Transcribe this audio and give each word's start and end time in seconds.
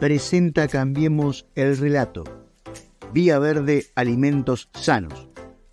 presenta 0.00 0.68
Cambiemos 0.68 1.46
el 1.54 1.76
Relato. 1.76 2.24
Vía 3.12 3.38
Verde 3.38 3.86
Alimentos 3.96 4.68
Sanos. 4.72 5.28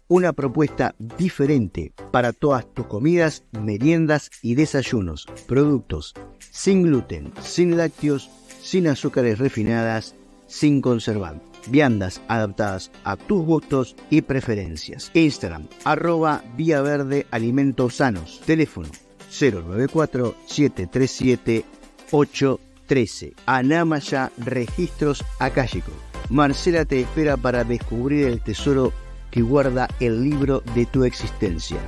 Una 0.08 0.34
propuesta 0.34 0.96
diferente 0.98 1.94
para 2.12 2.34
todas 2.34 2.72
tus 2.74 2.88
comidas, 2.88 3.44
meriendas 3.52 4.32
y 4.42 4.56
desayunos. 4.56 5.28
Productos 5.48 6.14
sin 6.52 6.84
gluten, 6.84 7.32
sin 7.42 7.78
lácteos, 7.78 8.30
sin 8.62 8.88
azúcares 8.88 9.38
refinadas, 9.38 10.16
sin 10.48 10.82
conservantes. 10.82 11.48
Viandas 11.68 12.22
adaptadas 12.28 12.92
a 13.04 13.18
tus 13.18 13.44
gustos 13.44 13.96
y 14.10 14.22
preferencias. 14.22 15.10
Instagram, 15.14 15.68
arroba 15.84 16.44
Vía 16.56 16.82
Verde 16.82 17.26
Alimentos 17.32 17.96
Sanos. 17.96 18.42
Teléfono 18.46 18.90
094 19.30 20.36
737 20.48 21.66
813. 22.86 23.34
Anamaya 23.46 24.32
Registros 24.38 25.24
Akashiko. 25.40 25.92
Marcela 26.30 26.86
te 26.86 27.02
espera 27.02 27.38
para 27.38 27.64
descubrir 27.64 28.28
el 28.28 28.42
tesoro 28.42 28.94
que 29.32 29.42
guarda 29.42 29.88
el 30.00 30.24
libro 30.24 30.62
de 30.74 30.86
tu 30.86 31.04
existencia. 31.04 31.80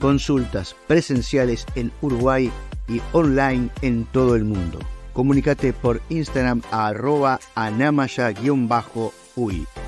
Consultas 0.00 0.76
presenciales 0.86 1.66
en 1.74 1.90
Uruguay 2.00 2.50
y 2.88 3.00
online 3.12 3.70
en 3.82 4.04
todo 4.06 4.36
el 4.36 4.44
mundo. 4.44 4.78
Comunicate 5.12 5.72
por 5.72 6.00
Instagram 6.10 6.62
a 6.70 6.88
arroba 6.88 7.40
anamaya-uy. 7.54 8.46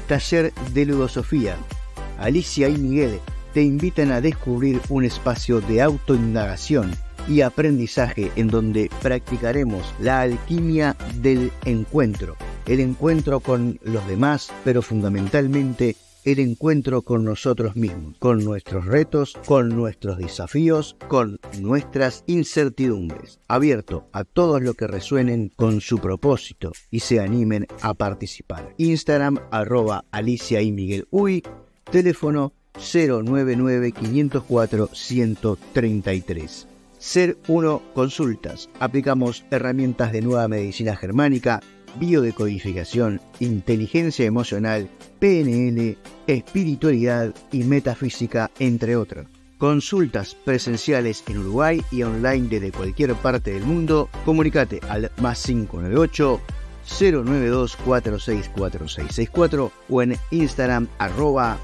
Taller 0.07 0.53
de 0.73 0.87
Ludosofía. 0.87 1.57
Alicia 2.19 2.69
y 2.69 2.79
Miguel 2.79 3.21
te 3.53 3.63
invitan 3.63 4.11
a 4.11 4.21
descubrir 4.21 4.81
un 4.89 5.05
espacio 5.05 5.61
de 5.61 5.83
autoindagación 5.83 6.97
y 7.29 7.43
aprendizaje 7.43 8.31
en 8.37 8.49
donde 8.49 8.91
practicaremos 9.03 9.95
la 10.01 10.23
alquimia 10.23 10.97
del 11.21 11.53
encuentro, 11.65 12.37
el 12.67 12.81
encuentro 12.81 13.41
con 13.41 13.79
los 13.83 14.07
demás, 14.09 14.51
pero 14.65 14.83
fundamentalmente 14.83 15.97
el 16.25 16.41
encuentro 16.41 17.03
con 17.03 17.25
nosotros 17.25 17.77
mismos, 17.77 18.17
con 18.19 18.45
nuestros 18.45 18.85
retos, 18.85 19.35
con 19.47 19.71
nuestros 19.71 20.19
desafíos, 20.19 20.97
con 21.09 21.41
nuestras 21.61 22.25
incertidumbres. 22.27 23.41
Abierto 23.49 24.09
a 24.13 24.25
todos 24.25 24.61
los 24.61 24.75
que 24.75 24.87
resuenen 24.87 25.51
con 25.57 25.81
su 25.81 25.99
propósito 25.99 26.73
y 26.91 27.01
se 27.01 27.21
animen 27.21 27.67
a 27.81 27.95
participar. 27.95 28.75
Instagram 28.77 29.39
arroba 29.51 30.05
Alicia 30.11 30.61
y 30.61 30.73
Miguel 30.73 31.07
teléfono 31.91 32.53
099 32.75 33.93
504 33.93 34.91
133. 34.93 36.68
Ser 36.99 37.39
Uno 37.47 37.83
Consultas. 37.95 38.69
Aplicamos 38.81 39.45
herramientas 39.51 40.13
de 40.13 40.21
nueva 40.21 40.49
medicina 40.49 40.97
germánica, 40.97 41.61
biodecodificación, 41.99 43.21
inteligencia 43.41 44.27
emocional, 44.27 44.91
PNL, 45.21 45.97
espiritualidad 46.27 47.35
y 47.53 47.65
metafísica, 47.65 48.51
entre 48.59 48.97
otros. 48.97 49.27
Consultas 49.59 50.37
presenciales 50.45 51.25
en 51.27 51.39
Uruguay 51.39 51.83
y 51.91 52.03
online 52.03 52.49
desde 52.49 52.73
cualquier 52.73 53.15
parte 53.15 53.53
del 53.53 53.65
mundo. 53.65 54.09
Comunicate 54.25 54.81
al 54.89 55.11
más 55.21 55.43
598 55.45 56.41
092 57.01 57.77
464664 57.85 59.73
o 59.89 60.03
en 60.03 60.17
Instagram 60.31 60.89
arroba 60.99 61.59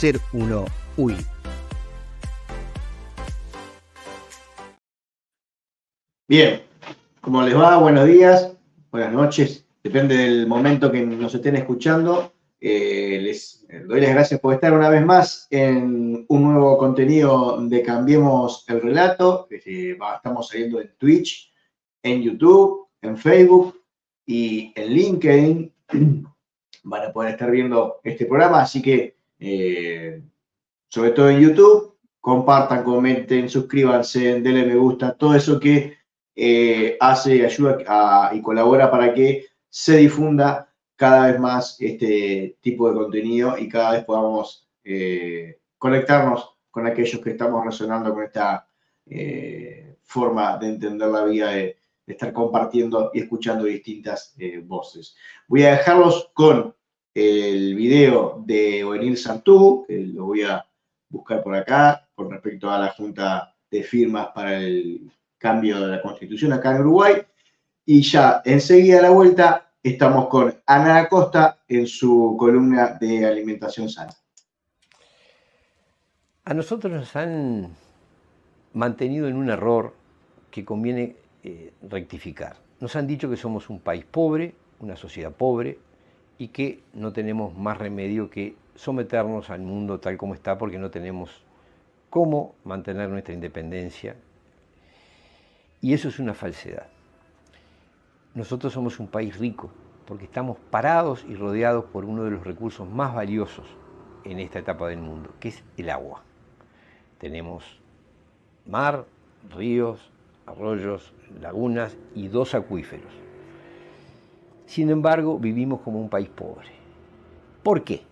ser1ui. 0.00 1.16
Bien, 6.30 6.62
¿cómo 7.20 7.42
les 7.42 7.56
va? 7.56 7.78
Buenos 7.78 8.06
días, 8.06 8.56
buenas 8.92 9.12
noches, 9.12 9.66
depende 9.82 10.16
del 10.16 10.46
momento 10.46 10.92
que 10.92 11.04
nos 11.04 11.34
estén 11.34 11.56
escuchando. 11.56 12.32
Eh, 12.60 13.18
les 13.20 13.66
doy 13.88 14.00
las 14.00 14.10
gracias 14.10 14.38
por 14.38 14.54
estar 14.54 14.72
una 14.72 14.88
vez 14.88 15.04
más 15.04 15.48
en 15.50 16.24
un 16.28 16.44
nuevo 16.44 16.78
contenido 16.78 17.60
de 17.60 17.82
Cambiemos 17.82 18.64
el 18.68 18.80
Relato. 18.80 19.48
estamos 19.50 20.46
saliendo 20.46 20.80
en 20.80 20.94
Twitch, 20.98 21.52
en 22.00 22.22
YouTube, 22.22 22.86
en 23.02 23.16
Facebook 23.16 23.82
y 24.24 24.72
en 24.76 24.94
LinkedIn. 24.94 25.74
Van 26.84 27.06
a 27.08 27.12
poder 27.12 27.32
estar 27.32 27.50
viendo 27.50 27.98
este 28.04 28.26
programa, 28.26 28.62
así 28.62 28.80
que 28.80 29.16
eh, 29.40 30.22
sobre 30.88 31.10
todo 31.10 31.28
en 31.28 31.40
YouTube, 31.40 31.98
compartan, 32.20 32.84
comenten, 32.84 33.48
suscríbanse, 33.48 34.40
denle 34.40 34.64
me 34.64 34.76
gusta, 34.76 35.16
todo 35.16 35.34
eso 35.34 35.58
que 35.58 35.98
eh, 36.34 36.96
hace, 37.00 37.44
ayuda 37.44 38.30
y 38.32 38.40
colabora 38.40 38.90
para 38.90 39.12
que 39.12 39.46
se 39.68 39.98
difunda 39.98 40.72
cada 40.96 41.30
vez 41.30 41.40
más 41.40 41.76
este 41.80 42.56
tipo 42.60 42.88
de 42.88 42.94
contenido 42.94 43.58
y 43.58 43.68
cada 43.68 43.92
vez 43.92 44.04
podamos 44.04 44.68
eh, 44.84 45.60
conectarnos 45.78 46.56
con 46.70 46.86
aquellos 46.86 47.20
que 47.20 47.30
estamos 47.30 47.64
resonando 47.64 48.12
con 48.14 48.24
esta 48.24 48.66
eh, 49.06 49.96
forma 50.02 50.56
de 50.58 50.68
entender 50.68 51.08
la 51.08 51.24
vida, 51.24 51.50
de, 51.50 51.76
estar 52.06 52.32
compartiendo 52.32 53.12
y 53.14 53.20
escuchando 53.20 53.64
distintas 53.66 54.34
voces. 54.64 55.14
Voy 55.46 55.62
a 55.62 55.76
dejarlos 55.76 56.28
con 56.34 56.74
el 57.14 57.76
video 57.76 58.42
de 58.44 58.82
Oenil 58.82 59.16
Santú, 59.16 59.84
que 59.86 59.96
lo 59.98 60.24
voy 60.24 60.42
a 60.42 60.66
buscar 61.08 61.40
por 61.40 61.54
acá, 61.54 62.08
con 62.16 62.28
respecto 62.28 62.68
a 62.68 62.80
la 62.80 62.88
Junta 62.88 63.54
de 63.70 63.84
Firmas 63.84 64.28
para 64.34 64.58
el 64.58 65.08
cambio 65.40 65.80
de 65.80 65.88
la 65.88 66.02
constitución 66.02 66.52
acá 66.52 66.76
en 66.76 66.82
Uruguay. 66.82 67.14
Y 67.86 68.02
ya 68.02 68.42
enseguida 68.44 69.02
la 69.02 69.10
vuelta 69.10 69.72
estamos 69.82 70.28
con 70.28 70.54
Ana 70.66 70.98
Acosta 70.98 71.58
en 71.66 71.86
su 71.86 72.36
columna 72.38 72.98
de 73.00 73.26
alimentación 73.26 73.88
sana. 73.88 74.12
A 76.44 76.54
nosotros 76.54 76.92
nos 76.92 77.16
han 77.16 77.74
mantenido 78.74 79.26
en 79.28 79.36
un 79.36 79.50
error 79.50 79.94
que 80.50 80.64
conviene 80.64 81.16
eh, 81.42 81.72
rectificar. 81.82 82.56
Nos 82.80 82.94
han 82.96 83.06
dicho 83.06 83.28
que 83.30 83.36
somos 83.36 83.70
un 83.70 83.80
país 83.80 84.04
pobre, 84.04 84.54
una 84.78 84.96
sociedad 84.96 85.32
pobre 85.32 85.78
y 86.38 86.48
que 86.48 86.82
no 86.92 87.12
tenemos 87.12 87.56
más 87.56 87.78
remedio 87.78 88.30
que 88.30 88.56
someternos 88.74 89.50
al 89.50 89.60
mundo 89.60 90.00
tal 90.00 90.16
como 90.16 90.34
está 90.34 90.58
porque 90.58 90.78
no 90.78 90.90
tenemos 90.90 91.44
cómo 92.08 92.54
mantener 92.64 93.08
nuestra 93.08 93.34
independencia 93.34 94.16
y 95.80 95.94
eso 95.94 96.08
es 96.08 96.18
una 96.18 96.34
falsedad. 96.34 96.86
Nosotros 98.34 98.72
somos 98.72 99.00
un 99.00 99.08
país 99.08 99.38
rico 99.38 99.70
porque 100.06 100.24
estamos 100.24 100.58
parados 100.70 101.24
y 101.28 101.34
rodeados 101.34 101.84
por 101.86 102.04
uno 102.04 102.24
de 102.24 102.32
los 102.32 102.44
recursos 102.44 102.88
más 102.88 103.14
valiosos 103.14 103.66
en 104.24 104.38
esta 104.38 104.58
etapa 104.58 104.88
del 104.88 105.00
mundo, 105.00 105.32
que 105.40 105.48
es 105.48 105.62
el 105.76 105.90
agua. 105.90 106.22
Tenemos 107.18 107.64
mar, 108.66 109.04
ríos, 109.54 110.10
arroyos, 110.46 111.12
lagunas 111.40 111.96
y 112.14 112.28
dos 112.28 112.54
acuíferos. 112.54 113.12
Sin 114.66 114.90
embargo, 114.90 115.38
vivimos 115.38 115.80
como 115.80 116.00
un 116.00 116.08
país 116.08 116.28
pobre. 116.28 116.68
¿Por 117.62 117.84
qué? 117.84 118.02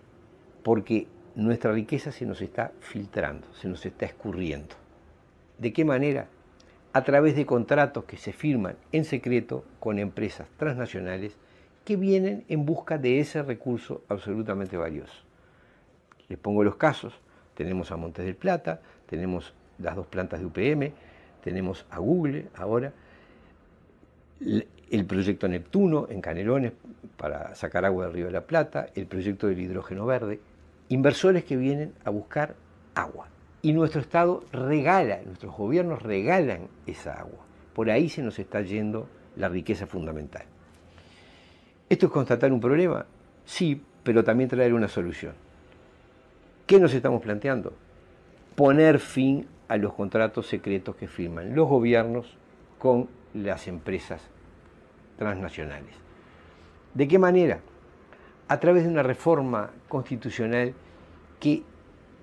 Porque 0.63 1.07
nuestra 1.35 1.71
riqueza 1.71 2.11
se 2.11 2.25
nos 2.25 2.41
está 2.41 2.71
filtrando, 2.79 3.47
se 3.53 3.67
nos 3.67 3.85
está 3.85 4.05
escurriendo. 4.05 4.75
¿De 5.57 5.73
qué 5.73 5.85
manera? 5.85 6.27
A 6.93 7.03
través 7.03 7.35
de 7.35 7.45
contratos 7.45 8.05
que 8.05 8.17
se 8.17 8.33
firman 8.33 8.75
en 8.91 9.05
secreto 9.05 9.63
con 9.79 9.99
empresas 9.99 10.47
transnacionales 10.57 11.37
que 11.85 11.95
vienen 11.95 12.45
en 12.49 12.65
busca 12.65 12.97
de 12.97 13.19
ese 13.19 13.41
recurso 13.43 14.03
absolutamente 14.09 14.77
valioso. 14.77 15.23
Les 16.27 16.37
pongo 16.37 16.63
los 16.63 16.75
casos. 16.75 17.13
Tenemos 17.55 17.91
a 17.91 17.97
Montes 17.97 18.25
del 18.25 18.35
Plata, 18.35 18.81
tenemos 19.05 19.53
las 19.79 19.95
dos 19.95 20.07
plantas 20.07 20.39
de 20.39 20.45
UPM, 20.45 20.93
tenemos 21.43 21.85
a 21.89 21.99
Google 21.99 22.47
ahora, 22.55 22.93
el 24.39 25.05
proyecto 25.05 25.47
Neptuno 25.47 26.07
en 26.09 26.21
Canelones 26.21 26.71
para 27.17 27.53
sacar 27.55 27.85
agua 27.85 28.05
del 28.05 28.13
Río 28.13 28.25
de 28.27 28.31
la 28.31 28.45
Plata, 28.45 28.87
el 28.95 29.07
proyecto 29.07 29.47
del 29.47 29.59
hidrógeno 29.59 30.05
verde, 30.05 30.39
inversores 30.87 31.43
que 31.43 31.57
vienen 31.57 31.93
a 32.05 32.09
buscar 32.09 32.55
agua, 32.95 33.27
y 33.61 33.73
nuestro 33.73 34.01
Estado 34.01 34.43
regala, 34.51 35.19
nuestros 35.25 35.55
gobiernos 35.55 36.01
regalan 36.01 36.67
esa 36.87 37.13
agua. 37.13 37.39
Por 37.73 37.89
ahí 37.89 38.09
se 38.09 38.21
nos 38.21 38.39
está 38.39 38.61
yendo 38.61 39.07
la 39.35 39.49
riqueza 39.49 39.85
fundamental. 39.85 40.43
¿Esto 41.89 42.05
es 42.05 42.11
constatar 42.11 42.51
un 42.51 42.59
problema? 42.59 43.05
Sí, 43.45 43.81
pero 44.03 44.23
también 44.23 44.49
traer 44.49 44.73
una 44.73 44.87
solución. 44.87 45.33
¿Qué 46.65 46.79
nos 46.79 46.93
estamos 46.93 47.21
planteando? 47.21 47.73
Poner 48.55 48.99
fin 48.99 49.47
a 49.67 49.77
los 49.77 49.93
contratos 49.93 50.47
secretos 50.47 50.95
que 50.95 51.07
firman 51.07 51.55
los 51.55 51.67
gobiernos 51.67 52.37
con 52.77 53.07
las 53.33 53.67
empresas 53.67 54.21
transnacionales. 55.17 55.95
¿De 56.93 57.07
qué 57.07 57.19
manera? 57.19 57.59
A 58.47 58.59
través 58.59 58.83
de 58.83 58.89
una 58.89 59.03
reforma 59.03 59.71
constitucional 59.87 60.73
que 61.39 61.63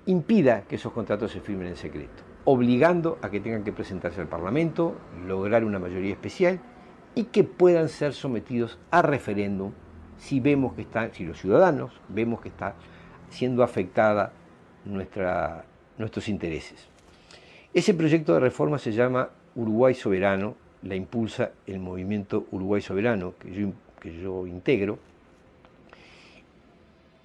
impida 0.07 0.63
que 0.63 0.77
esos 0.77 0.93
contratos 0.93 1.31
se 1.31 1.41
firmen 1.41 1.67
en 1.67 1.75
secreto, 1.75 2.23
obligando 2.45 3.19
a 3.21 3.29
que 3.29 3.39
tengan 3.39 3.63
que 3.63 3.73
presentarse 3.73 4.21
al 4.21 4.27
Parlamento, 4.27 4.95
lograr 5.27 5.63
una 5.63 5.79
mayoría 5.79 6.13
especial 6.13 6.59
y 7.13 7.25
que 7.25 7.43
puedan 7.43 7.89
ser 7.89 8.13
sometidos 8.13 8.79
a 8.89 9.01
referéndum 9.01 9.73
si 10.17 10.39
vemos 10.39 10.73
que 10.73 10.81
están, 10.81 11.13
si 11.13 11.25
los 11.25 11.39
ciudadanos 11.39 11.91
vemos 12.07 12.41
que 12.41 12.49
está 12.49 12.75
siendo 13.29 13.63
afectada 13.63 14.31
nuestra, 14.85 15.65
nuestros 15.97 16.29
intereses. 16.29 16.87
Ese 17.73 17.93
proyecto 17.93 18.33
de 18.33 18.39
reforma 18.39 18.79
se 18.79 18.93
llama 18.93 19.29
Uruguay 19.55 19.93
Soberano, 19.93 20.55
la 20.83 20.95
impulsa 20.95 21.51
el 21.65 21.79
movimiento 21.79 22.45
Uruguay 22.51 22.81
Soberano, 22.81 23.33
que 23.37 23.51
yo, 23.51 23.73
que 23.99 24.19
yo 24.21 24.47
integro, 24.47 24.99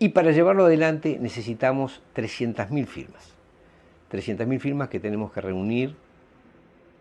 y 0.02 0.08
para 0.08 0.32
llevarlo 0.32 0.64
adelante 0.64 1.16
necesitamos 1.20 2.02
300.000 2.16 2.86
firmas. 2.86 3.34
300.000 4.10 4.58
firmas 4.58 4.88
que 4.88 4.98
tenemos 4.98 5.30
que 5.30 5.40
reunir 5.40 5.94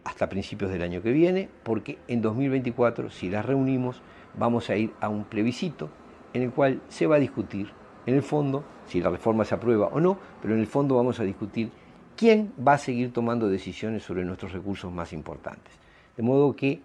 hasta 0.04 0.30
principios 0.30 0.70
del 0.70 0.84
año 0.84 1.02
que 1.02 1.12
viene, 1.12 1.50
porque 1.64 1.98
en 2.08 2.22
2024, 2.22 3.10
si 3.10 3.32
las 3.32 3.44
reunimos, 3.44 4.04
vamos 4.38 4.70
a 4.70 4.76
ir 4.76 4.94
a 5.02 5.10
un 5.10 5.24
plebiscito 5.24 5.90
en 6.36 6.44
el 6.44 6.52
cual 6.52 6.80
se 6.90 7.08
va 7.08 7.16
a 7.16 7.20
discutir, 7.20 7.72
en 8.06 8.14
el 8.14 8.22
fondo, 8.22 8.64
si 8.86 9.02
la 9.02 9.10
reforma 9.10 9.46
se 9.46 9.56
aprueba 9.56 9.88
o 9.88 10.00
no, 10.00 10.20
pero 10.40 10.54
en 10.54 10.60
el 10.60 10.68
fondo 10.68 10.96
vamos 10.96 11.20
a 11.20 11.24
discutir 11.24 11.72
quién 12.16 12.54
va 12.56 12.74
a 12.74 12.78
seguir 12.78 13.12
tomando 13.12 13.50
decisiones 13.50 14.04
sobre 14.04 14.24
nuestros 14.26 14.52
recursos 14.52 14.92
más 14.92 15.12
importantes. 15.12 15.74
De 16.16 16.22
modo 16.22 16.56
que 16.56 16.82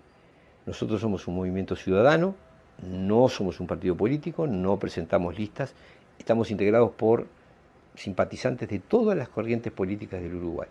nosotros 0.64 0.98
somos 0.98 1.28
un 1.28 1.36
movimiento 1.36 1.76
ciudadano, 1.76 2.36
no 2.82 3.28
somos 3.28 3.60
un 3.60 3.66
partido 3.66 3.96
político, 3.96 4.46
no 4.46 4.78
presentamos 4.78 5.38
listas, 5.38 5.74
estamos 6.18 6.50
integrados 6.50 6.92
por 6.92 7.26
simpatizantes 7.94 8.68
de 8.68 8.78
todas 8.78 9.16
las 9.16 9.28
corrientes 9.28 9.72
políticas 9.72 10.20
del 10.20 10.34
Uruguay. 10.34 10.68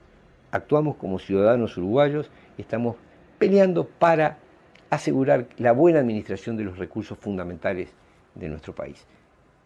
Actuamos 0.51 0.95
como 0.95 1.19
ciudadanos 1.19 1.77
uruguayos 1.77 2.30
y 2.57 2.62
estamos 2.62 2.95
peleando 3.39 3.88
para 3.88 4.38
asegurar 4.89 5.47
la 5.57 5.71
buena 5.71 6.00
administración 6.00 6.56
de 6.57 6.63
los 6.63 6.77
recursos 6.77 7.18
fundamentales 7.18 7.89
de 8.36 8.50
nuestro 8.50 8.74
país. 8.74 9.06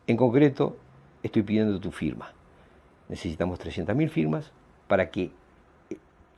En 0.08 0.18
concreto, 0.18 0.78
estoy 1.22 1.44
pidiendo 1.44 1.80
tu 1.80 1.92
firma. 1.92 2.32
Necesitamos 3.10 3.60
300.000 3.60 4.10
firmas 4.10 4.52
para 4.88 5.10
que 5.10 5.32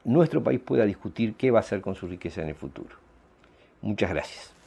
nuestro 0.03 0.43
país 0.43 0.59
pueda 0.59 0.85
discutir 0.85 1.35
qué 1.35 1.51
va 1.51 1.59
a 1.59 1.61
hacer 1.61 1.81
con 1.81 1.95
su 1.95 2.07
riqueza 2.07 2.41
en 2.41 2.49
el 2.49 2.55
futuro. 2.55 2.95
Muchas 3.81 4.09
gracias. 4.09 4.60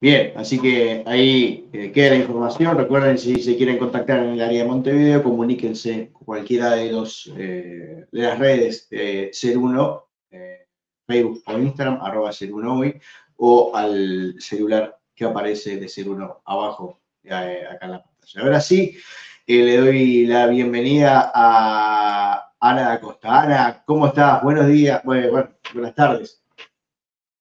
Bien, 0.00 0.32
así 0.36 0.58
que 0.60 1.02
ahí 1.06 1.68
eh, 1.72 1.90
queda 1.90 2.10
la 2.10 2.16
información. 2.16 2.76
Recuerden, 2.76 3.16
si 3.16 3.42
se 3.42 3.56
quieren 3.56 3.78
contactar 3.78 4.18
en 4.18 4.32
el 4.32 4.40
área 4.42 4.62
de 4.62 4.68
Montevideo, 4.68 5.22
comuníquense 5.22 6.10
con 6.12 6.24
cualquiera 6.24 6.72
de, 6.72 6.92
los, 6.92 7.32
eh, 7.38 8.04
de 8.12 8.22
las 8.22 8.38
redes 8.38 8.88
de 8.90 9.30
Ser 9.32 9.56
1, 9.56 10.06
eh, 10.30 10.66
Facebook 11.06 11.42
o 11.46 11.58
Instagram, 11.58 12.00
arroba 12.02 12.32
1 12.38 12.78
hoy, 12.78 13.00
o 13.36 13.74
al 13.74 14.34
celular 14.38 14.98
que 15.14 15.24
aparece 15.24 15.78
de 15.78 15.88
1 16.10 16.42
abajo, 16.44 17.00
acá 17.24 17.50
en 17.80 17.90
la 17.92 18.02
pantalla. 18.04 18.42
Ahora 18.42 18.60
sí, 18.60 18.98
le 19.46 19.76
doy 19.78 20.26
la 20.26 20.48
bienvenida 20.48 21.32
a 21.34 22.52
Ana 22.60 22.92
Acosta. 22.92 23.40
Ana, 23.40 23.82
¿cómo 23.86 24.08
estás? 24.08 24.42
Buenos 24.42 24.66
días, 24.66 25.02
buenas 25.02 25.94
tardes. 25.94 26.43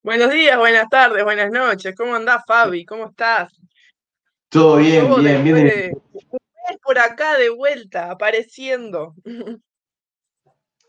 Buenos 0.03 0.31
días, 0.31 0.57
buenas 0.57 0.89
tardes, 0.89 1.23
buenas 1.23 1.49
noches. 1.49 1.95
¿Cómo 1.95 2.13
andás, 2.13 2.43
Fabi? 2.45 2.83
¿Cómo 2.83 3.05
estás? 3.05 3.53
Todo 4.49 4.75
bien, 4.75 5.07
bien, 5.15 5.43
bien. 5.45 6.01
por 6.83 6.99
acá 6.99 7.37
de 7.37 7.49
vuelta, 7.49 8.11
apareciendo. 8.11 9.15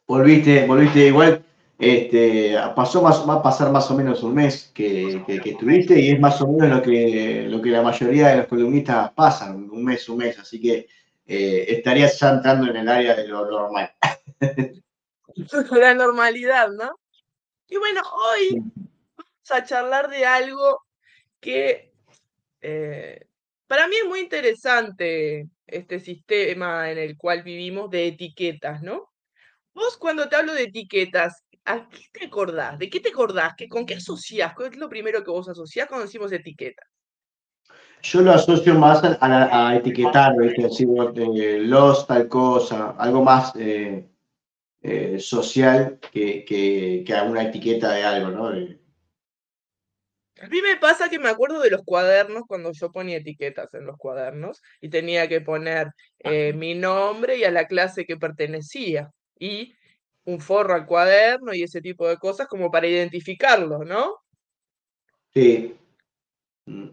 Volviste, 0.08 0.66
volviste 0.66 1.06
igual. 1.06 1.44
Este, 1.78 2.56
pasó 2.74 3.02
más, 3.02 3.26
va 3.26 3.34
a 3.34 3.42
pasar 3.42 3.70
más 3.70 3.88
o 3.90 3.94
menos 3.94 4.22
un 4.24 4.34
mes 4.34 4.70
que, 4.74 5.22
estuviste 5.28 5.98
y 5.98 6.10
es 6.10 6.20
más 6.20 6.42
o 6.42 6.48
menos 6.48 6.78
lo 6.78 6.82
que, 6.82 7.46
lo 7.48 7.62
que 7.62 7.70
la 7.70 7.82
mayoría 7.82 8.28
de 8.28 8.36
los 8.38 8.46
columnistas 8.48 9.12
pasan, 9.12 9.70
un 9.70 9.84
mes, 9.84 10.08
un 10.08 10.18
mes, 10.18 10.38
así 10.40 10.60
que 10.60 10.88
eh, 11.24 11.64
estarías 11.68 12.18
ya 12.18 12.30
entrando 12.30 12.68
en 12.68 12.76
el 12.76 12.88
área 12.88 13.14
de 13.14 13.28
lo 13.28 13.48
normal. 13.48 13.92
La 15.70 15.94
normalidad, 15.94 16.68
¿no? 16.70 16.98
Y 17.68 17.76
bueno, 17.78 18.02
hoy 18.30 18.62
a 19.50 19.64
charlar 19.64 20.08
de 20.08 20.24
algo 20.24 20.80
que 21.40 21.92
eh, 22.60 23.26
para 23.66 23.88
mí 23.88 23.94
es 24.02 24.08
muy 24.08 24.20
interesante 24.20 25.48
este 25.66 25.98
sistema 25.98 26.90
en 26.90 26.98
el 26.98 27.16
cual 27.16 27.42
vivimos 27.42 27.90
de 27.90 28.08
etiquetas, 28.08 28.82
¿no? 28.82 29.10
Vos 29.74 29.96
cuando 29.96 30.28
te 30.28 30.36
hablo 30.36 30.54
de 30.54 30.64
etiquetas, 30.64 31.42
¿a 31.64 31.88
qué 31.88 32.02
te 32.12 32.26
acordás? 32.26 32.78
¿De 32.78 32.88
qué 32.88 33.00
te 33.00 33.08
acordás? 33.08 33.54
¿Con 33.68 33.84
qué 33.84 33.94
asociás? 33.94 34.54
¿Qué 34.56 34.66
es 34.66 34.76
lo 34.76 34.88
primero 34.88 35.24
que 35.24 35.30
vos 35.30 35.48
asociás 35.48 35.88
cuando 35.88 36.06
decimos 36.06 36.32
etiquetas? 36.32 36.86
Yo 38.02 38.20
lo 38.20 38.32
asocio 38.32 38.74
más 38.74 39.02
a, 39.02 39.74
etiquetar, 39.76 40.34
Decir, 40.36 40.86
los 41.62 42.06
tal 42.06 42.28
cosa, 42.28 42.90
algo 42.98 43.24
más 43.24 43.52
eh, 43.56 44.06
eh, 44.82 45.18
social 45.18 45.98
que, 46.12 46.44
que, 46.44 47.14
a 47.14 47.22
una 47.22 47.44
etiqueta 47.44 47.92
de 47.92 48.04
algo, 48.04 48.28
¿no? 48.28 48.50
A 50.44 50.48
mí 50.48 50.60
me 50.60 50.76
pasa 50.76 51.08
que 51.08 51.18
me 51.18 51.30
acuerdo 51.30 51.60
de 51.62 51.70
los 51.70 51.82
cuadernos 51.84 52.42
cuando 52.46 52.70
yo 52.72 52.92
ponía 52.92 53.16
etiquetas 53.16 53.72
en 53.72 53.86
los 53.86 53.96
cuadernos 53.96 54.60
y 54.82 54.90
tenía 54.90 55.26
que 55.26 55.40
poner 55.40 55.88
eh, 56.18 56.52
mi 56.52 56.74
nombre 56.74 57.38
y 57.38 57.44
a 57.44 57.50
la 57.50 57.66
clase 57.66 58.04
que 58.04 58.18
pertenecía 58.18 59.10
y 59.38 59.74
un 60.24 60.40
forro 60.40 60.74
al 60.74 60.84
cuaderno 60.84 61.54
y 61.54 61.62
ese 61.62 61.80
tipo 61.80 62.06
de 62.06 62.18
cosas 62.18 62.46
como 62.46 62.70
para 62.70 62.86
identificarlo, 62.86 63.84
¿no? 63.84 64.18
Sí. 65.32 65.74
Mm. 66.66 66.90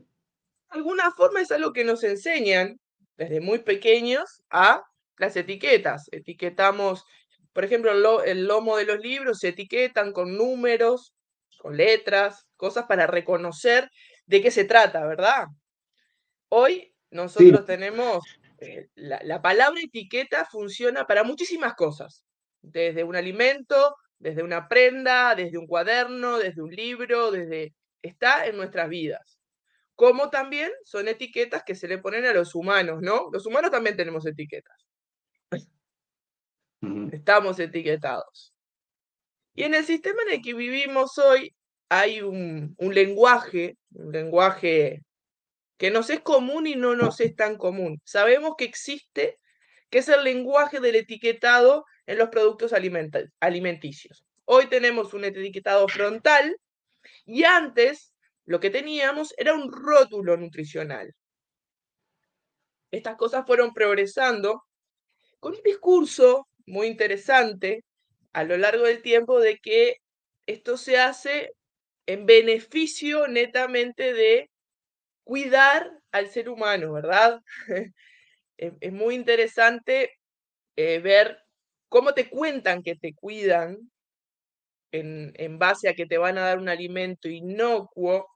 Alguna 0.70 1.12
forma 1.12 1.42
es 1.42 1.52
algo 1.52 1.74
que 1.74 1.84
nos 1.84 2.06
enseñan 2.06 2.80
desde 3.18 3.42
muy 3.42 3.60
pequeños 3.60 4.44
a 4.50 4.82
las 5.18 5.36
etiquetas. 5.36 6.08
Etiquetamos, 6.14 7.04
por 7.52 7.66
ejemplo, 7.66 8.24
el 8.24 8.48
lomo 8.48 8.78
de 8.78 8.86
los 8.86 9.00
libros 9.02 9.40
se 9.40 9.50
etiquetan 9.50 10.14
con 10.14 10.38
números, 10.38 11.14
con 11.62 11.78
letras, 11.78 12.48
cosas 12.58 12.86
para 12.88 13.06
reconocer 13.06 13.92
de 14.26 14.42
qué 14.42 14.50
se 14.50 14.66
trata, 14.66 15.06
¿verdad? 15.06 15.46
Hoy 16.50 16.92
nosotros 17.12 17.66
tenemos, 17.66 18.24
eh, 18.58 18.88
la, 18.96 19.44
palabra 19.44 19.80
etiqueta 19.80 20.46
funciona 20.46 21.06
para 21.06 21.24
muchísimas 21.24 21.76
cosas, 21.76 22.26
desde 22.64 23.04
un 23.04 23.16
alimento, 23.16 23.96
desde 24.18 24.42
una 24.42 24.68
prenda, 24.68 25.36
desde 25.36 25.60
un 25.60 25.68
cuaderno, 25.68 26.40
desde 26.40 26.64
un 26.64 26.72
libro, 26.72 27.30
desde... 27.30 27.76
está 28.02 28.48
en 28.48 28.58
nuestras 28.58 28.90
vidas. 28.90 29.38
Como 29.94 30.32
también 30.32 30.72
son 30.84 31.08
etiquetas 31.08 31.62
que 31.64 31.76
se 31.76 31.88
le 31.88 32.00
ponen 32.00 32.26
a 32.26 32.34
los 32.34 32.56
humanos, 32.56 33.04
¿no? 33.04 33.30
Los 33.32 33.46
humanos 33.46 33.70
también 33.70 33.96
tenemos 33.96 34.26
etiquetas. 34.26 34.88
Estamos 37.12 37.60
etiquetados. 37.60 38.51
Y 39.54 39.64
en 39.64 39.74
el 39.74 39.86
sistema 39.86 40.22
en 40.24 40.36
el 40.36 40.42
que 40.42 40.54
vivimos 40.54 41.18
hoy 41.18 41.54
hay 41.90 42.22
un, 42.22 42.76
lenguaje, 42.80 43.78
un 43.94 44.12
lenguaje 44.12 45.02
que 45.78 45.92
nos 45.92 46.10
es 46.10 46.22
común 46.22 46.68
y 46.68 46.76
no 46.76 46.96
nos 46.96 47.20
es 47.20 47.36
tan 47.36 47.58
común. 47.58 48.00
Sabemos 48.06 48.56
que 48.58 48.66
existe, 48.66 49.38
que 49.90 50.00
es 50.00 50.08
el 50.08 50.24
lenguaje 50.24 50.80
del 50.80 50.96
etiquetado 50.96 51.86
en 52.06 52.18
los 52.18 52.30
productos 52.30 52.74
alimenticios. 53.40 54.24
Hoy 54.46 54.68
tenemos 54.68 55.14
un 55.14 55.26
etiquetado 55.26 55.88
frontal 55.88 56.56
y 57.26 57.44
antes 57.44 58.14
lo 58.46 58.60
que 58.60 58.70
teníamos 58.70 59.34
era 59.38 59.54
un 59.54 59.72
rótulo 59.72 60.38
nutricional. 60.38 61.14
Estas 62.90 63.16
cosas 63.18 63.46
fueron 63.46 63.74
progresando 63.74 64.64
con 65.40 65.56
un 65.56 65.62
discurso 65.64 66.48
muy 66.66 66.88
interesante 66.88 67.84
a 68.34 68.44
lo 68.44 68.58
largo 68.58 68.86
del 68.86 69.02
tiempo 69.02 69.40
de 69.40 69.58
que 69.58 69.98
esto 70.48 70.78
se 70.78 70.98
hace 70.98 71.54
en 72.06 72.26
beneficio 72.26 73.28
netamente 73.28 74.14
de 74.14 74.50
cuidar 75.24 75.92
al 76.12 76.30
ser 76.30 76.50
humano, 76.50 76.94
¿verdad? 76.94 77.42
es, 78.58 78.94
muy 78.94 79.16
interesante 79.16 80.12
eh, 80.76 81.00
ver 81.00 81.38
cómo 81.90 82.14
te 82.14 82.30
cuentan 82.30 82.84
que 82.84 82.96
te 82.96 83.14
cuidan 83.14 83.78
en, 84.92 85.34
en, 85.36 85.60
base 85.60 85.90
a 85.90 85.94
que 85.94 86.06
te 86.06 86.18
van 86.18 86.38
a 86.38 86.42
dar 86.42 86.60
un 86.60 86.70
alimento 86.70 87.30
inocuo 87.30 88.28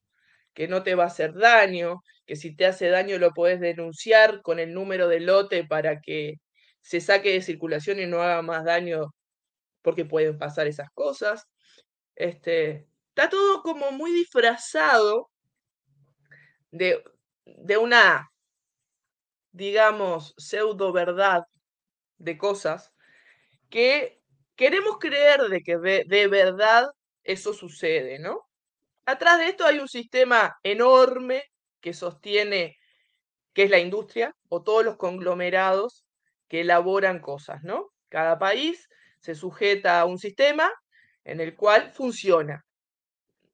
que 0.53 0.67
no 0.67 0.83
te 0.83 0.95
va 0.95 1.05
a 1.05 1.07
hacer 1.07 1.33
daño, 1.33 2.01
que 2.25 2.35
si 2.37 2.55
te 2.55 2.65
hace 2.65 2.89
daño 2.89 3.17
lo 3.19 3.33
podés 3.33 3.59
denunciar 3.59 4.41
con 4.41 4.59
el 4.59 4.73
número 4.73 5.07
de 5.09 5.19
lote 5.19 5.65
para 5.65 5.99
que 6.01 6.35
se 6.81 7.01
saque 7.01 7.33
de 7.33 7.41
circulación 7.41 7.99
y 7.99 8.05
no 8.07 8.21
haga 8.21 8.41
más 8.41 8.63
daño 8.65 9.07
porque 9.85 10.03
pueden 10.03 10.39
pasar 10.39 10.65
esas 10.65 10.89
cosas. 10.95 11.47
Este, 12.15 12.89
está 13.09 13.29
todo 13.29 13.61
como 13.61 13.91
muy 13.91 14.11
disfrazado 14.11 15.29
de, 16.71 17.03
de 17.45 17.77
una, 17.77 18.31
digamos, 19.51 20.33
pseudo 20.37 20.91
verdad 20.91 21.43
de 22.17 22.35
cosas 22.35 22.91
que 23.69 24.23
queremos 24.55 24.97
creer 24.97 25.41
de 25.49 25.61
que 25.61 25.77
de 25.77 26.27
verdad 26.27 26.87
eso 27.23 27.53
sucede, 27.53 28.17
¿no? 28.17 28.41
Atrás 29.05 29.37
de 29.37 29.49
esto 29.49 29.65
hay 29.65 29.77
un 29.77 29.87
sistema 29.87 30.57
enorme 30.63 31.43
que 31.79 31.93
sostiene, 31.93 32.75
que 33.53 33.63
es 33.63 33.69
la 33.69 33.77
industria 33.77 34.35
o 34.49 34.63
todos 34.63 34.83
los 34.83 34.97
conglomerados 34.97 36.05
que 36.47 36.61
elaboran 36.61 37.19
cosas, 37.19 37.61
¿no? 37.63 37.91
Cada 38.09 38.39
país 38.39 38.89
se 39.25 39.33
sujeta 39.33 39.99
a 39.99 40.05
un 40.05 40.19
sistema 40.19 40.71
en 41.23 41.41
el 41.41 41.55
cual 41.55 41.91
funciona. 41.91 42.63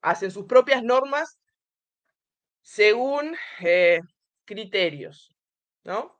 Hacen 0.02 0.30
sus 0.30 0.46
propias 0.46 0.84
normas 0.84 1.40
según 2.62 3.36
eh, 3.62 4.02
criterios, 4.44 5.34
¿no? 5.86 6.20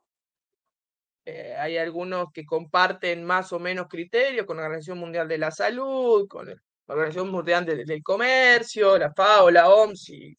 Eh, 1.26 1.54
hay 1.56 1.76
algunos 1.76 2.32
que 2.32 2.46
comparten 2.46 3.24
más 3.24 3.52
o 3.52 3.58
menos 3.58 3.88
criterios 3.88 4.46
con 4.46 4.56
la 4.56 4.64
Organización 4.64 4.98
Mundial 4.98 5.28
de 5.28 5.38
la 5.38 5.50
Salud, 5.50 6.26
con 6.28 6.46
la 6.46 6.56
Organización 6.86 7.30
Mundial 7.30 7.66
del, 7.66 8.02
Comercio, 8.02 8.96
la 8.98 9.12
FAO, 9.12 9.50
la 9.50 9.68
OMS 9.68 10.08
y 10.08 10.36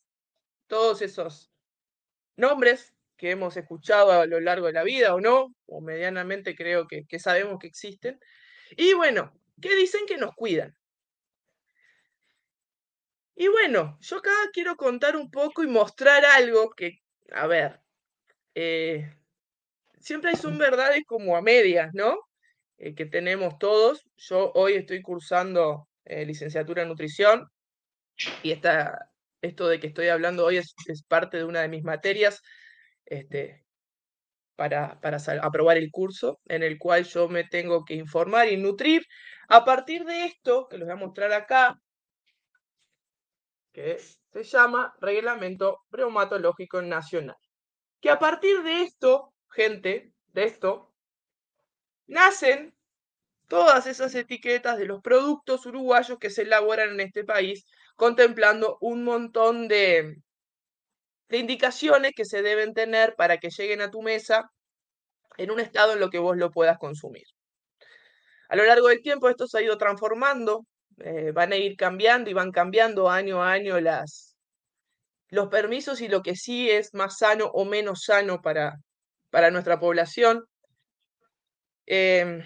todos 0.66 1.04
esos 1.04 1.52
nombres 2.36 2.94
que 3.16 3.32
hemos 3.32 3.56
escuchado 3.58 4.12
a 4.12 4.26
lo 4.26 4.40
largo 4.40 4.66
de 4.66 4.74
la 4.74 4.84
vida 4.84 5.14
o 5.14 5.22
no, 5.22 5.54
o 5.68 5.82
medianamente 5.82 6.56
creo 6.56 6.88
que 6.88 7.20
sabemos 7.20 7.60
que 7.60 7.68
existen. 7.68 8.20
Y 8.72 8.94
bueno, 8.94 9.34
¿qué 9.62 9.76
dicen 9.76 10.06
que 10.06 10.18
nos 10.18 10.34
cuidan? 10.36 10.76
Y 13.36 13.48
bueno, 13.48 13.98
yo 14.02 14.18
acá 14.18 14.32
quiero 14.52 14.76
contar 14.76 15.18
un 15.18 15.32
poco 15.32 15.64
y 15.64 15.68
mostrar 15.68 16.24
algo 16.26 16.72
que, 16.72 17.00
a 17.32 17.48
ver, 17.48 17.82
eh, 18.56 19.12
siempre 20.00 20.32
hay 20.32 20.36
son 20.36 20.58
verdades 20.58 21.04
como 21.08 21.36
a 21.36 21.42
medias, 21.42 21.90
¿no? 21.94 22.18
Eh, 22.78 22.94
que 22.96 23.06
tenemos 23.06 23.58
todos. 23.58 24.06
Yo 24.18 24.52
hoy 24.54 24.74
estoy 24.74 25.02
cursando 25.02 25.88
eh, 26.06 26.26
licenciatura 26.26 26.84
en 26.84 26.90
nutrición 26.90 27.50
y 28.44 28.52
esta, 28.52 29.12
esto 29.42 29.68
de 29.68 29.80
que 29.80 29.88
estoy 29.88 30.10
hablando 30.10 30.46
hoy 30.46 30.58
es, 30.58 30.76
parte 31.08 31.38
de 31.38 31.46
una 31.46 31.62
de 31.62 31.70
mis 31.70 31.84
materias 31.84 32.42
este, 33.06 33.63
para, 34.56 35.00
para 35.02 35.18
aprobar 35.42 35.78
el 35.78 35.92
curso 35.92 36.40
en 36.46 36.64
el 36.64 36.78
cual 36.78 37.04
yo 37.06 37.28
me 37.28 37.44
tengo 37.44 37.86
que 37.86 37.96
informar 37.96 38.50
y 38.50 38.58
nutrir 38.58 39.04
a 39.48 39.66
partir 39.66 40.06
de 40.06 40.26
esto 40.26 40.68
que 40.70 40.78
les 40.78 40.88
voy 40.88 40.94
a 40.94 40.98
mostrar 40.98 41.34
acá, 41.34 41.80
que 43.72 44.00
se 44.32 44.44
llama 44.44 44.94
Reglamento 45.02 45.80
Reumatológico 45.92 46.82
Nacional. 46.82 47.36
Que 48.02 48.10
a 48.10 48.20
partir 48.20 48.62
de 48.64 48.84
esto, 48.84 49.34
gente, 49.50 50.12
de 50.28 50.44
esto, 50.44 50.94
nacen 52.08 52.76
todas 53.48 53.88
esas 53.88 54.16
etiquetas 54.16 54.78
de 54.78 54.86
los 54.86 55.02
productos 55.02 55.66
uruguayos 55.66 56.20
que 56.20 56.30
se 56.30 56.44
elaboran 56.44 56.92
en 56.92 57.02
este 57.02 57.24
país, 57.24 57.66
contemplando 57.96 58.78
un 58.82 59.04
montón 59.04 59.68
de, 59.68 60.16
de 61.34 61.40
indicaciones 61.40 62.12
que 62.16 62.26
se 62.26 62.44
deben 62.44 62.76
tener 62.76 63.16
para 63.16 63.40
que 63.40 63.50
lleguen 63.50 63.82
a 63.82 63.90
tu 63.90 64.04
mesa 64.04 64.52
en 65.38 65.50
un 65.50 65.60
estado 65.60 65.94
en 65.94 66.00
lo 66.00 66.12
que 66.12 66.20
vos 66.20 66.38
lo 66.38 66.52
puedas 66.52 66.78
consumir. 66.78 67.24
A 68.50 68.56
lo 68.56 68.64
largo 68.66 68.90
del 68.90 69.02
tiempo 69.02 69.30
esto 69.30 69.48
se 69.48 69.58
ha 69.58 69.62
ido 69.64 69.80
transformando, 69.80 70.68
eh, 71.00 71.32
van 71.32 71.52
a 71.52 71.56
ir 71.56 71.76
cambiando 71.76 72.30
y 72.30 72.34
van 72.34 72.52
cambiando 72.52 73.10
año 73.10 73.42
a 73.42 73.52
año 73.52 73.80
las, 73.82 74.38
los 75.30 75.48
permisos 75.48 76.02
y 76.02 76.08
lo 76.08 76.22
que 76.22 76.36
sí 76.36 76.70
es 76.70 76.94
más 76.94 77.18
sano 77.18 77.48
o 77.48 77.66
menos 77.66 78.04
sano 78.04 78.40
para, 78.44 78.76
para 79.32 79.50
nuestra 79.50 79.80
población. 79.80 80.46
Em, 81.88 82.44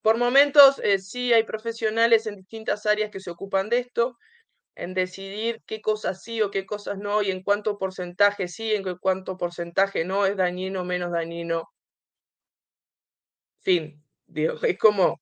por 0.00 0.16
momentos, 0.16 0.80
eh, 0.82 0.98
sí 0.98 1.34
hay 1.34 1.42
profesionales 1.42 2.26
en 2.26 2.36
distintas 2.36 2.86
áreas 2.86 3.10
que 3.10 3.20
se 3.20 3.30
ocupan 3.30 3.68
de 3.68 3.80
esto, 3.80 4.16
en 4.76 4.94
decidir 4.94 5.62
qué 5.66 5.80
cosas 5.80 6.22
sí 6.22 6.42
o 6.42 6.50
qué 6.50 6.66
cosas 6.66 6.98
no, 6.98 7.22
y 7.22 7.30
en 7.30 7.42
cuánto 7.42 7.78
porcentaje 7.78 8.48
sí, 8.48 8.74
en 8.74 8.84
cuánto 8.98 9.36
porcentaje 9.36 10.04
no 10.04 10.26
es 10.26 10.36
dañino 10.36 10.82
o 10.82 10.84
menos 10.84 11.12
dañino. 11.12 11.70
Fin, 13.60 14.02
digo, 14.26 14.54
es 14.62 14.78
como 14.78 15.20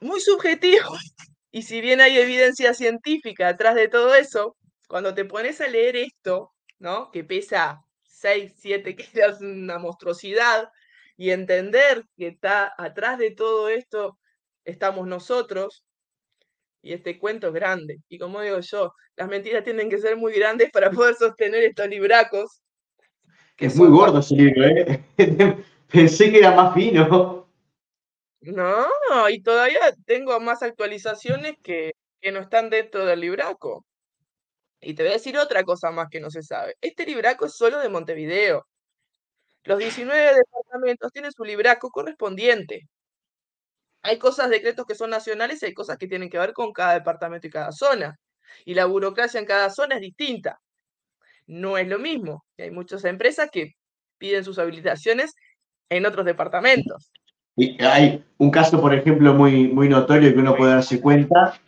muy 0.00 0.20
subjetivo. 0.20 0.88
Y 1.52 1.62
si 1.62 1.80
bien 1.80 2.00
hay 2.00 2.16
evidencia 2.16 2.74
científica 2.74 3.48
atrás 3.48 3.74
de 3.74 3.88
todo 3.88 4.14
eso, 4.14 4.56
cuando 4.86 5.14
te 5.14 5.24
pones 5.24 5.60
a 5.60 5.66
leer 5.66 5.96
esto, 5.96 6.52
¿no? 6.78 7.10
Que 7.10 7.24
pesa 7.24 7.80
6, 8.04 8.54
7 8.56 8.94
kilos, 8.94 9.40
una 9.40 9.80
monstruosidad, 9.80 10.68
y 11.16 11.30
entender 11.30 12.04
que 12.16 12.28
está 12.28 12.72
atrás 12.78 13.18
de 13.18 13.32
todo 13.32 13.68
esto 13.68 14.16
estamos 14.64 15.08
nosotros 15.08 15.84
y 16.82 16.92
este 16.92 17.18
cuento 17.18 17.48
es 17.48 17.52
grande. 17.52 18.00
Y 18.08 18.18
como 18.18 18.40
digo 18.40 18.60
yo, 18.60 18.94
las 19.16 19.28
mentiras 19.28 19.64
tienen 19.64 19.90
que 19.90 19.98
ser 19.98 20.16
muy 20.16 20.32
grandes 20.32 20.70
para 20.70 20.90
poder 20.90 21.14
sostener 21.14 21.62
estos 21.64 21.88
libracos. 21.88 22.62
es 23.58 23.76
muy 23.76 23.88
gordo 23.88 24.20
ese 24.20 24.34
libro, 24.34 24.64
¿eh? 24.64 25.04
Pensé 25.92 26.30
que 26.30 26.38
era 26.38 26.52
más 26.52 26.74
fino. 26.74 27.48
No, 28.40 29.28
y 29.28 29.42
todavía 29.42 29.80
tengo 30.06 30.38
más 30.40 30.62
actualizaciones 30.62 31.56
que, 31.62 31.92
que 32.20 32.32
no 32.32 32.40
están 32.40 32.70
dentro 32.70 33.04
del 33.04 33.20
libraco. 33.20 33.84
Y 34.80 34.94
te 34.94 35.02
voy 35.02 35.10
a 35.10 35.14
decir 35.14 35.36
otra 35.36 35.62
cosa 35.64 35.90
más 35.90 36.08
que 36.10 36.20
no 36.20 36.30
se 36.30 36.42
sabe. 36.42 36.76
Este 36.80 37.04
libraco 37.04 37.44
es 37.46 37.54
solo 37.54 37.78
de 37.80 37.90
Montevideo. 37.90 38.66
Los 39.64 39.78
19 39.78 40.34
departamentos 40.36 41.12
tienen 41.12 41.32
su 41.32 41.44
libraco 41.44 41.90
correspondiente. 41.90 42.88
Hay 44.02 44.18
cosas, 44.18 44.50
decretos 44.50 44.86
que 44.86 44.94
son 44.94 45.10
nacionales 45.10 45.62
y 45.62 45.66
hay 45.66 45.74
cosas 45.74 45.98
que 45.98 46.06
tienen 46.06 46.30
que 46.30 46.38
ver 46.38 46.52
con 46.52 46.72
cada 46.72 46.94
departamento 46.94 47.46
y 47.46 47.50
cada 47.50 47.72
zona. 47.72 48.18
Y 48.64 48.74
la 48.74 48.86
burocracia 48.86 49.38
en 49.38 49.46
cada 49.46 49.70
zona 49.70 49.96
es 49.96 50.00
distinta. 50.00 50.60
No 51.46 51.76
es 51.78 51.88
lo 51.88 51.98
mismo. 51.98 52.44
Hay 52.58 52.70
muchas 52.70 53.04
empresas 53.04 53.50
que 53.50 53.74
piden 54.18 54.44
sus 54.44 54.58
habilitaciones 54.58 55.34
en 55.88 56.06
otros 56.06 56.24
departamentos. 56.24 57.10
Y 57.56 57.82
hay 57.82 58.24
un 58.38 58.50
caso, 58.50 58.80
por 58.80 58.94
ejemplo, 58.94 59.34
muy, 59.34 59.68
muy 59.68 59.88
notorio 59.88 60.32
que 60.32 60.38
uno 60.38 60.56
puede 60.56 60.74
darse 60.74 61.00
cuenta, 61.00 61.60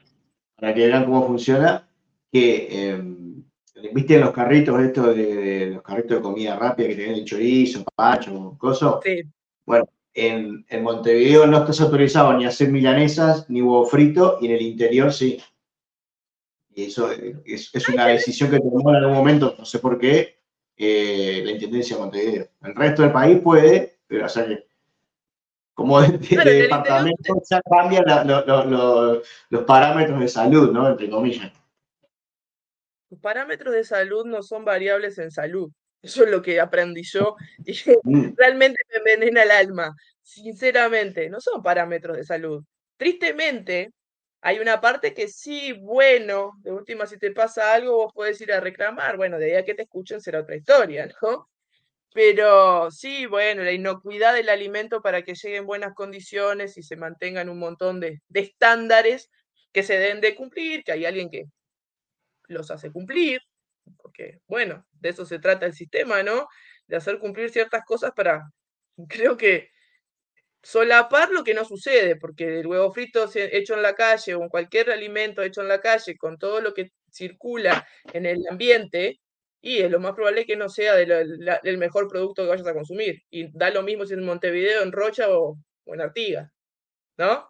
para 0.56 0.72
que 0.72 0.86
vean 0.86 1.04
cómo 1.04 1.26
funciona, 1.26 1.86
que 2.30 2.90
em, 2.90 3.22
¿Viste 3.92 4.18
los 4.18 4.30
carritos 4.30 4.80
estos 4.80 5.16
de, 5.16 5.70
los 5.74 5.82
carritos 5.82 6.18
de 6.18 6.22
comida 6.22 6.56
rápida 6.56 6.88
que 6.88 6.94
tienen 6.94 7.16
el 7.16 7.24
chorizo, 7.24 7.84
pacho, 7.94 8.54
coso? 8.58 9.00
Sí. 9.02 9.22
Bueno, 9.66 9.88
en, 10.14 10.64
Montevideo 10.82 11.46
no 11.46 11.58
estás 11.58 11.80
autorizado 11.80 12.32
ni 12.34 12.44
a 12.44 12.48
hacer 12.48 12.70
milanesas 12.70 13.48
ni 13.48 13.62
huevo 13.62 13.86
frito 13.86 14.38
y 14.40 14.46
en 14.46 14.52
el 14.52 14.62
interior 14.62 15.12
sí. 15.12 15.42
Y 16.74 16.84
eso 16.84 17.10
es, 17.44 17.88
una 17.88 18.06
decisión 18.06 18.50
que 18.50 18.58
tomó 18.58 18.90
en 18.90 18.96
algún 18.96 19.14
momento, 19.14 19.54
no 19.58 19.64
sé 19.64 19.78
por 19.78 19.98
qué, 19.98 20.38
eh, 20.76 21.42
la 21.44 21.52
Intendencia 21.52 21.96
de 21.96 22.02
Montevideo. 22.02 22.48
El 22.62 22.74
resto 22.74 23.02
del 23.02 23.12
país 23.12 23.40
puede, 23.40 23.98
pero 24.06 24.26
o 24.26 24.28
sea 24.28 24.46
que 24.46 24.66
como 25.74 26.00
de, 26.00 26.18
departamento 26.18 27.42
ya 27.48 27.60
cambian 27.62 28.04
los 29.48 29.64
parámetros 29.64 30.20
de 30.20 30.28
salud, 30.28 30.70
¿no? 30.70 30.88
Entre 30.88 31.08
comillas. 31.08 31.50
Los 33.10 33.20
parámetros 33.20 33.74
de 33.74 33.84
salud 33.84 34.24
no 34.26 34.42
son 34.42 34.64
variables 34.64 35.18
en 35.18 35.30
salud. 35.30 35.70
Eso 36.02 36.24
es 36.24 36.30
lo 36.30 36.42
que 36.42 36.60
aprendí 36.60 37.02
yo 37.04 37.36
y 37.64 37.72
mm. 38.02 38.34
realmente 38.36 38.82
me 38.90 39.12
envenena 39.12 39.44
el 39.44 39.50
alma. 39.52 39.94
Sinceramente, 40.22 41.30
no 41.30 41.40
son 41.40 41.62
parámetros 41.62 42.16
de 42.16 42.24
salud. 42.24 42.64
Tristemente, 42.96 43.92
hay 44.40 44.58
una 44.58 44.80
parte 44.80 45.14
que 45.14 45.28
sí, 45.28 45.72
bueno, 45.72 46.52
de 46.58 46.72
última, 46.72 47.06
si 47.06 47.18
te 47.18 47.30
pasa 47.30 47.72
algo, 47.74 47.96
vos 47.96 48.12
podés 48.12 48.40
ir 48.40 48.52
a 48.52 48.60
reclamar. 48.60 49.16
Bueno, 49.16 49.38
de 49.38 49.46
ahí 49.46 49.54
a 49.54 49.64
que 49.64 49.74
te 49.74 49.82
escuchen 49.82 50.20
será 50.20 50.40
otra 50.40 50.56
historia, 50.56 51.08
¿no? 51.22 51.48
Pero 52.14 52.90
sí, 52.90 53.26
bueno, 53.26 53.62
la 53.62 53.72
inocuidad 53.72 54.34
del 54.34 54.48
alimento 54.48 55.00
para 55.00 55.22
que 55.22 55.34
llegue 55.34 55.56
en 55.56 55.66
buenas 55.66 55.94
condiciones 55.94 56.76
y 56.76 56.82
se 56.82 56.96
mantengan 56.96 57.48
un 57.48 57.58
montón 57.58 58.00
de, 58.00 58.20
de 58.28 58.40
estándares 58.40 59.30
que 59.72 59.82
se 59.82 59.96
deben 59.98 60.20
de 60.20 60.34
cumplir, 60.34 60.84
que 60.84 60.92
hay 60.92 61.06
alguien 61.06 61.30
que 61.30 61.44
los 62.48 62.70
hace 62.70 62.92
cumplir, 62.92 63.40
porque, 63.98 64.40
bueno, 64.46 64.86
de 64.92 65.10
eso 65.10 65.24
se 65.26 65.38
trata 65.38 65.66
el 65.66 65.74
sistema, 65.74 66.22
¿no? 66.22 66.48
De 66.86 66.96
hacer 66.96 67.18
cumplir 67.18 67.50
ciertas 67.50 67.84
cosas 67.84 68.12
para, 68.14 68.42
creo 69.08 69.36
que, 69.36 69.70
solapar 70.62 71.30
lo 71.30 71.44
que 71.44 71.54
no 71.54 71.64
sucede, 71.64 72.16
porque 72.16 72.60
el 72.60 72.66
huevo 72.66 72.92
frito 72.92 73.28
hecho 73.34 73.74
en 73.74 73.82
la 73.82 73.94
calle 73.94 74.34
o 74.34 74.48
cualquier 74.48 74.90
alimento 74.90 75.42
hecho 75.42 75.60
en 75.62 75.68
la 75.68 75.80
calle, 75.80 76.16
con 76.16 76.38
todo 76.38 76.60
lo 76.60 76.72
que 76.74 76.90
circula 77.10 77.86
en 78.12 78.26
el 78.26 78.38
ambiente 78.48 79.20
y 79.60 79.78
es 79.80 79.90
lo 79.90 80.00
más 80.00 80.14
probable 80.14 80.46
que 80.46 80.56
no 80.56 80.68
sea 80.68 80.94
del 80.96 81.78
mejor 81.78 82.08
producto 82.08 82.42
que 82.42 82.48
vayas 82.48 82.66
a 82.66 82.74
consumir. 82.74 83.22
Y 83.30 83.48
da 83.56 83.70
lo 83.70 83.82
mismo 83.82 84.04
si 84.06 84.14
en 84.14 84.24
Montevideo, 84.24 84.82
en 84.82 84.92
Rocha 84.92 85.30
o, 85.30 85.56
o 85.84 85.94
en 85.94 86.00
Artigas, 86.00 86.50
¿no? 87.18 87.48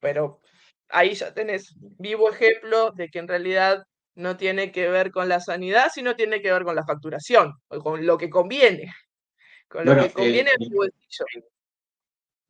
Pero 0.00 0.40
ahí 0.88 1.14
ya 1.14 1.32
tenés 1.34 1.74
vivo 1.98 2.30
ejemplo 2.30 2.92
de 2.92 3.08
que 3.08 3.18
en 3.20 3.28
realidad 3.28 3.84
no 4.14 4.36
tiene 4.36 4.72
que 4.72 4.88
ver 4.88 5.10
con 5.10 5.28
la 5.28 5.40
sanidad, 5.40 5.86
sino 5.92 6.16
tiene 6.16 6.42
que 6.42 6.52
ver 6.52 6.64
con 6.64 6.76
la 6.76 6.84
facturación, 6.84 7.54
o 7.68 7.78
con 7.78 8.04
lo 8.04 8.18
que 8.18 8.28
conviene, 8.28 8.92
con 9.68 9.84
lo 9.84 9.96
que 9.96 10.10
conviene 10.10 10.50
el, 10.58 10.68
bolsillo. 10.70 11.24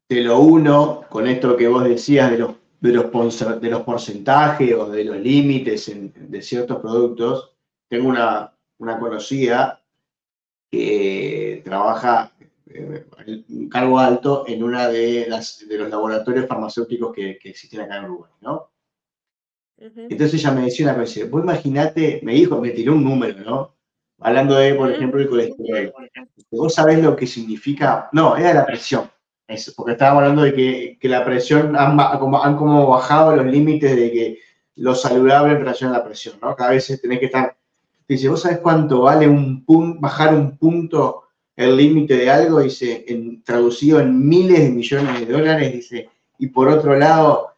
Te 0.06 0.20
lo 0.22 0.40
uno 0.40 1.06
con 1.08 1.26
esto 1.26 1.56
que 1.56 1.68
vos 1.68 1.84
decías 1.84 2.30
de 2.30 2.38
los, 2.38 2.54
de 2.80 2.92
los, 2.92 3.60
de 3.60 3.70
los 3.70 3.82
porcentajes 3.82 4.74
o 4.74 4.88
de 4.88 5.04
los 5.04 5.16
límites 5.18 5.92
de 6.14 6.42
ciertos 6.42 6.80
productos. 6.80 7.56
Tengo 7.88 8.08
una, 8.08 8.52
una 8.78 8.98
conocida 8.98 9.80
que 10.70 11.62
trabaja 11.64 12.32
eh, 12.66 13.04
un 13.48 13.68
cargo 13.68 13.98
alto 13.98 14.44
en 14.46 14.62
una 14.62 14.88
de, 14.88 15.26
las, 15.28 15.66
de 15.68 15.78
los 15.78 15.90
laboratorios 15.90 16.46
farmacéuticos 16.46 17.12
que, 17.12 17.38
que 17.38 17.50
existen 17.50 17.80
acá 17.80 17.98
en 17.98 18.04
Uruguay, 18.04 18.30
¿no? 18.40 18.69
Entonces 19.80 20.34
ella 20.34 20.52
me 20.52 20.62
decía 20.62 20.86
una 20.86 20.98
cosa, 20.98 21.20
vos 21.30 21.42
imaginate, 21.42 22.20
me 22.22 22.34
dijo, 22.34 22.60
me 22.60 22.70
tiró 22.70 22.92
un 22.92 23.02
número, 23.02 23.40
¿no? 23.42 23.74
Hablando 24.18 24.56
de, 24.56 24.74
por 24.74 24.90
ejemplo, 24.90 25.20
el 25.20 25.28
colesterol. 25.28 25.92
Vos 26.50 26.74
sabés 26.74 27.02
lo 27.02 27.16
que 27.16 27.26
significa, 27.26 28.10
no, 28.12 28.36
era 28.36 28.52
la 28.52 28.66
presión, 28.66 29.10
porque 29.74 29.92
estábamos 29.92 30.22
hablando 30.22 30.42
de 30.42 30.52
que, 30.52 30.98
que 31.00 31.08
la 31.08 31.24
presión, 31.24 31.74
han, 31.76 31.98
han, 31.98 32.56
como 32.56 32.88
bajado 32.88 33.34
los 33.36 33.46
límites 33.46 33.96
de 33.96 34.12
que 34.12 34.38
lo 34.76 34.94
saludable 34.94 35.54
en 35.54 35.60
relación 35.60 35.90
a 35.90 35.98
la 35.98 36.04
presión, 36.04 36.36
¿no? 36.42 36.54
Cada 36.54 36.72
vez 36.72 37.00
tenés 37.00 37.18
que 37.18 37.26
estar, 37.26 37.56
dice, 38.06 38.28
vos 38.28 38.42
sabés 38.42 38.58
cuánto 38.58 39.02
vale 39.02 39.26
un 39.26 39.64
punto, 39.64 39.98
bajar 39.98 40.34
un 40.34 40.58
punto 40.58 41.22
el 41.56 41.76
límite 41.76 42.16
de 42.16 42.30
algo, 42.30 42.60
dice, 42.60 43.04
en, 43.08 43.42
traducido 43.42 44.00
en 44.00 44.28
miles 44.28 44.60
de 44.60 44.70
millones 44.70 45.20
de 45.20 45.32
dólares, 45.32 45.72
dice, 45.72 46.08
y 46.38 46.48
por 46.48 46.68
otro 46.68 46.96
lado, 46.96 47.50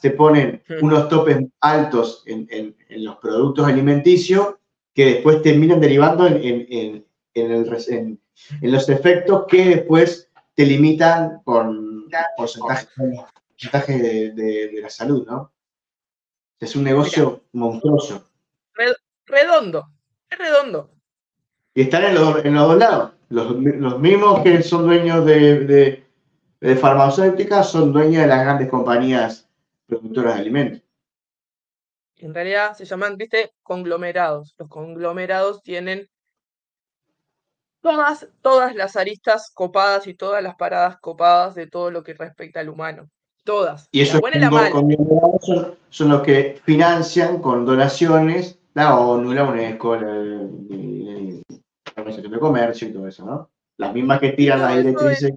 te 0.00 0.10
ponen 0.10 0.62
unos 0.80 1.08
topes 1.08 1.38
altos 1.60 2.22
en, 2.26 2.76
los 2.88 3.16
productos 3.16 3.66
alimenticios 3.66 4.54
que 4.94 5.06
después 5.06 5.42
terminan 5.42 5.80
derivando 5.80 6.26
en, 6.26 7.04
los 8.62 8.88
efectos 8.88 9.44
que 9.48 9.64
después 9.76 10.30
te 10.54 10.64
limitan 10.64 11.40
con 11.44 12.08
porcentajes 12.36 12.88
de, 14.02 14.78
la 14.80 14.90
salud, 14.90 15.26
¿no? 15.26 15.52
Es 16.58 16.74
un 16.74 16.84
negocio 16.84 17.44
monstruoso. 17.52 18.30
Redondo, 19.26 19.88
es 20.30 20.38
redondo. 20.38 20.90
Y 21.74 21.82
están 21.82 22.04
en 22.04 22.14
los, 22.14 22.42
dos 22.42 22.78
lados. 22.78 23.12
Los, 23.28 23.58
mismos 23.58 24.40
que 24.40 24.62
son 24.62 24.86
dueños 24.86 25.26
de, 25.26 26.02
de 26.60 26.76
farmacéuticas 26.76 27.70
son 27.70 27.92
dueños 27.92 28.22
de 28.22 28.28
las 28.28 28.42
grandes 28.44 28.70
compañías 28.70 29.45
productoras 29.86 30.34
de 30.34 30.40
alimentos. 30.40 30.82
En 32.16 32.34
realidad 32.34 32.74
se 32.74 32.84
llaman, 32.84 33.16
viste, 33.16 33.52
conglomerados. 33.62 34.54
Los 34.58 34.68
conglomerados 34.68 35.62
tienen 35.62 36.08
todas, 37.80 38.28
todas 38.40 38.74
las 38.74 38.96
aristas 38.96 39.50
copadas 39.52 40.06
y 40.06 40.14
todas 40.14 40.42
las 40.42 40.56
paradas 40.56 40.98
copadas 40.98 41.54
de 41.54 41.66
todo 41.66 41.90
lo 41.90 42.02
que 42.02 42.14
respecta 42.14 42.60
al 42.60 42.68
humano. 42.68 43.10
Todas. 43.44 43.88
Y 43.92 44.00
esos 44.00 44.20
conglomerados 44.20 45.44
son, 45.44 45.78
son, 45.90 46.08
los 46.08 46.22
que 46.22 46.60
financian 46.64 47.40
con 47.40 47.64
donaciones 47.64 48.58
la 48.76 48.98
ONU, 48.98 49.32
la 49.32 49.44
UNESCO, 49.44 49.96
la, 49.96 50.48
Organización 51.96 52.32
de 52.32 52.38
Comercio 52.38 52.88
y 52.88 52.92
todo 52.92 53.08
eso, 53.08 53.24
¿no? 53.24 53.50
Las 53.78 53.94
mismas 53.94 54.20
que 54.20 54.32
tiran 54.32 54.60
las 54.60 54.76
directrices. 54.76 55.32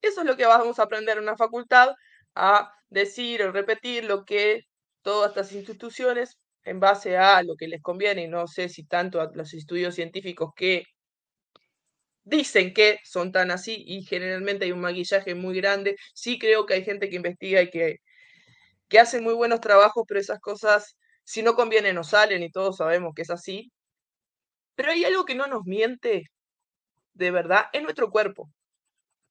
Eso 0.00 0.20
es 0.22 0.26
lo 0.26 0.36
que 0.38 0.46
vamos 0.46 0.78
a 0.78 0.84
aprender 0.84 1.18
en 1.18 1.24
una 1.24 1.36
facultad, 1.36 1.90
a 2.34 2.72
decir 2.90 3.42
o 3.42 3.52
repetir 3.52 4.04
lo 4.04 4.24
que 4.24 4.62
todas 5.02 5.30
estas 5.30 5.52
instituciones, 5.52 6.38
en 6.64 6.80
base 6.80 7.16
a 7.18 7.42
lo 7.42 7.56
que 7.56 7.68
les 7.68 7.82
conviene, 7.82 8.22
y 8.24 8.28
no 8.28 8.46
sé 8.46 8.68
si 8.70 8.84
tanto 8.86 9.20
a 9.20 9.30
los 9.34 9.52
estudios 9.54 9.94
científicos 9.94 10.50
que 10.56 10.84
dicen 12.24 12.72
que 12.74 12.98
son 13.04 13.32
tan 13.32 13.50
así 13.50 13.82
y 13.86 14.02
generalmente 14.04 14.64
hay 14.64 14.72
un 14.72 14.80
maquillaje 14.80 15.34
muy 15.34 15.56
grande. 15.56 15.96
Sí 16.14 16.38
creo 16.38 16.66
que 16.66 16.74
hay 16.74 16.84
gente 16.84 17.08
que 17.10 17.16
investiga 17.16 17.62
y 17.62 17.70
que, 17.70 17.96
que 18.88 18.98
hace 19.00 19.20
muy 19.22 19.34
buenos 19.34 19.60
trabajos, 19.60 20.04
pero 20.08 20.20
esas 20.20 20.40
cosas, 20.40 20.96
si 21.24 21.42
no 21.42 21.54
conviene, 21.56 21.92
no 21.94 22.04
salen 22.04 22.42
y 22.42 22.50
todos 22.52 22.78
sabemos 22.78 23.14
que 23.16 23.22
es 23.22 23.30
así. 23.30 23.70
Pero 24.76 24.90
hay 24.92 25.04
algo 25.04 25.24
que 25.24 25.34
no 25.34 25.46
nos 25.46 25.64
miente 25.64 26.24
de 27.14 27.30
verdad, 27.32 27.66
es 27.72 27.82
nuestro 27.82 28.10
cuerpo. 28.10 28.50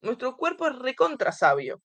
Nuestro 0.02 0.38
cuerpo 0.38 0.68
es 0.68 0.78
recontra 0.80 1.32
sabio. 1.32 1.82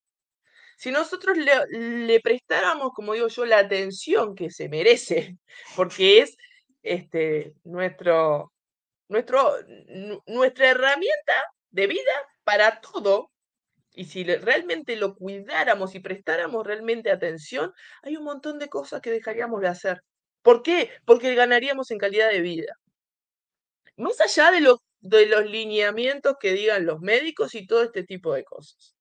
Si 0.78 0.92
nosotros 0.92 1.36
le, 1.36 2.20
prestáramos, 2.20 2.92
como 2.94 3.14
digo 3.14 3.26
yo, 3.26 3.44
la 3.44 3.58
atención 3.58 4.36
que 4.36 4.48
se 4.48 4.68
merece, 4.68 5.36
porque 5.76 6.20
es 6.20 6.36
este, 6.82 7.54
nuestro, 7.64 8.52
nuestra 9.08 10.70
herramienta 10.70 11.34
de 11.70 11.86
vida 11.88 12.12
para 12.44 12.80
todo, 12.80 13.32
y 13.92 14.04
si 14.04 14.22
realmente 14.22 14.94
lo 14.94 15.16
cuidáramos 15.16 15.96
y 15.96 16.00
prestáramos 16.00 16.64
realmente 16.64 17.10
atención, 17.10 17.72
hay 18.02 18.16
un 18.16 18.22
montón 18.22 18.60
de 18.60 18.68
cosas 18.68 19.00
que 19.00 19.10
dejaríamos 19.10 19.60
de 19.60 19.68
hacer. 19.68 20.02
¿Por 20.42 20.62
qué? 20.62 20.92
Porque 21.04 21.34
ganaríamos 21.34 21.90
en 21.90 21.98
calidad 21.98 22.30
de 22.30 22.40
vida. 22.40 22.72
Más 23.96 24.20
allá 24.20 24.52
de 24.52 24.60
los 25.26 25.44
lineamientos 25.44 26.36
que 26.40 26.52
digan 26.52 26.86
los 26.86 27.00
médicos 27.00 27.56
y 27.56 27.66
todo 27.66 27.82
este 27.82 28.04
tipo 28.04 28.32
de 28.32 28.44
cosas. 28.44 28.94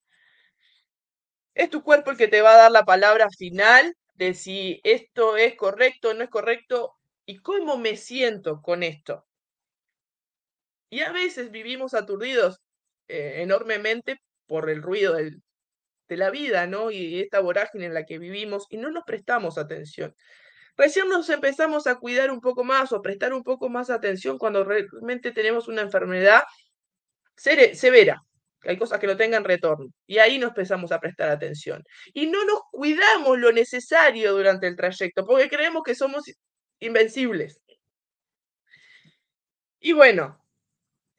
Es 1.58 1.72
tu 1.72 1.82
cuerpo 1.82 2.12
el 2.12 2.18
que 2.18 2.28
te 2.28 2.42
va 2.42 2.54
a 2.54 2.58
dar 2.58 2.72
la 2.72 2.86
palabra 2.86 3.30
final 3.36 3.96
de 4.14 4.36
si 4.36 4.80
esto 4.84 5.38
es 5.38 5.56
correcto 5.56 6.14
no 6.14 6.24
es 6.24 6.30
correcto 6.30 6.94
y 7.26 7.40
cómo 7.40 7.78
me 7.78 7.98
siento 7.98 8.62
con 8.62 8.84
esto. 8.84 9.26
Y 10.92 11.00
a 11.00 11.12
veces 11.12 11.50
vivimos 11.50 11.96
aturdidos 11.96 12.62
eh, 13.08 13.42
enormemente 13.42 14.18
por 14.46 14.70
el 14.70 14.84
ruido 14.84 15.16
de 15.16 16.18
la 16.18 16.30
vida, 16.30 16.68
¿no? 16.68 16.92
Y 16.92 17.22
esta 17.22 17.40
vorágine 17.40 17.88
en 17.88 17.96
la 17.96 18.06
que 18.06 18.20
vivimos 18.20 18.68
y 18.70 18.78
no 18.78 18.92
nos 18.92 19.04
prestamos 19.04 19.58
atención. 19.58 20.16
Recién 20.78 21.10
nos 21.10 21.28
empezamos 21.32 21.88
a 21.88 21.96
cuidar 21.96 22.30
un 22.30 22.40
poco 22.40 22.64
más 22.64 22.92
o 22.92 23.02
prestar 23.02 23.34
un 23.34 23.44
poco 23.44 23.68
más 23.68 23.90
atención 23.90 24.38
cuando 24.38 24.64
realmente 24.64 25.32
tenemos 25.32 25.68
una 25.68 25.82
enfermedad 25.82 26.44
severa, 27.36 28.22
hay 28.68 28.78
cosas 28.78 29.00
que 29.00 29.08
no 29.08 29.18
tengan 29.18 29.44
retorno. 29.44 29.88
Y 30.06 30.18
ahí 30.18 30.38
nos 30.38 30.50
empezamos 30.50 30.92
a 30.92 31.00
prestar 31.00 31.30
atención. 31.30 31.84
Y 32.14 32.28
no 32.28 32.44
nos 32.46 32.62
cuidamos 32.72 33.40
lo 33.40 33.52
necesario 33.52 34.34
durante 34.34 34.68
el 34.68 34.76
trayecto, 34.76 35.26
porque 35.26 35.50
creemos 35.50 35.84
que 35.84 35.96
somos 35.96 36.26
invencibles. 36.80 37.60
Y 39.80 39.94
bueno, 39.94 40.44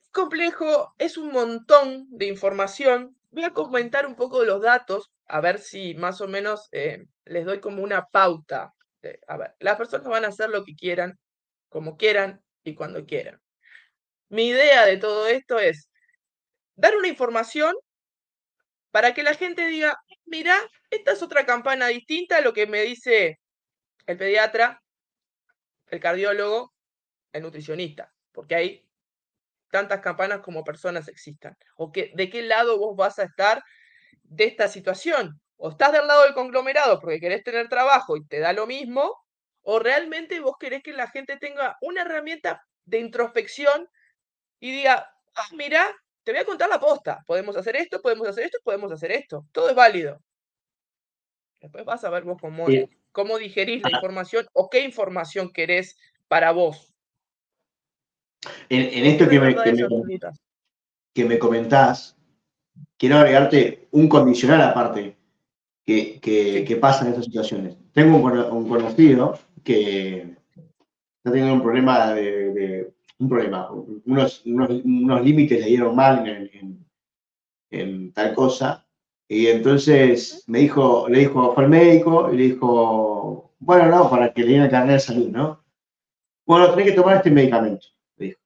es 0.05 0.11
complejo, 0.13 0.95
es 0.99 1.17
un 1.17 1.33
montón 1.33 2.07
de 2.11 2.27
información. 2.27 3.17
Voy 3.31 3.45
a 3.45 3.53
comentar 3.53 4.07
un 4.07 4.15
poco 4.15 4.41
de 4.41 4.47
los 4.47 4.63
datos, 4.63 5.11
a 5.27 5.41
ver 5.41 5.59
si 5.59 5.95
más 5.95 6.21
o 6.21 6.29
menos 6.29 6.69
eh, 6.73 7.05
les 7.25 7.45
doy 7.47 7.61
como 7.61 7.83
una 7.83 8.07
pauta. 8.07 8.75
a 9.27 9.37
ver, 9.37 9.55
las 9.61 9.77
personas 9.77 10.09
van 10.09 10.25
a 10.25 10.29
hacer 10.29 10.51
lo 10.51 10.65
que 10.65 10.75
quieran, 10.75 11.19
como 11.69 11.97
quieran 11.97 12.43
y 12.65 12.75
cuando 12.75 13.07
quieran. 13.07 13.41
Mi 14.29 14.49
idea 14.49 14.85
de 14.85 14.99
todo 14.99 15.27
esto 15.29 15.59
es 15.59 15.89
dar 16.79 16.97
una 16.97 17.09
información 17.09 17.75
para 18.91 19.13
que 19.13 19.23
la 19.23 19.35
gente 19.35 19.67
diga, 19.67 19.99
mira, 20.25 20.57
esta 20.91 21.13
es 21.13 21.23
otra 21.23 21.45
campana 21.45 21.89
distinta 21.89 22.39
a 22.39 22.41
lo 22.41 22.53
que 22.53 22.67
me 22.67 22.83
dice 22.83 23.39
el 24.07 24.17
pediatra, 24.17 24.81
el 25.89 26.01
cardiólogo, 26.01 26.73
el 27.33 27.43
nutricionista, 27.43 28.13
porque 28.33 28.55
hay 28.55 28.89
tantas 29.71 30.01
campanas 30.01 30.41
como 30.41 30.65
personas 30.65 31.09
existan. 31.09 31.55
O 31.77 31.93
que, 31.93 32.13
de 32.15 32.31
qué 32.31 32.43
lado 32.43 32.79
vos 32.79 32.97
vas 32.97 33.19
a 33.19 33.25
estar 33.25 33.63
de 34.23 34.45
esta 34.45 34.69
situación. 34.69 35.41
O 35.57 35.71
estás 35.71 35.93
del 35.93 36.07
lado 36.07 36.23
del 36.23 36.35
conglomerado 36.35 37.01
porque 37.01 37.21
querés 37.21 37.43
tener 37.43 37.69
trabajo 37.69 38.17
y 38.17 38.25
te 38.27 38.39
da 38.39 38.53
lo 38.53 38.67
mismo, 38.67 39.15
o 39.63 39.81
realmente 39.81 40.41
vos 40.41 40.55
querés 40.59 40.83
que 40.83 40.93
la 40.93 41.09
gente 41.09 41.37
tenga 41.39 41.77
una 41.81 42.03
herramienta 42.03 42.63
de 42.85 43.01
introspección 43.01 43.89
y 44.61 44.71
diga, 44.71 45.11
ah, 45.35 45.49
mira, 45.53 45.95
te 46.29 46.33
voy 46.33 46.43
a 46.43 46.45
contar 46.45 46.69
la 46.69 46.79
posta. 46.79 47.25
Podemos 47.27 47.57
hacer 47.57 47.75
esto, 47.77 48.03
podemos 48.03 48.29
hacer 48.29 48.45
esto, 48.45 48.59
podemos 48.63 48.93
hacer 48.93 49.13
esto. 49.13 49.47
Todo 49.51 49.71
es 49.71 49.75
válido. 49.75 50.21
Después 51.59 51.87
vas 51.87 52.05
a 52.05 52.11
ver 52.11 52.25
vos 52.25 52.37
cómo, 52.39 52.67
cómo 53.13 53.39
digerís 53.39 53.83
la 53.83 53.93
información 53.93 54.45
o 54.53 54.69
qué 54.69 54.85
información 54.85 55.51
querés 55.51 55.97
para 56.29 56.53
vos. 56.53 56.93
En, 58.69 59.07
esto 59.07 59.27
que 59.27 59.41
me, 59.41 59.57
que, 61.15 61.25
me, 61.25 61.39
comentás, 61.39 62.15
quiero 62.99 63.17
agregarte 63.17 63.89
un 63.93 64.07
condicional 64.07 64.61
aparte 64.61 65.17
que, 65.87 66.21
que, 66.21 66.77
pasa 66.77 67.05
en 67.05 67.13
estas 67.13 67.25
situaciones. 67.25 67.75
tengo 67.95 68.19
un, 68.19 68.69
conocido 68.69 69.39
que 69.65 70.37
está 71.17 71.31
teniendo 71.31 71.55
un 71.55 71.63
problema 71.63 72.13
de, 72.13 72.93
un 73.19 73.29
problema, 73.29 73.71
unos, 73.71 74.43
unos, 74.47 75.23
límites 75.23 75.61
le 75.61 75.67
dieron 75.67 75.97
mal 75.97 76.27
en, 76.27 76.87
en, 77.71 78.13
tal 78.13 78.35
cosa, 78.35 78.87
y 79.27 79.49
entonces 79.49 80.45
me 80.47 80.61
dijo, 80.61 81.09
le 81.09 81.21
dijo, 81.21 81.55
fue 81.55 81.65
al 81.65 81.71
médico 81.71 82.33
y 82.33 82.37
le 82.37 82.43
dijo, 82.45 83.53
bueno, 83.59 83.87
no, 83.87 84.11
para 84.11 84.33
que 84.33 84.43
le 84.43 84.53
den 84.53 84.63
el 84.63 84.89
de 84.89 85.01
salud, 85.01 85.29
¿no? 85.29 85.65
Bueno, 86.47 86.71
tenés 86.71 86.91
que 86.91 86.97
tomar 86.97 87.17
este 87.17 87.31
medicamento, 87.31 87.89
le 88.17 88.27
dijo. 88.27 88.41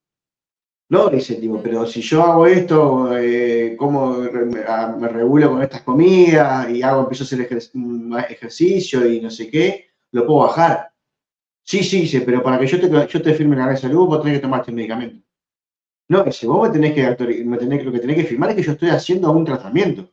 No, 0.88 1.08
le 1.10 1.16
dice 1.16 1.36
tipo, 1.36 1.62
pero 1.62 1.86
si 1.86 2.00
yo 2.02 2.22
hago 2.22 2.46
esto, 2.46 3.16
eh, 3.16 3.76
¿cómo 3.78 4.16
me 4.18 5.08
regulo 5.08 5.50
con 5.50 5.62
estas 5.62 5.82
comidas 5.82 6.70
y 6.70 6.82
hago, 6.82 7.02
empiezo 7.02 7.24
a 7.24 7.26
hacer 7.26 7.62
ejercicio 8.30 9.06
y 9.06 9.20
no 9.20 9.30
sé 9.30 9.50
qué? 9.50 9.86
Lo 10.10 10.26
puedo 10.26 10.40
bajar. 10.40 10.91
Sí, 11.64 11.84
sí, 11.84 12.02
dice, 12.02 12.22
pero 12.22 12.42
para 12.42 12.58
que 12.58 12.66
yo 12.66 12.80
te, 12.80 12.88
yo 12.88 13.22
te 13.22 13.34
firme 13.34 13.56
la 13.56 13.66
red 13.66 13.74
de 13.74 13.80
salud, 13.80 14.06
vos 14.06 14.22
tenés 14.22 14.38
que 14.38 14.42
tomar 14.42 14.60
este 14.60 14.72
medicamento. 14.72 15.24
No, 16.08 16.24
dice, 16.24 16.46
vos 16.46 16.68
me 16.68 16.72
tenés 16.72 16.94
que, 16.94 17.44
me 17.44 17.56
tenés, 17.56 17.84
lo 17.84 17.92
que 17.92 18.00
tenés 18.00 18.16
que 18.16 18.24
firmar 18.24 18.50
es 18.50 18.56
que 18.56 18.62
yo 18.62 18.72
estoy 18.72 18.90
haciendo 18.90 19.30
un 19.30 19.44
tratamiento. 19.44 20.10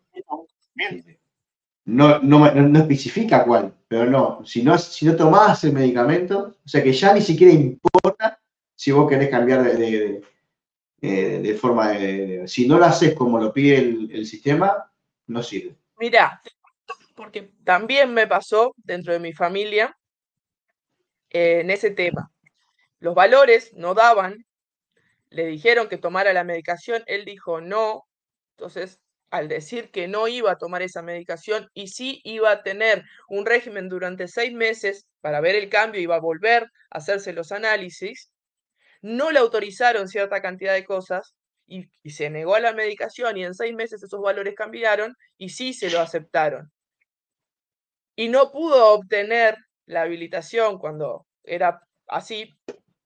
No, 1.86 2.20
no, 2.20 2.52
no, 2.52 2.80
especifica 2.80 3.44
cuál, 3.44 3.74
pero 3.88 4.06
no, 4.06 4.46
si 4.46 4.62
no, 4.62 4.78
si 4.78 5.06
no 5.06 5.16
tomás 5.16 5.64
el 5.64 5.74
medicamento, 5.74 6.56
o 6.64 6.68
sea 6.68 6.84
que 6.84 6.94
ya 6.94 7.14
ni 7.14 7.22
siquiera 7.22 7.52
importa 7.52 8.40
si 8.76 8.92
vos 8.92 9.10
querés 9.10 9.30
cambiar 9.30 9.64
de, 9.64 10.22
de, 11.02 11.54
forma 11.56 11.90
de, 11.90 12.48
Si 12.48 12.68
no 12.68 12.78
lo 12.78 12.86
haces 12.86 13.14
como 13.14 13.40
lo 13.40 13.52
pide 13.52 13.78
el, 13.78 14.26
sistema, 14.26 14.90
no 15.28 15.42
sirve. 15.42 15.76
Mira, 16.00 16.42
porque 17.16 17.52
también 17.64 18.14
me 18.14 18.28
pasó 18.28 18.74
dentro 18.78 19.12
de 19.12 19.20
mi 19.20 19.34
familia 19.34 19.99
en 21.30 21.70
ese 21.70 21.92
tema. 21.92 22.32
Los 23.00 23.16
valores 23.16 23.74
no 23.74 23.94
daban, 23.94 24.46
le 25.30 25.46
dijeron 25.46 25.88
que 25.88 25.98
tomara 25.98 26.34
la 26.34 26.44
medicación, 26.44 27.04
él 27.08 27.26
dijo 27.26 27.62
no, 27.62 28.08
entonces 28.58 29.00
al 29.30 29.48
decir 29.48 29.92
que 29.92 30.08
no 30.08 30.28
iba 30.28 30.52
a 30.52 30.58
tomar 30.58 30.82
esa 30.82 31.02
medicación 31.02 31.70
y 31.74 31.90
sí 31.90 32.20
iba 32.24 32.52
a 32.52 32.64
tener 32.64 33.04
un 33.28 33.46
régimen 33.46 33.88
durante 33.88 34.28
seis 34.28 34.54
meses 34.54 35.06
para 35.22 35.40
ver 35.40 35.56
el 35.56 35.70
cambio, 35.70 36.02
iba 36.02 36.16
a 36.16 36.20
volver 36.20 36.64
a 36.90 36.98
hacerse 36.98 37.34
los 37.34 37.52
análisis, 37.52 38.32
no 39.02 39.32
le 39.32 39.40
autorizaron 39.40 40.08
cierta 40.08 40.42
cantidad 40.42 40.74
de 40.74 40.86
cosas 40.86 41.36
y, 41.68 41.90
se 42.10 42.30
negó 42.30 42.56
a 42.56 42.60
la 42.60 42.74
medicación 42.74 43.38
y 43.38 43.44
en 43.44 43.54
seis 43.54 43.74
meses 43.76 44.02
esos 44.02 44.22
valores 44.22 44.56
cambiaron 44.56 45.16
y 45.38 45.50
sí 45.50 45.74
se 45.74 45.92
lo 45.92 46.00
aceptaron. 46.00 46.72
Y 48.16 48.30
no 48.30 48.52
pudo 48.52 48.94
obtener 48.94 49.56
la 49.90 50.04
habilitación 50.04 50.78
cuando 50.78 51.26
era 51.44 51.82
así 52.08 52.56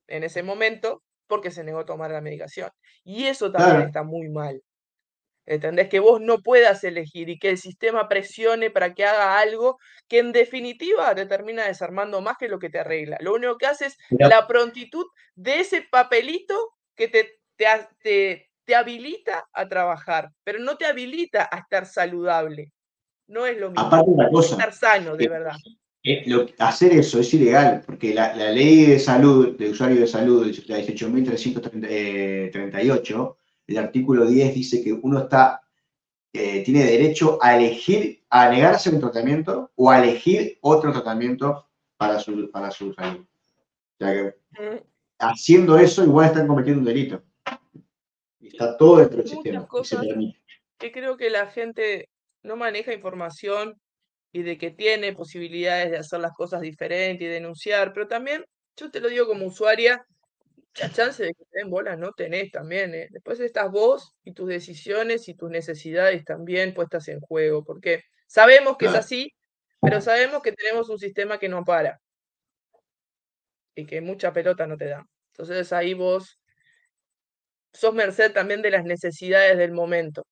en 0.08 0.24
ese 0.24 0.44
momento 0.44 1.02
porque 1.28 1.50
se 1.50 1.64
negó 1.64 1.80
a 1.80 1.86
tomar 1.86 2.12
la 2.12 2.22
medicación. 2.22 2.70
Y 3.06 3.26
eso 3.26 3.52
también 3.52 3.88
está 3.88 4.04
muy 4.04 4.30
mal. 4.30 4.62
¿Entendés? 5.46 5.90
Que 5.90 6.00
vos 6.00 6.22
no 6.22 6.40
puedas 6.40 6.84
elegir 6.84 7.30
y 7.30 7.40
que 7.40 7.50
el 7.50 7.58
sistema 7.58 8.08
presione 8.08 8.70
para 8.70 8.94
que 8.94 9.06
haga 9.06 9.40
algo 9.40 9.78
que 10.08 10.20
en 10.20 10.32
definitiva 10.34 11.16
te 11.16 11.26
termina 11.26 11.66
desarmando 11.66 12.22
más 12.22 12.38
que 12.38 12.50
lo 12.50 12.60
que 12.60 12.70
te 12.70 12.80
arregla. 12.80 13.18
Lo 13.22 13.34
único 13.34 13.58
que 13.58 13.66
hace 13.66 13.88
es 13.88 13.98
la 14.10 14.46
prontitud 14.46 15.06
de 15.36 15.62
ese 15.62 15.82
papelito 15.90 16.56
que 16.96 17.08
te, 17.08 17.40
te, 17.56 18.50
te, 18.66 18.76
habilita 18.76 19.46
a 19.54 19.68
trabajar, 19.68 20.30
pero 20.44 20.60
no 20.60 20.78
te 20.78 20.86
habilita 20.86 21.48
a 21.50 21.60
estar 21.60 21.86
saludable. 21.86 22.72
No 23.28 23.46
es 23.46 23.58
lo 23.58 23.72
mismo. 23.72 23.88
Aparte 23.88 24.12
una 24.12 24.30
cosa, 24.30 24.56
estar 24.56 24.74
sano, 24.74 25.16
de 25.16 25.28
verdad. 25.28 25.56
Hacer 26.60 26.94
eso 26.94 27.20
es 27.20 27.34
ilegal, 27.34 27.82
porque 27.86 28.14
la, 28.14 28.36
la, 28.36 28.52
ley 28.52 28.86
de 28.86 29.00
salud, 29.00 29.58
de 29.58 29.70
usuario 29.70 30.02
de 30.02 30.08
salud, 30.08 30.46
la 30.68 30.80
18.338, 30.80 33.36
el 33.68 33.78
artículo 33.78 34.26
10 34.26 34.54
dice 34.54 34.84
que 34.84 34.92
uno 34.92 35.20
está, 35.20 35.62
eh, 36.34 36.62
tiene 36.64 36.84
derecho 36.84 37.40
a 37.42 37.56
elegir, 37.56 38.22
a 38.30 38.50
negarse 38.50 38.90
un 38.90 39.00
tratamiento 39.00 39.72
o 39.76 39.90
a 39.90 40.04
elegir 40.04 40.58
otro 40.62 40.92
tratamiento 40.92 41.70
para 41.96 42.20
su, 42.20 42.52
para 42.52 42.70
su 42.70 42.94
salud. 42.94 43.22
O 43.22 43.28
sea 43.98 44.14
que 44.14 44.36
haciendo 45.20 45.78
eso 45.78 46.04
igual 46.04 46.28
están 46.28 46.48
cometiendo 46.48 46.80
un 46.80 46.86
delito. 46.86 47.24
está 48.42 48.76
todo 48.78 48.98
dentro 48.98 49.20
del 49.20 49.28
sistema. 49.28 49.66
que 50.78 50.92
creo 50.92 51.16
que 51.16 51.30
la 51.30 51.48
gente 51.48 52.10
no 52.42 52.58
maneja 52.58 52.94
información 52.94 53.80
y 54.34 54.42
de 54.44 54.58
que 54.58 54.72
tiene 54.72 55.14
posibilidades 55.14 55.92
de 55.92 55.98
hacer 55.98 56.20
las 56.20 56.34
cosas 56.34 56.60
diferentes 56.62 57.22
y 57.26 57.30
denunciar, 57.30 57.94
pero 57.94 58.08
también, 58.08 58.44
yo 58.76 58.92
te 58.92 59.00
lo 59.00 59.08
digo 59.08 59.28
como 59.28 59.46
usuaria, 59.46 60.06
la 60.80 60.92
chance 60.92 61.24
de 61.24 61.34
que 61.36 61.46
te 61.52 61.60
den 61.60 61.70
bolas 61.70 62.00
no 62.00 62.12
tenés 62.14 62.52
también. 62.52 62.96
¿eh? 62.96 63.08
Después 63.12 63.40
estás 63.40 63.72
vos 63.72 64.16
y 64.24 64.34
tus 64.34 64.50
decisiones 64.50 65.30
y 65.30 65.36
tus 65.36 65.52
necesidades 65.52 66.26
también 66.26 66.74
puestas 66.74 67.08
en 67.10 67.20
juego, 67.20 67.64
porque 67.64 68.02
sabemos 68.26 68.76
que 68.78 68.88
es 68.88 68.96
así, 68.96 69.32
pero 69.80 70.02
sabemos 70.02 70.42
que 70.42 70.52
tenemos 70.52 70.90
un 70.90 70.98
sistema 70.98 71.38
que 71.38 71.48
no 71.48 71.64
para 71.64 72.00
y 73.76 73.86
que 73.86 74.02
mucha 74.02 74.34
pelota 74.34 74.66
no 74.66 74.78
te 74.78 74.88
da. 74.88 75.06
Entonces 75.32 75.72
ahí 75.74 75.94
vos 75.94 76.40
sos 77.72 77.94
merced 77.94 78.34
también 78.34 78.64
de 78.64 78.72
las 78.72 78.84
necesidades 78.84 79.58
del 79.60 79.74
momento. 79.74 80.26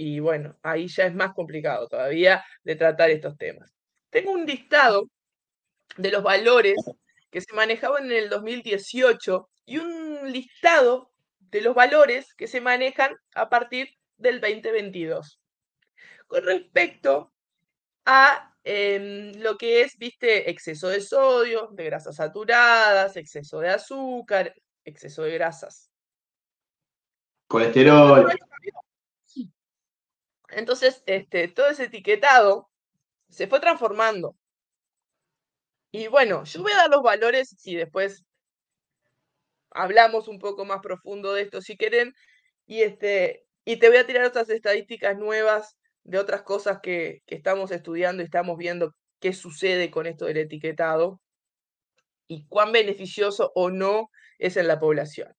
Y 0.00 0.20
bueno, 0.20 0.56
ahí 0.62 0.86
ya 0.86 1.06
es 1.06 1.14
más 1.14 1.34
complicado 1.34 1.88
todavía 1.88 2.44
de 2.62 2.76
tratar 2.76 3.10
estos 3.10 3.36
temas. 3.36 3.74
Tengo 4.10 4.30
un 4.30 4.46
listado 4.46 5.10
de 5.96 6.12
los 6.12 6.22
valores 6.22 6.76
que 7.30 7.40
se 7.40 7.52
manejaban 7.52 8.04
en 8.04 8.12
el 8.12 8.28
2018 8.28 9.50
y 9.66 9.78
un 9.78 10.30
listado 10.30 11.10
de 11.40 11.62
los 11.62 11.74
valores 11.74 12.32
que 12.34 12.46
se 12.46 12.60
manejan 12.60 13.16
a 13.34 13.48
partir 13.48 13.88
del 14.18 14.40
2022. 14.40 15.40
Con 16.28 16.44
respecto 16.44 17.32
a 18.04 18.54
em, 18.62 19.32
lo 19.40 19.58
que 19.58 19.82
es, 19.82 19.98
viste, 19.98 20.48
exceso 20.48 20.86
de 20.86 21.00
sodio, 21.00 21.70
de 21.72 21.84
grasas 21.86 22.14
saturadas, 22.14 23.16
exceso 23.16 23.58
de 23.58 23.70
azúcar, 23.70 24.54
exceso 24.84 25.24
de 25.24 25.32
grasas. 25.32 25.90
Colesterol. 27.48 28.30
Entonces, 30.50 31.02
este, 31.06 31.48
todo 31.48 31.68
ese 31.68 31.84
etiquetado 31.84 32.70
se 33.28 33.46
fue 33.46 33.60
transformando. 33.60 34.36
Y 35.90 36.08
bueno, 36.08 36.44
yo 36.44 36.62
voy 36.62 36.72
a 36.72 36.76
dar 36.76 36.90
los 36.90 37.02
valores 37.02 37.54
y 37.64 37.76
después 37.76 38.24
hablamos 39.70 40.28
un 40.28 40.38
poco 40.38 40.64
más 40.64 40.80
profundo 40.80 41.32
de 41.32 41.42
esto 41.42 41.60
si 41.60 41.76
quieren. 41.76 42.14
Y, 42.66 42.82
este, 42.82 43.44
y 43.64 43.78
te 43.78 43.88
voy 43.88 43.98
a 43.98 44.06
tirar 44.06 44.24
otras 44.24 44.50
estadísticas 44.50 45.16
nuevas 45.16 45.76
de 46.04 46.18
otras 46.18 46.42
cosas 46.42 46.78
que, 46.82 47.22
que 47.26 47.34
estamos 47.36 47.70
estudiando 47.70 48.22
y 48.22 48.26
estamos 48.26 48.56
viendo 48.58 48.94
qué 49.20 49.32
sucede 49.32 49.90
con 49.90 50.06
esto 50.06 50.26
del 50.26 50.38
etiquetado 50.38 51.20
y 52.28 52.46
cuán 52.46 52.72
beneficioso 52.72 53.52
o 53.54 53.70
no 53.70 54.10
es 54.38 54.56
en 54.56 54.68
la 54.68 54.78
población. 54.78 55.34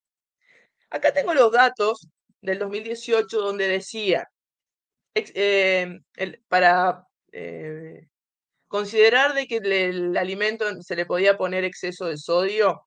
Acá 0.90 1.14
tengo 1.14 1.34
los 1.34 1.52
datos 1.52 2.08
del 2.42 2.60
2018 2.60 3.40
donde 3.40 3.68
decía, 3.68 4.28
eh, 5.36 6.00
para 6.48 7.08
eh, 7.32 8.10
Considerar 8.70 9.34
de 9.34 9.48
que 9.48 9.58
el 9.58 10.16
alimento 10.16 10.66
se 10.84 10.96
le 10.96 11.08
podía 11.08 11.38
poner 11.38 11.64
exceso 11.64 12.06
de 12.06 12.18
sodio, 12.20 12.86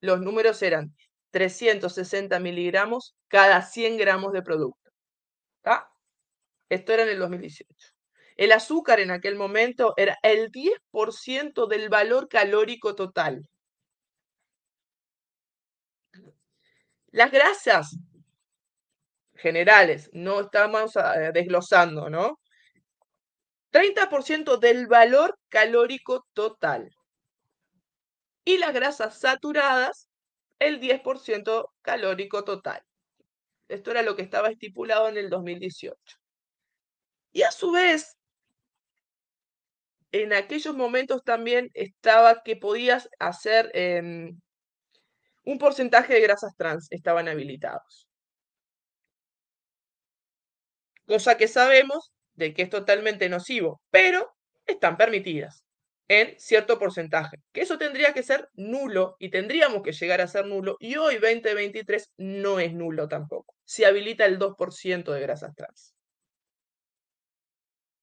los 0.00 0.20
números 0.20 0.60
eran 0.62 0.96
360 1.30 2.40
miligramos 2.40 3.14
cada 3.28 3.62
100 3.62 3.98
gramos 3.98 4.32
de 4.32 4.42
producto. 4.42 4.90
Esto 6.68 6.92
era 6.92 7.04
en 7.04 7.10
el 7.10 7.18
2018. 7.20 7.94
El 8.36 8.50
azúcar 8.50 8.98
en 8.98 9.12
aquel 9.12 9.36
momento 9.36 9.94
era 9.96 10.18
el 10.24 10.50
10% 10.50 11.68
del 11.68 11.88
valor 11.88 12.28
calórico 12.28 12.96
total. 12.96 13.46
Las 17.12 17.30
grasas 17.30 17.96
generales, 19.42 20.08
no 20.12 20.40
estamos 20.40 20.96
ah, 20.96 21.32
desglosando, 21.32 22.08
¿no? 22.08 22.38
30% 23.72 24.58
del 24.58 24.86
valor 24.86 25.38
calórico 25.48 26.26
total. 26.34 26.90
Y 28.44 28.58
las 28.58 28.72
grasas 28.74 29.18
saturadas, 29.18 30.08
el 30.58 30.80
10% 30.80 31.68
calórico 31.82 32.44
total. 32.44 32.82
Esto 33.68 33.90
era 33.90 34.02
lo 34.02 34.16
que 34.16 34.22
estaba 34.22 34.48
estipulado 34.48 35.08
en 35.08 35.16
el 35.16 35.30
2018. 35.30 35.96
Y 37.32 37.42
a 37.42 37.50
su 37.50 37.72
vez, 37.72 38.16
en 40.12 40.34
aquellos 40.34 40.76
momentos 40.76 41.24
también 41.24 41.70
estaba 41.72 42.42
que 42.42 42.56
podías 42.56 43.08
hacer 43.18 43.70
em, 43.74 44.38
un 45.44 45.58
porcentaje 45.58 46.14
de 46.14 46.20
grasas 46.20 46.54
trans, 46.56 46.86
estaban 46.90 47.28
habilitados. 47.28 48.06
Cosa 51.06 51.36
que 51.36 51.48
sabemos 51.48 52.12
de 52.34 52.54
que 52.54 52.62
es 52.62 52.70
totalmente 52.70 53.28
nocivo, 53.28 53.80
pero 53.90 54.32
están 54.66 54.96
permitidas 54.96 55.64
en 56.08 56.38
cierto 56.38 56.78
porcentaje, 56.78 57.38
que 57.52 57.62
eso 57.62 57.78
tendría 57.78 58.12
que 58.12 58.22
ser 58.22 58.48
nulo 58.54 59.16
y 59.18 59.30
tendríamos 59.30 59.82
que 59.82 59.92
llegar 59.92 60.20
a 60.20 60.26
ser 60.26 60.46
nulo 60.46 60.76
y 60.78 60.96
hoy 60.96 61.14
2023 61.14 62.12
no 62.18 62.60
es 62.60 62.74
nulo 62.74 63.08
tampoco. 63.08 63.54
Se 63.64 63.86
habilita 63.86 64.26
el 64.26 64.38
2% 64.38 65.12
de 65.12 65.20
grasas 65.20 65.54
trans. 65.54 65.94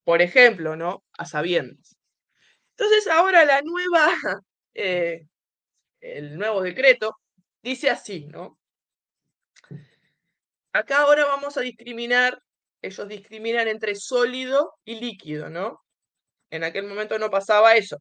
Por 0.03 0.21
ejemplo, 0.21 0.75
¿no? 0.75 1.03
A 1.17 1.25
sabiendas. 1.25 1.95
Entonces 2.77 3.07
ahora 3.07 3.45
la 3.45 3.61
nueva, 3.61 4.07
eh, 4.73 5.27
el 6.01 6.37
nuevo 6.37 6.61
decreto 6.61 7.17
dice 7.61 7.89
así, 7.89 8.25
¿no? 8.27 8.57
Acá 10.73 11.01
ahora 11.01 11.25
vamos 11.25 11.57
a 11.57 11.61
discriminar, 11.61 12.41
ellos 12.81 13.07
discriminan 13.07 13.67
entre 13.67 13.95
sólido 13.95 14.73
y 14.85 14.99
líquido, 14.99 15.49
¿no? 15.49 15.81
En 16.51 16.63
aquel 16.63 16.85
momento 16.87 17.19
no 17.19 17.29
pasaba 17.31 17.75
eso. 17.75 17.99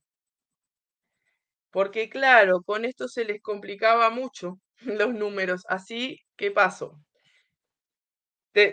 Porque 1.71 2.11
claro, 2.11 2.63
con 2.63 2.85
esto 2.85 3.09
se 3.09 3.25
les 3.25 3.41
complicaba 3.41 4.11
mucho 4.11 4.61
los 4.81 5.15
números. 5.15 5.63
Así, 5.69 6.21
¿qué 6.37 6.51
pasó? 6.51 6.99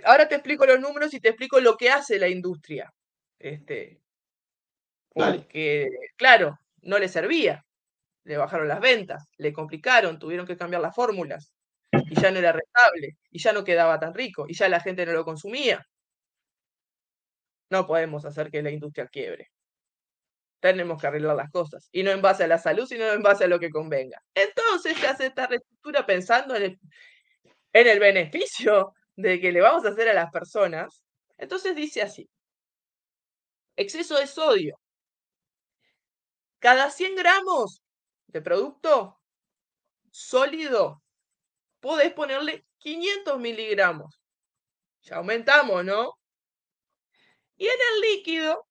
ahora 0.04 0.28
te 0.28 0.36
explico 0.36 0.65
los 0.65 0.80
números 0.80 1.13
y 1.13 1.20
te 1.20 1.30
explico 1.30 1.60
lo 1.60 1.78
que 1.78 1.89
hace 1.89 2.18
la 2.20 2.28
industria. 2.28 2.91
Este, 3.39 4.02
porque, 5.10 5.88
claro, 6.18 6.60
no 6.82 7.00
le 7.00 7.08
servía. 7.08 7.63
Le 8.26 8.38
bajaron 8.38 8.68
las 8.68 8.82
ventas, 8.82 9.26
le 9.38 9.54
complicaron, 9.54 10.20
tuvieron 10.20 10.48
que 10.48 10.58
cambiar 10.58 10.82
las 10.82 10.96
fórmulas. 10.96 11.54
Y 11.91 12.20
ya 12.22 12.32
no 12.32 12.39
era 12.39 12.52
rentable, 12.54 13.18
y 13.32 13.39
ya 13.39 13.54
no 13.54 13.63
quedaba 13.63 14.00
tan 14.00 14.13
rico, 14.13 14.46
y 14.50 14.56
ya 14.56 14.70
la 14.70 14.82
gente 14.82 15.06
no 15.06 15.13
lo 15.13 15.26
consumía. 15.26 15.86
No 17.69 17.86
podemos 17.88 18.25
hacer 18.25 18.51
que 18.51 18.62
la 18.62 18.71
industria 18.71 19.08
quiebre 19.08 19.51
tenemos 20.65 20.99
que 20.99 21.06
arreglar 21.06 21.36
las 21.36 21.51
cosas. 21.51 21.89
Y 21.91 22.01
no 22.01 22.10
en 22.10 22.23
base 22.23 22.43
a 22.43 22.47
la 22.47 22.58
salud, 22.58 22.88
sino 22.88 23.06
en 23.06 23.21
base 23.21 23.43
a 23.43 23.47
lo 23.47 23.60
que 23.60 23.69
convenga. 23.69 24.19
Entonces 24.34 24.97
se 24.97 25.08
hace 25.08 25.28
esta 25.28 25.45
reestructura 25.45 26.06
pensando 26.08 26.56
en 26.56 26.63
el, 26.63 26.80
en 27.71 27.88
el 27.88 27.99
beneficio 27.99 28.93
de 29.15 29.39
que 29.39 29.51
le 29.51 29.62
vamos 29.62 29.86
a 29.86 29.89
hacer 29.89 30.10
a 30.10 30.13
las 30.15 30.32
personas. 30.32 31.04
Entonces 31.38 31.75
dice 31.75 32.01
así. 32.01 32.28
Exceso 33.75 34.17
de 34.17 34.25
sodio. 34.25 34.80
Cada 36.58 36.89
100 36.89 37.15
gramos 37.15 37.84
de 38.25 38.41
producto 38.41 39.19
sólido, 40.10 41.04
podés 41.80 42.12
ponerle 42.13 42.65
500 42.80 43.39
miligramos. 43.39 44.19
Ya 45.04 45.17
aumentamos, 45.17 45.86
¿no? 45.86 46.13
Y 47.58 47.65
en 47.65 47.80
el 47.94 48.02
líquido 48.02 48.68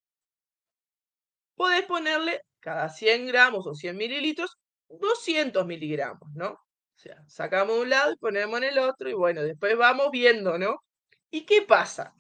podés 1.55 1.85
ponerle 1.87 2.43
cada 2.61 2.89
100 2.89 3.27
gramos 3.27 3.67
o 3.67 3.75
100 3.75 3.97
mililitros 3.97 4.59
200 4.89 5.67
miligramos, 5.67 6.29
¿no? 6.35 6.51
O 6.53 6.99
sea, 6.99 7.23
sacamos 7.27 7.79
un 7.79 7.91
lado 7.91 8.13
y 8.13 8.17
ponemos 8.17 8.59
en 8.59 8.65
el 8.65 8.79
otro 8.79 9.09
y 9.09 9.15
bueno, 9.15 9.43
después 9.43 9.77
vamos 9.77 10.11
viendo, 10.11 10.59
¿no? 10.59 10.83
¿Y 11.31 11.45
qué 11.45 11.63
pasa 11.63 12.15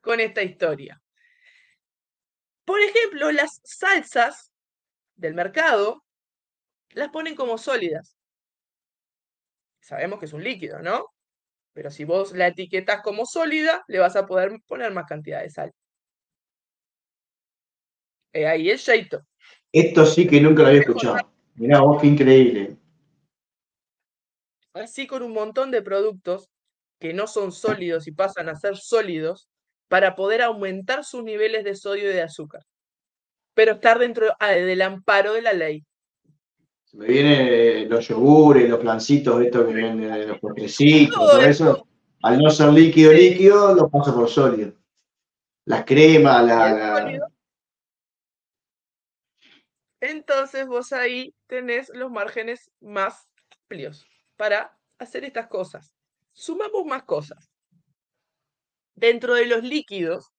con 0.00 0.20
esta 0.20 0.42
historia? 0.42 1.00
Por 2.64 2.80
ejemplo, 2.80 3.32
las 3.32 3.60
salsas 3.64 4.52
del 5.16 5.34
mercado 5.34 6.04
las 6.90 7.08
ponen 7.08 7.34
como 7.34 7.58
sólidas. 7.58 8.16
Sabemos 9.80 10.18
que 10.18 10.26
es 10.26 10.32
un 10.32 10.44
líquido, 10.44 10.80
¿no? 10.80 11.06
Pero 11.78 11.92
si 11.92 12.02
vos 12.02 12.32
la 12.32 12.48
etiquetas 12.48 13.02
como 13.02 13.24
sólida, 13.24 13.84
le 13.86 14.00
vas 14.00 14.16
a 14.16 14.26
poder 14.26 14.60
poner 14.66 14.92
más 14.92 15.06
cantidad 15.06 15.42
de 15.42 15.48
sal. 15.48 15.72
Eh, 18.32 18.48
ahí 18.48 18.68
el 18.68 18.78
Sheito. 18.78 19.22
Esto 19.70 20.04
sí 20.04 20.26
que 20.26 20.40
nunca 20.40 20.62
lo 20.62 20.68
había 20.70 20.80
escuchado. 20.80 21.18
Mirá 21.54 21.78
vos, 21.78 22.02
qué 22.02 22.08
increíble. 22.08 22.76
Así 24.72 25.06
con 25.06 25.22
un 25.22 25.32
montón 25.32 25.70
de 25.70 25.80
productos 25.80 26.50
que 26.98 27.14
no 27.14 27.28
son 27.28 27.52
sólidos 27.52 28.08
y 28.08 28.10
pasan 28.10 28.48
a 28.48 28.56
ser 28.56 28.76
sólidos 28.76 29.48
para 29.86 30.16
poder 30.16 30.42
aumentar 30.42 31.04
sus 31.04 31.22
niveles 31.22 31.62
de 31.62 31.76
sodio 31.76 32.10
y 32.10 32.14
de 32.14 32.22
azúcar. 32.22 32.66
Pero 33.54 33.74
estar 33.74 34.00
dentro 34.00 34.34
ah, 34.40 34.50
del 34.50 34.82
amparo 34.82 35.32
de 35.32 35.42
la 35.42 35.52
ley. 35.52 35.86
Me 36.92 37.06
vienen 37.06 37.88
los 37.88 38.08
yogures, 38.08 38.68
los 38.68 38.80
plancitos, 38.80 39.42
estos 39.42 39.66
que 39.66 39.74
vienen 39.74 40.28
los 40.28 40.38
postrecitos, 40.38 41.14
todo, 41.14 41.40
eso. 41.40 41.86
Al 42.22 42.38
no 42.38 42.50
ser 42.50 42.72
líquido, 42.72 43.12
líquido, 43.12 43.74
lo 43.74 43.88
paso 43.88 44.14
por 44.14 44.28
sólido. 44.28 44.72
Las 45.66 45.84
cremas, 45.84 46.44
la, 46.44 47.28
entonces 50.00 50.66
vos 50.66 50.92
ahí 50.92 51.34
tenés 51.46 51.90
los 51.94 52.10
márgenes 52.10 52.70
más 52.80 53.28
amplios 53.62 54.06
para 54.36 54.78
hacer 54.98 55.24
estas 55.24 55.48
cosas. 55.48 55.92
Sumamos 56.32 56.84
más 56.86 57.02
cosas. 57.02 57.50
Dentro 58.94 59.34
de 59.34 59.46
los 59.46 59.62
líquidos, 59.64 60.32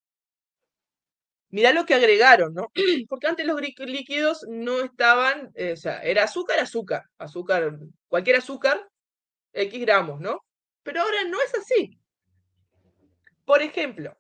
mirá 1.50 1.74
lo 1.74 1.86
que 1.86 1.96
agregaron, 1.96 2.54
¿no? 2.54 2.72
Porque 3.10 3.28
antes 3.28 3.46
los 3.46 3.60
líquidos 3.62 4.46
no 4.48 4.82
estaban, 4.82 5.52
eh, 5.56 5.74
o 5.74 5.78
sea, 5.78 6.02
era 6.02 6.24
azúcar, 6.24 6.60
azúcar, 6.60 7.04
azúcar, 7.18 7.78
cualquier 8.08 8.38
azúcar, 8.38 8.90
X 9.54 9.82
gramos, 9.82 10.20
¿no? 10.20 10.44
Pero 10.84 11.02
ahora 11.02 11.24
no 11.26 11.42
es 11.42 11.54
así. 11.56 12.00
Por 13.46 13.62
ejemplo, 13.62 14.16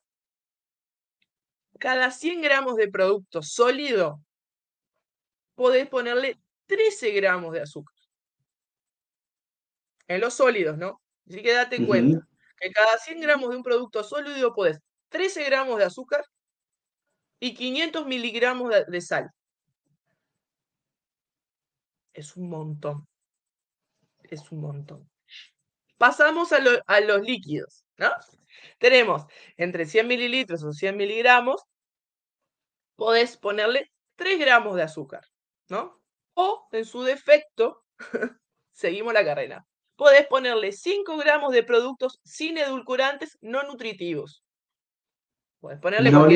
cada 1.80 2.12
100 2.12 2.42
gramos 2.42 2.76
de 2.76 2.90
producto 2.90 3.42
sólido 3.42 4.20
podés 5.56 5.88
ponerle 5.88 6.40
13 6.68 7.12
gramos 7.12 7.54
de 7.54 7.62
azúcar. 7.62 7.96
En 10.08 10.22
los 10.22 10.34
sólidos, 10.34 10.78
¿no? 10.78 11.02
Así 11.28 11.42
que 11.44 11.54
date 11.54 11.86
cuenta 11.86 12.28
que 12.60 12.72
cada 12.72 12.98
100 12.98 13.22
gramos 13.22 13.52
de 13.52 13.58
un 13.58 13.64
producto 13.64 14.04
sólido 14.04 14.54
podés 14.54 14.80
13 15.10 15.44
gramos 15.46 15.78
de 15.78 15.86
azúcar 15.86 16.26
y 17.40 17.54
500 17.54 18.06
miligramos 18.06 18.72
de, 18.88 19.02
sal. 19.02 19.32
Es 22.14 22.36
un 22.36 22.50
montón. 22.50 23.08
Es 24.24 24.52
un 24.52 24.62
montón. 24.62 25.10
Pasamos 25.98 26.52
a, 26.54 26.60
los 27.02 27.22
líquidos, 27.22 27.86
¿no? 27.98 28.10
Tenemos 28.78 29.26
entre 29.58 29.86
100 29.86 30.08
mililitros 30.08 30.64
o 30.64 30.72
100 30.72 30.98
miligramos, 30.98 31.62
podés 32.96 33.38
ponerle 33.38 33.92
3 34.16 34.40
gramos 34.40 34.76
de 34.76 34.84
azúcar. 34.84 35.26
¿no? 35.70 36.02
O, 36.34 36.68
en 36.72 36.86
su 36.86 37.04
defecto, 37.04 37.84
seguimos 38.72 39.14
la 39.14 39.24
carrera. 39.24 39.66
Podés 39.96 40.28
ponerle 40.28 40.72
5 40.72 41.18
gramos 41.18 41.54
de 41.54 41.64
productos 41.64 42.20
sin 42.24 42.58
edulcorantes 42.58 43.38
no 43.42 43.64
nutritivos. 43.64 44.44
Podés 45.60 45.80
ponerle 45.80 46.12
no 46.12 46.28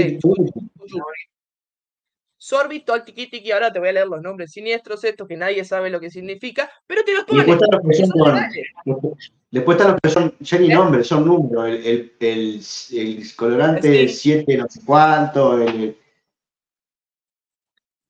Sorbitol, 2.38 3.04
y 3.16 3.52
ahora 3.52 3.72
te 3.72 3.80
voy 3.80 3.88
a 3.88 3.94
leer 3.94 4.08
los 4.08 4.22
nombres 4.22 4.52
siniestros 4.52 5.02
estos 5.06 5.30
que 5.30 5.38
nadie 5.38 5.64
sabe 5.64 5.90
lo 5.90 6.02
que 6.02 6.10
significa, 6.10 6.70
pero 6.86 7.02
te 7.06 7.14
los 7.14 7.24
ponen. 7.24 7.46
Después 7.46 7.62
están 7.62 7.72
los 7.72 8.54
que 8.54 8.64
son, 8.84 9.18
después 9.50 9.78
están 9.78 9.92
los 9.94 10.02
que 10.02 10.10
son 10.10 10.36
ya 10.42 10.60
ni 10.60 10.70
¿Eh? 10.70 10.76
nombres, 10.76 11.08
son 11.08 11.26
números. 11.26 11.68
El, 11.70 12.12
el, 12.20 12.62
el, 12.92 13.36
colorante 13.38 14.10
7 14.10 14.58
no 14.58 14.68
sé 14.68 14.82
cuánto, 14.86 15.58
el, 15.58 15.96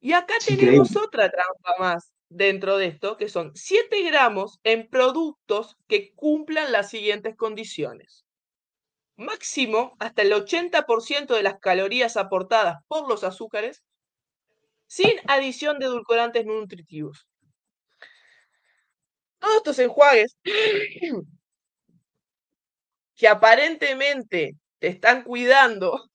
y 0.04 0.12
acá 0.12 0.34
tenemos 0.46 0.94
otra 0.98 1.32
trampa 1.32 1.76
más 1.80 2.12
dentro 2.28 2.78
de 2.78 2.88
esto, 2.88 3.16
que 3.16 3.30
son 3.30 3.52
7 3.56 4.04
gramos 4.04 4.60
en 4.66 4.90
productos 4.90 5.78
que 5.88 6.14
cumplan 6.14 6.74
las 6.74 6.90
siguientes 6.90 7.38
condiciones. 7.38 8.23
Máximo 9.16 9.96
hasta 10.00 10.24
el 10.24 10.32
80% 10.32 11.36
de 11.36 11.44
las 11.44 11.60
calorías 11.60 12.18
aportadas 12.18 12.78
por 12.88 13.08
los 13.08 13.24
azúcares 13.24 13.84
sin 14.88 15.14
adición 15.28 15.80
de 15.80 15.86
edulcorantes 15.86 16.46
nutritivos. 16.46 17.28
Todos 19.40 19.58
estos 19.58 19.80
enjuagues 19.80 20.38
que 23.16 23.28
aparentemente 23.28 24.56
te 24.80 24.88
están 24.88 25.24
cuidando, 25.24 26.10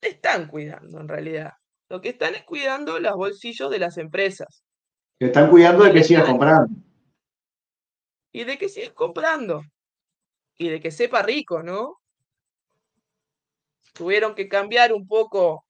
te 0.00 0.10
están 0.10 0.48
cuidando 0.48 1.00
en 1.00 1.08
realidad. 1.08 1.52
Lo 1.88 2.00
que 2.00 2.10
están 2.10 2.34
es 2.34 2.44
cuidando 2.44 3.00
los 3.00 3.14
bolsillos 3.14 3.70
de 3.70 3.78
las 3.78 3.98
empresas. 3.98 4.62
Que 5.18 5.26
están 5.26 5.50
cuidando 5.50 5.84
de 5.84 5.92
que 5.92 6.04
sigas 6.04 6.28
comprando. 6.28 6.74
Y 8.32 8.44
de 8.44 8.58
que 8.58 8.68
sigas 8.68 8.92
comprando. 8.92 9.62
Y 10.60 10.68
de 10.68 10.78
que 10.78 10.90
sepa 10.90 11.22
rico, 11.22 11.62
¿no? 11.62 12.02
Tuvieron 13.94 14.34
que 14.34 14.46
cambiar 14.46 14.92
un 14.92 15.08
poco 15.08 15.64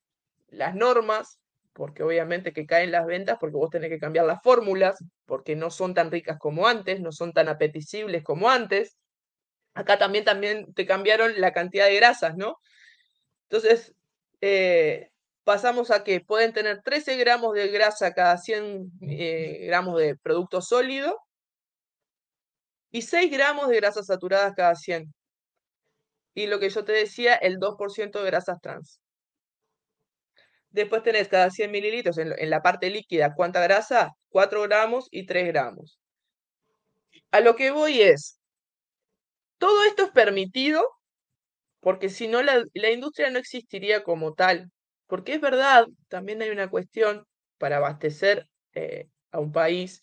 las 0.48 0.74
normas, 0.74 1.38
porque 1.72 2.02
obviamente 2.02 2.52
que 2.52 2.66
caen 2.66 2.90
las 2.90 3.06
ventas, 3.06 3.38
porque 3.38 3.56
vos 3.56 3.70
tenés 3.70 3.88
que 3.88 4.00
cambiar 4.00 4.26
las 4.26 4.42
fórmulas, 4.42 4.96
porque 5.26 5.54
no 5.54 5.70
son 5.70 5.94
tan 5.94 6.10
ricas 6.10 6.38
como 6.40 6.66
antes, 6.66 7.00
no 7.00 7.12
son 7.12 7.32
tan 7.32 7.48
apetecibles 7.48 8.24
como 8.24 8.50
antes. 8.50 8.96
Acá 9.74 9.96
también, 9.96 10.24
también 10.24 10.74
te 10.74 10.86
cambiaron 10.86 11.40
la 11.40 11.52
cantidad 11.52 11.86
de 11.86 11.94
grasas, 11.94 12.36
¿no? 12.36 12.56
Entonces, 13.48 13.94
eh, 14.40 15.10
pasamos 15.44 15.92
a 15.92 16.02
que 16.02 16.20
pueden 16.20 16.52
tener 16.52 16.82
13 16.82 17.16
gramos 17.16 17.54
de 17.54 17.68
grasa 17.68 18.12
cada 18.12 18.38
100 18.38 18.90
eh, 19.02 19.66
gramos 19.66 20.00
de 20.00 20.16
producto 20.16 20.60
sólido 20.60 21.16
y 22.90 23.02
6 23.02 23.30
gramos 23.30 23.68
de 23.68 23.76
grasas 23.76 24.06
saturadas 24.06 24.54
cada 24.54 24.74
100. 24.74 25.12
Y 26.34 26.46
lo 26.46 26.58
que 26.60 26.70
yo 26.70 26.84
te 26.84 26.92
decía, 26.92 27.34
el 27.34 27.58
2% 27.58 28.20
de 28.20 28.26
grasas 28.26 28.60
trans. 28.60 29.00
Después 30.70 31.02
tenés 31.02 31.28
cada 31.28 31.50
100 31.50 31.70
mililitros 31.70 32.18
en, 32.18 32.50
la 32.50 32.62
parte 32.62 32.90
líquida, 32.90 33.34
¿cuánta 33.34 33.60
grasa? 33.60 34.12
4 34.28 34.62
gramos 34.62 35.08
y 35.10 35.26
3 35.26 35.48
gramos. 35.48 35.98
A 37.32 37.40
lo 37.40 37.56
que 37.56 37.70
voy 37.70 38.02
es, 38.02 38.38
todo 39.58 39.84
esto 39.84 40.04
es 40.04 40.10
permitido 40.10 40.84
porque 41.80 42.10
si 42.10 42.28
no 42.28 42.42
la, 42.42 42.62
industria 42.92 43.30
no 43.30 43.38
existiría 43.38 44.04
como 44.04 44.34
tal. 44.34 44.70
Porque 45.06 45.34
es 45.34 45.40
verdad, 45.40 45.86
también 46.08 46.40
hay 46.42 46.50
una 46.50 46.70
cuestión 46.70 47.26
para 47.58 47.78
abastecer 47.78 48.46
eh, 48.74 49.08
a 49.32 49.40
un 49.40 49.52
país, 49.52 50.02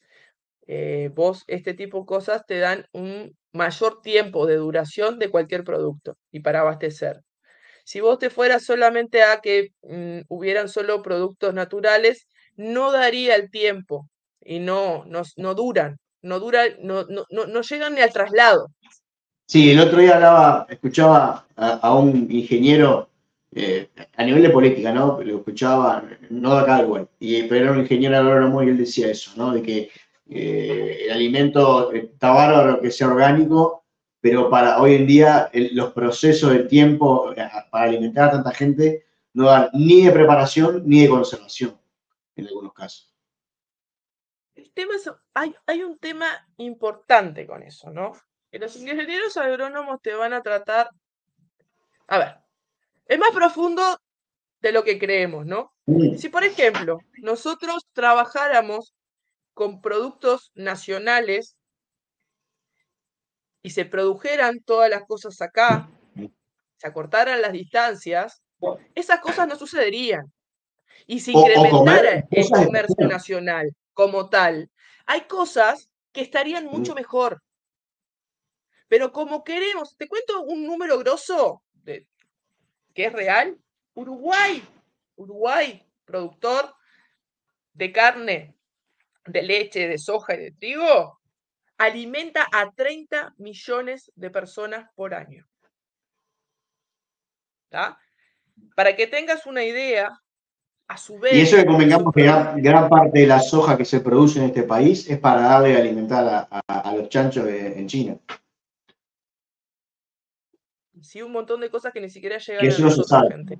eh, 0.67 1.09
vos 1.15 1.43
este 1.47 1.73
tipo 1.73 2.01
de 2.01 2.05
cosas 2.05 2.45
te 2.45 2.59
dan 2.59 2.85
un 2.91 3.35
mayor 3.53 4.01
tiempo 4.01 4.45
de 4.45 4.57
duración 4.57 5.17
de 5.17 5.29
cualquier 5.29 5.63
producto 5.63 6.17
y 6.31 6.41
para 6.41 6.59
abastecer. 6.59 7.21
Si 7.85 8.01
vos 8.01 8.19
te 8.19 8.29
fueras 8.29 8.65
solamente 8.65 9.23
a 9.23 9.39
que 9.39 9.71
mm, 9.83 10.25
hubieran 10.27 10.67
solo 10.67 11.01
productos 11.01 11.53
naturales, 11.53 12.27
no 12.57 12.91
daría 12.91 13.35
el 13.35 13.49
tiempo 13.49 14.09
y 14.41 14.59
no, 14.59 15.05
no, 15.05 15.21
no 15.37 15.55
duran, 15.55 15.97
no, 16.21 16.39
dura, 16.39 16.63
no, 16.81 17.05
no, 17.05 17.25
no 17.29 17.61
llegan 17.61 17.95
ni 17.95 18.01
al 18.01 18.11
traslado. 18.11 18.67
Sí, 19.45 19.71
el 19.71 19.79
otro 19.79 19.99
día 19.99 20.15
hablaba, 20.15 20.67
escuchaba 20.69 21.47
a, 21.55 21.95
un 21.95 22.27
ingeniero 22.29 23.09
eh, 23.53 23.89
a 24.17 24.23
nivel 24.25 24.43
de 24.43 24.49
política, 24.49 24.91
¿no? 24.91 25.21
Lo 25.23 25.37
escuchaba, 25.37 26.03
no 26.29 26.55
de 26.55 26.61
acá 26.61 26.85
y, 27.19 27.43
pero 27.43 27.63
era 27.63 27.71
un 27.71 27.79
ingeniero 27.79 28.17
agrónomo 28.17 28.61
y 28.61 28.67
él 28.67 28.77
decía 28.77 29.09
eso, 29.09 29.31
¿no? 29.37 29.53
De 29.53 29.61
que 29.61 29.89
eh, 30.29 31.05
el 31.05 31.11
alimento 31.11 31.91
está 31.91 32.31
bárbaro 32.31 32.81
que 32.81 32.91
sea 32.91 33.07
orgánico, 33.07 33.85
pero 34.19 34.49
para 34.49 34.81
hoy 34.81 34.95
en 34.95 35.07
día 35.07 35.49
los 35.53 35.93
procesos 35.93 36.51
de 36.51 36.63
tiempo 36.63 37.33
eh, 37.33 37.47
para 37.71 37.85
alimentar 37.85 38.29
a 38.29 38.31
tanta 38.31 38.51
gente 38.51 39.05
no 39.33 39.45
dan 39.45 39.69
ni 39.73 40.05
de 40.05 40.11
preparación 40.11 40.83
ni 40.85 41.03
de 41.03 41.09
conservación 41.09 41.79
en 42.35 42.47
algunos 42.47 42.73
casos. 42.73 43.13
El 44.55 44.71
tema 44.71 44.95
es, 44.95 45.09
hay, 45.33 45.55
hay 45.65 45.83
un 45.83 45.97
tema 45.97 46.27
importante 46.57 47.45
con 47.45 47.63
eso, 47.63 47.91
¿no? 47.91 48.13
los 48.51 48.75
ingenieros 48.75 49.37
agrónomos 49.37 50.01
te 50.01 50.13
van 50.13 50.33
a 50.33 50.41
tratar. 50.41 50.89
A 52.07 52.17
ver, 52.17 52.35
es 53.05 53.19
más 53.19 53.31
profundo 53.31 53.83
de 54.61 54.71
lo 54.71 54.83
que 54.83 54.97
creemos, 54.97 55.45
¿no? 55.45 55.73
Si, 56.17 56.29
por 56.29 56.43
ejemplo, 56.43 56.99
nosotros 57.21 57.85
trabajáramos 57.93 58.93
con 59.57 59.81
productos 59.81 60.51
nacionales 60.53 61.57
y 63.63 63.71
se 63.71 63.85
produjeran 63.85 64.59
todas 64.59 64.87
las 64.87 65.03
cosas 65.07 65.41
acá, 65.41 65.89
se 66.75 66.87
acortaran 66.87 67.41
las 67.41 67.53
distancias, 67.53 68.43
esas 68.93 69.19
cosas 69.19 69.47
no 69.47 69.55
sucederían. 69.55 70.31
Y 71.07 71.21
si 71.21 71.31
incrementara 71.31 72.23
el 72.29 72.49
comercio 72.51 73.07
nacional 73.07 73.75
como 73.93 74.29
tal, 74.29 74.69
hay 75.07 75.21
cosas 75.21 75.89
que 76.11 76.21
estarían 76.21 76.65
mucho 76.65 76.93
mejor. 76.93 77.41
Pero 78.87 79.11
como 79.11 79.43
queremos, 79.43 79.97
te 79.97 80.07
cuento 80.07 80.43
un 80.43 80.67
número 80.67 80.99
grosso 80.99 81.63
de, 81.73 82.05
que 82.93 83.05
es 83.05 83.11
real. 83.11 83.57
Uruguay, 83.95 84.63
Uruguay, 85.15 85.83
productor 86.05 86.75
de 87.73 87.91
carne, 87.91 88.56
de 89.27 89.41
leche, 89.41 89.87
de 89.87 89.97
soja 89.97 90.35
y 90.35 90.37
de 90.39 90.51
trigo, 90.51 91.19
alimenta 91.77 92.47
a 92.51 92.71
30 92.71 93.35
millones 93.37 94.11
de 94.15 94.29
personas 94.29 94.89
por 94.95 95.13
año. 95.13 95.47
Para 98.75 98.95
que 98.95 99.07
tengas 99.07 99.45
una 99.45 99.63
idea, 99.63 100.21
a 100.87 100.97
su 100.97 101.19
vez... 101.19 101.33
Y 101.33 101.41
eso 101.41 101.57
que 101.57 101.65
convengamos 101.65 102.13
que 102.13 102.23
gran, 102.23 102.89
parte 102.89 103.19
de 103.19 103.27
la 103.27 103.39
soja 103.39 103.77
que 103.77 103.85
se 103.85 103.99
produce 103.99 104.39
en 104.39 104.45
este 104.45 104.63
país 104.63 105.09
es 105.09 105.19
para 105.19 105.41
darle 105.41 105.75
a 105.75 105.79
alimentar 105.79 106.47
a, 106.49 106.93
los 106.95 107.09
chanchos 107.09 107.47
en 107.47 107.87
China 107.87 108.17
sí 111.07 111.21
un 111.21 111.31
montón 111.31 111.61
de 111.61 111.69
cosas 111.69 111.93
que 111.93 112.01
ni 112.01 112.09
siquiera 112.09 112.37
llegan 112.37 112.65
a 112.65 112.79
nosotros, 112.79 113.31
gente. 113.31 113.59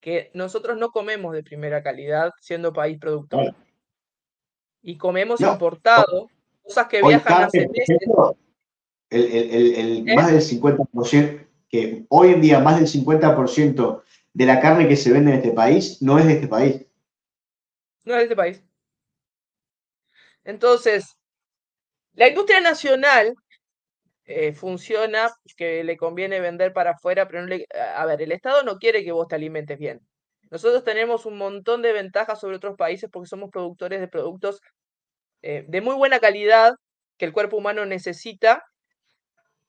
Que 0.00 0.30
nosotros 0.32 0.78
no 0.78 0.92
comemos 0.92 1.34
de 1.34 1.42
primera 1.42 1.82
calidad 1.82 2.30
siendo 2.40 2.72
país 2.72 2.98
productor. 2.98 3.54
Y 4.82 4.96
comemos 4.96 5.40
importado, 5.40 6.28
cosas 6.62 6.86
que 6.88 7.02
viajan 7.02 7.44
hace 7.44 7.68
meses. 7.68 7.98
El, 9.10 10.08
¿Eh? 10.08 10.14
Más 10.14 10.30
del 10.30 10.40
50%, 10.40 11.46
que 11.68 12.04
hoy 12.08 12.30
en 12.30 12.40
día 12.40 12.60
más 12.60 12.76
del 12.76 12.86
50% 12.86 14.02
de 14.32 14.46
la 14.46 14.60
carne 14.60 14.88
que 14.88 14.96
se 14.96 15.12
vende 15.12 15.32
en 15.32 15.38
este 15.38 15.52
país 15.52 16.00
no 16.00 16.18
es 16.18 16.26
de 16.26 16.34
este 16.34 16.48
país. 16.48 16.86
No 18.04 18.14
es 18.14 18.18
de 18.18 18.22
este 18.24 18.36
país. 18.36 18.62
Entonces, 20.44 21.18
la 22.14 22.28
industria 22.28 22.60
nacional 22.60 23.34
eh, 24.24 24.52
funciona, 24.52 25.30
que 25.56 25.82
le 25.84 25.96
conviene 25.96 26.40
vender 26.40 26.72
para 26.72 26.92
afuera, 26.92 27.26
pero 27.26 27.42
no 27.42 27.48
le... 27.48 27.66
A 27.96 28.06
ver, 28.06 28.22
el 28.22 28.32
Estado 28.32 28.62
no 28.62 28.78
quiere 28.78 29.04
que 29.04 29.12
vos 29.12 29.26
te 29.28 29.34
alimentes 29.34 29.78
bien. 29.78 30.00
Nosotros 30.50 30.84
tenemos 30.84 31.26
un 31.26 31.38
montón 31.38 31.82
de 31.82 31.92
ventajas 31.92 32.40
sobre 32.40 32.56
otros 32.56 32.76
países 32.76 33.08
porque 33.10 33.28
somos 33.28 33.50
productores 33.50 34.00
de 34.00 34.08
productos 34.08 34.60
eh, 35.42 35.64
de 35.68 35.80
muy 35.80 35.94
buena 35.94 36.20
calidad 36.20 36.74
que 37.18 37.26
el 37.26 37.32
cuerpo 37.32 37.56
humano 37.56 37.86
necesita 37.86 38.64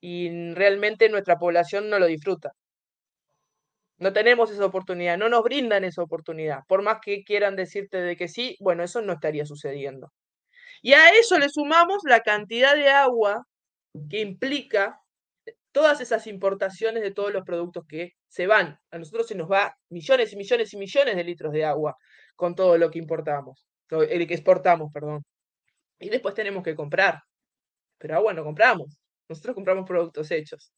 y 0.02 0.54
realmente 0.54 1.10
nuestra 1.10 1.38
población 1.38 1.90
no 1.90 2.00
lo 2.00 2.08
disfruta. 2.08 2.52
No 4.00 4.14
tenemos 4.14 4.50
esa 4.52 4.66
oportunidad, 4.66 5.18
no 5.18 5.30
nos 5.30 5.44
brindan 5.44 5.84
esa 5.84 6.02
oportunidad. 6.02 6.62
Por 6.68 6.82
más 6.82 6.98
que 7.04 7.24
quieran 7.24 7.56
decirte 7.56 8.02
de 8.02 8.16
que 8.16 8.28
sí, 8.28 8.58
bueno, 8.60 8.84
eso 8.84 9.02
no 9.02 9.14
estaría 9.14 9.46
sucediendo. 9.46 10.12
Y 10.82 10.94
a 10.94 11.10
eso 11.12 11.40
le 11.40 11.50
sumamos 11.50 12.02
la 12.06 12.22
cantidad 12.22 12.76
de 12.76 12.90
agua 12.90 13.46
que 14.10 14.22
implica 14.22 15.01
todas 15.72 16.02
esas 16.02 16.28
importaciones 16.28 17.04
de 17.04 17.12
todos 17.12 17.32
los 17.34 17.44
productos 17.44 17.86
que 17.88 18.14
se 18.28 18.48
van. 18.48 18.80
A 18.92 18.98
nosotros 18.98 19.28
se 19.28 19.36
nos 19.36 19.50
va 19.52 19.76
millones 19.90 20.34
y 20.34 20.38
millones 20.38 20.74
y 20.74 20.78
millones 20.78 21.16
de 21.16 21.24
litros 21.24 21.52
de 21.54 21.66
agua 21.66 21.96
con 22.36 22.56
todo 22.56 22.78
lo 22.78 22.90
que 22.92 23.00
importamos, 23.00 23.68
el 23.90 24.28
que 24.28 24.34
exportamos, 24.34 24.92
perdón. 24.94 25.24
Y 26.00 26.10
después 26.10 26.34
tenemos 26.36 26.64
que 26.64 26.76
comprar. 26.76 27.20
Pero 27.98 28.16
agua 28.16 28.34
no 28.34 28.44
compramos. 28.44 28.98
Nosotros 29.30 29.56
compramos 29.56 29.88
productos 29.88 30.32
hechos. 30.32 30.72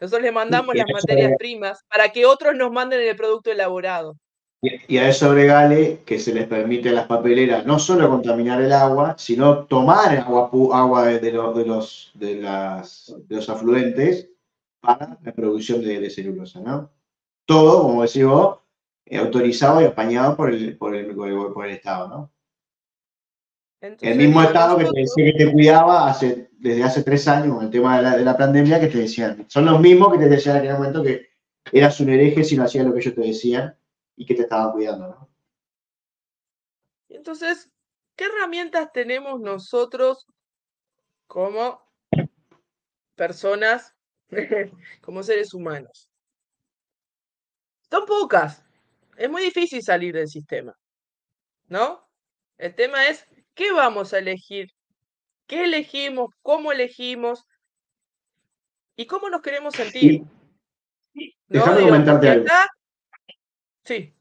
Nosotros 0.00 0.22
le 0.22 0.32
mandamos 0.32 0.74
las 0.74 0.86
materias 0.90 1.32
primas 1.38 1.80
para 1.88 2.10
que 2.10 2.26
otros 2.26 2.54
nos 2.54 2.70
manden 2.70 3.00
el 3.00 3.16
producto 3.16 3.50
elaborado. 3.50 4.14
Y, 4.60 4.98
a 4.98 5.08
eso 5.08 5.26
agregale 5.26 6.00
que 6.04 6.18
se 6.18 6.34
les 6.34 6.48
permite 6.48 6.88
a 6.88 6.92
las 6.92 7.06
papeleras 7.06 7.64
no 7.64 7.78
solo 7.78 8.08
contaminar 8.08 8.60
el 8.60 8.72
agua, 8.72 9.14
sino 9.16 9.66
tomar 9.66 10.16
agua, 10.16 10.50
agua 10.72 11.06
de, 11.06 11.32
los, 11.32 11.56
de, 11.56 11.64
los, 11.64 12.10
de, 12.14 12.34
las, 12.40 13.14
de 13.28 13.36
los 13.36 13.48
afluentes 13.48 14.30
para 14.80 15.16
la 15.22 15.32
producción 15.32 15.80
de, 15.80 16.10
celulosa, 16.10 16.60
¿no? 16.60 16.90
Todo, 17.46 17.82
como 17.82 18.02
decís 18.02 18.24
vos, 18.24 18.58
eh, 19.06 19.18
autorizado 19.18 19.80
y 19.80 19.84
apañado 19.84 20.36
por 20.36 20.52
el, 20.52 20.76
por 20.76 20.96
el, 20.96 21.14
por 21.14 21.64
el, 21.64 21.72
Estado, 21.72 22.08
¿no? 22.08 22.32
el 23.80 24.18
mismo 24.18 24.42
Estado 24.42 24.76
que 24.76 24.86
te 24.86 25.00
decía 25.00 25.24
que 25.24 25.44
te 25.44 25.52
cuidaba 25.52 26.08
hace, 26.08 26.50
desde 26.58 26.82
hace 26.82 27.04
tres 27.04 27.28
años 27.28 27.54
con 27.54 27.64
el 27.64 27.70
tema 27.70 27.96
de 27.98 28.02
la, 28.02 28.16
de 28.16 28.24
la 28.24 28.36
pandemia, 28.36 28.80
que 28.80 28.88
te 28.88 28.98
decían, 28.98 29.46
son 29.48 29.66
los 29.66 29.80
mismos 29.80 30.12
que 30.12 30.18
te 30.18 30.28
decían 30.28 30.56
en 30.56 30.62
aquel 30.62 30.78
momento 30.78 31.02
que 31.04 31.28
eras 31.70 32.00
un 32.00 32.08
hereje 32.08 32.42
si 32.42 32.56
no 32.56 32.64
hacías 32.64 32.84
lo 32.84 32.92
que 32.92 32.98
ellos 32.98 33.14
te 33.14 33.20
decían 33.20 33.77
y 34.18 34.26
que 34.26 34.34
te 34.34 34.42
estaban 34.42 34.72
cuidando, 34.72 35.08
¿no? 35.08 35.30
Entonces, 37.08 37.70
¿qué 38.16 38.24
herramientas 38.24 38.92
tenemos 38.92 39.40
nosotros 39.40 40.26
como 41.26 41.80
personas, 43.14 43.94
como 45.00 45.22
seres 45.22 45.54
humanos? 45.54 46.10
Son 47.88 48.04
pocas. 48.04 48.64
Es 49.16 49.30
muy 49.30 49.42
difícil 49.42 49.82
salir 49.82 50.14
del 50.14 50.28
sistema, 50.28 50.76
¿no? 51.68 52.06
El 52.58 52.74
tema 52.74 53.06
es, 53.06 53.24
¿qué 53.54 53.72
vamos 53.72 54.12
a 54.12 54.18
elegir? 54.18 54.68
¿Qué 55.46 55.64
elegimos? 55.64 56.30
¿Cómo 56.42 56.72
elegimos? 56.72 57.44
¿Y 58.96 59.06
cómo 59.06 59.30
nos 59.30 59.42
queremos 59.42 59.74
sentir? 59.74 60.24
Déjame 61.46 61.82
comentarte 61.82 62.28
algo. 62.28 62.46
Sí. 63.88 64.12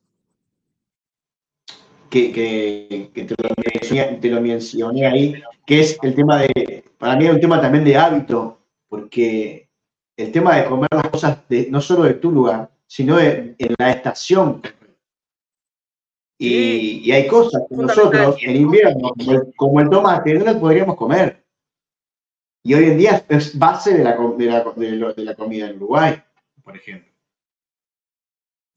Que, 2.09 3.11
te, 4.21 4.29
lo 4.29 4.41
mencioné, 4.41 5.05
ahí, 5.05 5.43
que 5.65 5.81
es 5.81 5.99
el 6.01 6.15
tema 6.15 6.39
de, 6.39 6.85
para 6.97 7.17
mí 7.17 7.25
es 7.25 7.33
un 7.33 7.41
tema 7.41 7.59
también 7.59 7.83
de 7.83 7.97
hábito, 7.97 8.61
porque 8.87 9.67
el 10.15 10.31
tema 10.31 10.55
de 10.55 10.69
comer 10.69 10.87
las 10.89 11.09
cosas 11.09 11.45
de, 11.49 11.67
no 11.69 11.81
solo 11.81 12.03
de 12.03 12.13
tu 12.13 12.31
lugar, 12.31 12.71
sino 12.87 13.17
de, 13.17 13.55
en 13.57 13.75
la 13.77 13.91
estación. 13.91 14.61
Y, 16.39 17.11
hay 17.11 17.27
cosas 17.27 17.63
que 17.69 17.75
nosotros 17.75 18.37
en 18.43 18.55
invierno, 18.55 19.11
como 19.57 19.81
el, 19.81 19.89
tomate, 19.89 20.33
no 20.35 20.45
las 20.45 20.55
podríamos 20.55 20.95
comer. 20.95 21.43
Y 22.63 22.73
hoy 22.73 22.85
en 22.85 22.97
día 22.97 23.25
es 23.27 23.59
base 23.59 23.97
de 23.97 24.03
la, 24.05 24.15
de 24.15 25.23
la 25.25 25.35
comida 25.35 25.67
en 25.67 25.75
Uruguay, 25.75 26.23
por 26.63 26.77
ejemplo. 26.77 27.16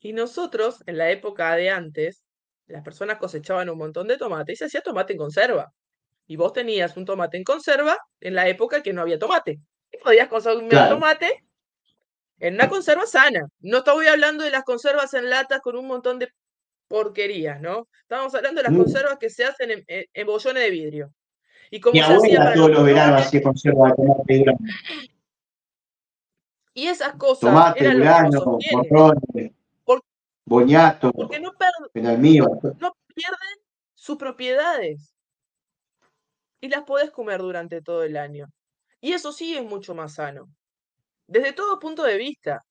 Y 0.00 0.14
nosotros, 0.14 0.82
en 0.86 0.96
la 0.96 1.10
época 1.10 1.54
de 1.56 1.70
antes, 1.70 2.24
las 2.66 2.82
personas 2.82 3.18
cosechaban 3.18 3.68
un 3.68 3.78
montón 3.78 4.08
de 4.08 4.16
tomate 4.16 4.52
y 4.52 4.56
se 4.56 4.64
hacía 4.64 4.80
tomate 4.80 5.12
en 5.12 5.18
conserva. 5.18 5.72
Y 6.26 6.36
vos 6.36 6.52
tenías 6.52 6.96
un 6.96 7.04
tomate 7.04 7.36
en 7.36 7.44
conserva 7.44 7.98
en 8.20 8.34
la 8.34 8.48
época 8.48 8.82
que 8.82 8.92
no 8.92 9.02
había 9.02 9.18
tomate. 9.18 9.60
Y 9.92 9.98
podías 9.98 10.28
consumir 10.28 10.70
tomate 10.70 11.44
en 12.38 12.54
una 12.54 12.68
conserva 12.68 13.06
sana. 13.06 13.48
No 13.60 13.78
estoy 13.78 14.06
hablando 14.06 14.44
de 14.44 14.50
las 14.50 14.64
conservas 14.64 15.12
en 15.14 15.28
latas 15.28 15.60
con 15.60 15.76
un 15.76 15.86
montón 15.86 16.18
de 16.18 16.32
porquerías, 16.88 17.60
¿no? 17.60 17.88
Estamos 18.02 18.34
hablando 18.34 18.60
de 18.60 18.68
las 18.68 18.72
mm. 18.72 18.78
conservas 18.78 19.18
que 19.18 19.28
se 19.30 19.44
hacen 19.44 19.70
en, 19.70 19.84
en, 19.86 20.26
bollones 20.26 20.62
de 20.62 20.70
vidrio. 20.70 21.12
Y 21.70 21.80
como 21.80 21.92
Mi 21.92 22.00
abuela 22.00 22.54
todos 22.54 22.70
los 22.70 22.84
veranos 22.84 23.20
hacía 23.22 23.42
conserva 23.42 23.90
de 23.90 23.94
tomate 23.94 24.34
y 24.34 24.44
Y 26.82 26.86
esas 26.86 27.14
cosas 27.14 27.40
tomate, 27.40 27.84
eran 27.84 28.30
lo 28.30 28.58
que 28.58 29.52
Boñato, 30.44 31.12
porque 31.12 31.38
no, 31.40 31.52
no 31.52 32.96
pierden 33.14 33.58
sus 33.94 34.16
propiedades 34.16 35.14
y 36.60 36.68
las 36.68 36.82
podés 36.82 37.10
comer 37.10 37.40
durante 37.40 37.80
todo 37.82 38.02
el 38.02 38.16
año. 38.16 38.46
Y 39.00 39.12
eso 39.12 39.32
sí 39.32 39.56
es 39.56 39.64
mucho 39.64 39.94
más 39.94 40.14
sano, 40.14 40.48
desde 41.26 41.52
todo 41.52 41.78
punto 41.78 42.02
de 42.02 42.16
vista. 42.16 42.64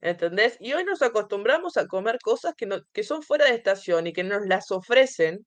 ¿Entendés? 0.00 0.56
Y 0.60 0.72
hoy 0.72 0.84
nos 0.84 1.00
acostumbramos 1.00 1.76
a 1.76 1.86
comer 1.86 2.18
cosas 2.20 2.54
que, 2.56 2.66
no, 2.66 2.78
que 2.92 3.04
son 3.04 3.22
fuera 3.22 3.44
de 3.44 3.54
estación 3.54 4.08
y 4.08 4.12
que 4.12 4.24
nos 4.24 4.44
las 4.46 4.72
ofrecen, 4.72 5.46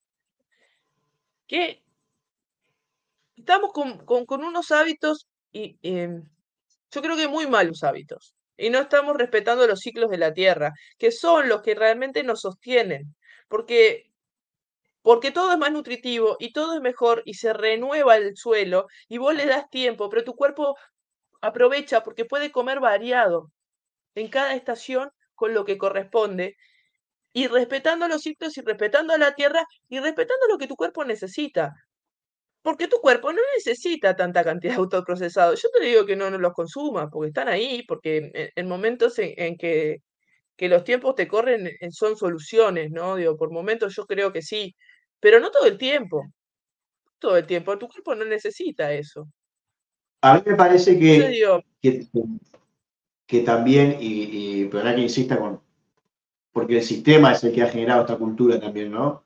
que 1.45 1.83
estamos 3.35 3.73
con, 3.73 4.43
unos 4.43 4.71
hábitos, 4.71 5.27
y 5.51 5.77
em, 5.81 6.23
yo 6.89 7.01
creo 7.01 7.17
que 7.17 7.27
muy 7.27 7.47
malos 7.47 7.83
hábitos 7.83 8.33
y 8.57 8.69
no 8.69 8.79
estamos 8.79 9.17
respetando 9.17 9.67
los 9.67 9.79
ciclos 9.81 10.09
de 10.09 10.17
la 10.17 10.33
Tierra, 10.33 10.73
que 10.97 11.11
son 11.11 11.49
los 11.49 11.61
que 11.61 11.75
realmente 11.75 12.23
nos 12.23 12.41
sostienen, 12.41 13.15
porque 13.47 14.11
porque 15.01 15.29
todo 15.31 15.51
es 15.51 15.59
más 15.59 15.71
nutritivo 15.71 16.35
y 16.39 16.51
todo 16.51 16.73
es 16.75 16.81
mejor 16.81 17.21
y 17.25 17.35
se 17.35 17.53
renueva 17.53 18.17
el 18.17 18.35
suelo 18.35 18.87
y 19.07 19.19
vos 19.19 19.35
le 19.35 19.45
das 19.45 19.69
tiempo, 19.69 20.09
pero 20.09 20.23
tu 20.23 20.35
cuerpo 20.35 20.75
aprovecha 21.41 22.03
porque 22.03 22.25
puede 22.25 22.51
comer 22.51 22.79
variado 22.79 23.51
en 24.15 24.29
cada 24.29 24.55
estación 24.55 25.11
con 25.35 25.53
lo 25.53 25.65
que 25.65 25.77
corresponde 25.77 26.57
y 27.33 27.47
respetando 27.47 28.07
los 28.07 28.23
ciclos 28.23 28.57
y 28.57 28.61
respetando 28.61 29.17
la 29.17 29.35
tierra 29.35 29.65
y 29.89 29.99
respetando 29.99 30.47
lo 30.49 30.57
que 30.57 30.67
tu 30.67 30.75
cuerpo 30.75 31.05
necesita. 31.05 31.73
Porque 32.65 32.87
tu 32.87 32.97
cuerpo 32.97 33.31
no 33.31 33.41
necesita 33.55 34.15
tanta 34.15 34.43
cantidad 34.43 34.73
de 34.73 34.79
autoprocesados. 34.79 35.61
Yo 35.61 35.69
te 35.69 35.85
digo 35.85 36.03
que 36.03 36.15
no, 36.15 36.31
no 36.31 36.39
los 36.39 36.53
consumas, 36.53 37.09
porque 37.11 37.27
están 37.27 37.47
ahí, 37.47 37.83
porque 37.87 38.51
en, 38.55 38.67
momentos 38.67 39.19
en, 39.19 39.55
que, 39.55 40.01
los 40.57 40.83
tiempos 40.83 41.13
te 41.13 41.27
corren 41.27 41.69
son 41.91 42.17
soluciones, 42.17 42.89
¿no? 42.89 43.17
Digo, 43.17 43.37
por 43.37 43.51
momentos 43.51 43.95
yo 43.95 44.07
creo 44.07 44.33
que 44.33 44.41
sí, 44.41 44.75
pero 45.19 45.39
no 45.39 45.51
todo 45.51 45.67
el 45.67 45.77
tiempo. 45.77 46.25
Todo 47.19 47.37
el 47.37 47.45
tiempo. 47.45 47.77
Tu 47.77 47.87
cuerpo 47.87 48.15
no 48.15 48.25
necesita 48.25 48.91
eso. 48.91 49.27
A 50.21 50.37
mí 50.37 50.41
me 50.47 50.55
parece 50.55 50.97
que, 50.97 51.45
que, 53.27 53.41
también, 53.41 53.97
y, 53.99 54.63
y 54.63 54.69
que 54.71 54.97
insista 54.97 55.37
con, 55.37 55.61
porque 56.51 56.77
el 56.77 56.83
sistema 56.83 57.33
es 57.33 57.43
el 57.43 57.53
que 57.53 57.61
ha 57.61 57.69
generado 57.69 58.01
esta 58.01 58.17
cultura 58.17 58.59
también, 58.59 58.89
¿no? 58.89 59.24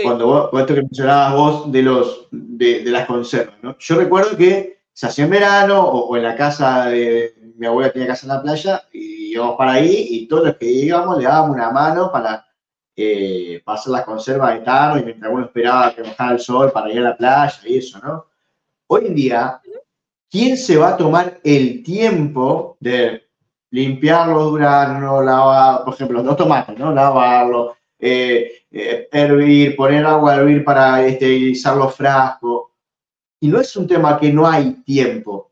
Cuando 0.00 0.26
vos, 0.26 0.60
esto 0.60 0.74
que 0.74 0.82
mencionabas 0.82 1.34
vos 1.34 1.72
de, 1.72 1.82
los, 1.82 2.28
de, 2.30 2.82
las 2.86 3.06
conservas, 3.06 3.56
¿no? 3.60 3.76
Yo 3.78 3.96
recuerdo 3.96 4.36
que 4.36 4.84
se 4.92 5.06
hacía 5.06 5.24
en 5.24 5.30
verano 5.30 5.82
o, 5.82 6.16
en 6.16 6.22
la 6.22 6.34
casa 6.34 6.86
de 6.86 7.34
mi 7.56 7.66
abuela 7.66 7.92
tenía 7.92 8.08
casa 8.08 8.26
en 8.26 8.32
la 8.32 8.42
playa 8.42 8.82
y 8.92 9.32
íbamos 9.32 9.56
para 9.56 9.72
ahí 9.72 10.06
y 10.10 10.28
todos 10.28 10.44
los 10.46 10.56
que 10.56 10.66
íbamos 10.66 11.18
le 11.18 11.24
dábamos 11.24 11.56
una 11.56 11.70
mano 11.70 12.10
para 12.10 12.46
eh, 12.96 13.60
pasar 13.64 13.92
las 13.92 14.04
conservas 14.04 14.54
de 14.54 14.60
tarde 14.60 15.00
y 15.00 15.04
mientras 15.04 15.32
uno 15.32 15.44
esperaba 15.44 15.94
que 15.94 16.02
bajara 16.02 16.32
el 16.32 16.40
sol 16.40 16.72
para 16.72 16.90
ir 16.90 16.98
a 16.98 17.10
la 17.10 17.16
playa 17.16 17.60
y 17.64 17.76
eso, 17.76 17.98
¿no? 18.02 18.26
Hoy 18.86 19.06
en 19.06 19.14
día, 19.14 19.60
¿quién 20.30 20.56
se 20.56 20.76
va 20.76 20.90
a 20.90 20.96
tomar 20.96 21.38
el 21.44 21.82
tiempo 21.82 22.76
de 22.80 23.22
limpiarlo, 23.70 24.44
durarlo, 24.44 25.22
lavar, 25.22 25.84
por 25.84 25.94
ejemplo, 25.94 26.22
los 26.22 26.36
tomates, 26.36 26.78
¿no? 26.78 26.92
Lavarlo, 26.92 27.76
eh, 27.98 28.61
eh, 28.72 29.08
hervir, 29.12 29.76
poner 29.76 30.04
agua 30.06 30.32
a 30.32 30.36
hervir 30.36 30.64
para 30.64 31.04
esterilizar 31.06 31.76
los 31.76 31.94
frascos. 31.94 32.70
Y 33.40 33.48
no 33.48 33.60
es 33.60 33.76
un 33.76 33.86
tema 33.86 34.18
que 34.18 34.32
no 34.32 34.46
hay 34.46 34.74
tiempo, 34.84 35.50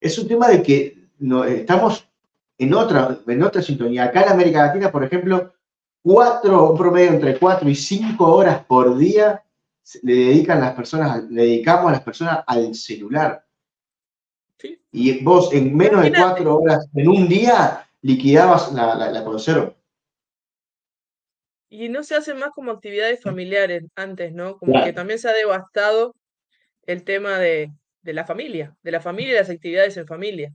es 0.00 0.18
un 0.18 0.26
tema 0.26 0.48
de 0.48 0.62
que 0.62 1.08
no, 1.18 1.44
estamos 1.44 2.06
en 2.58 2.74
otra, 2.74 3.18
en 3.26 3.42
otra 3.42 3.62
sintonía. 3.62 4.04
Acá 4.04 4.22
en 4.22 4.30
América 4.30 4.66
Latina, 4.66 4.90
por 4.90 5.04
ejemplo, 5.04 5.52
cuatro, 6.02 6.72
un 6.72 6.78
promedio 6.78 7.10
entre 7.10 7.38
cuatro 7.38 7.68
y 7.68 7.74
cinco 7.74 8.34
horas 8.34 8.64
por 8.64 8.96
día 8.96 9.42
le 10.02 10.14
dedican 10.14 10.60
las 10.60 10.74
personas, 10.74 11.24
le 11.30 11.42
dedicamos 11.42 11.88
a 11.88 11.92
las 11.92 12.02
personas 12.02 12.44
al 12.46 12.74
celular. 12.74 13.44
Y 14.92 15.22
vos 15.22 15.52
en 15.52 15.76
menos 15.76 16.02
de 16.02 16.12
cuatro 16.12 16.58
horas, 16.58 16.88
en 16.94 17.08
un 17.08 17.28
día, 17.28 17.88
liquidabas 18.02 18.72
la, 18.72 18.94
la, 18.94 19.10
la 19.10 19.24
conserva. 19.24 19.72
Y 21.72 21.88
no 21.88 22.02
se 22.02 22.16
hacen 22.16 22.36
más 22.36 22.50
como 22.50 22.72
actividades 22.72 23.22
familiares 23.22 23.84
antes, 23.94 24.32
¿no? 24.32 24.58
Como 24.58 24.84
que 24.84 24.92
también 24.92 25.20
se 25.20 25.28
ha 25.28 25.32
devastado 25.32 26.16
el 26.84 27.04
tema 27.04 27.38
de, 27.38 27.70
la 28.02 28.26
familia, 28.26 28.76
de 28.82 28.90
la 28.90 29.00
familia 29.00 29.34
y 29.34 29.36
las 29.36 29.50
actividades 29.50 29.96
en 29.96 30.06
familia. 30.06 30.52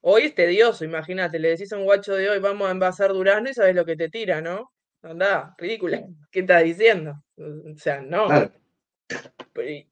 Hoy 0.00 0.22
es 0.22 0.34
tedioso, 0.36 0.84
imagínate, 0.84 1.40
le 1.40 1.48
decís 1.48 1.72
a 1.72 1.76
un 1.76 1.84
guacho 1.84 2.14
de 2.14 2.30
hoy, 2.30 2.38
vamos 2.38 2.68
a 2.68 2.70
envasar 2.70 3.12
durazno 3.12 3.50
y 3.50 3.54
sabes 3.54 3.74
lo 3.74 3.84
que 3.84 3.96
te 3.96 4.08
tira, 4.08 4.40
¿no? 4.40 4.70
Anda, 5.02 5.56
ridícula. 5.58 6.04
¿Qué 6.30 6.40
estás 6.40 6.62
diciendo? 6.62 7.14
O 7.36 7.76
sea, 7.76 8.00
no. 8.00 8.28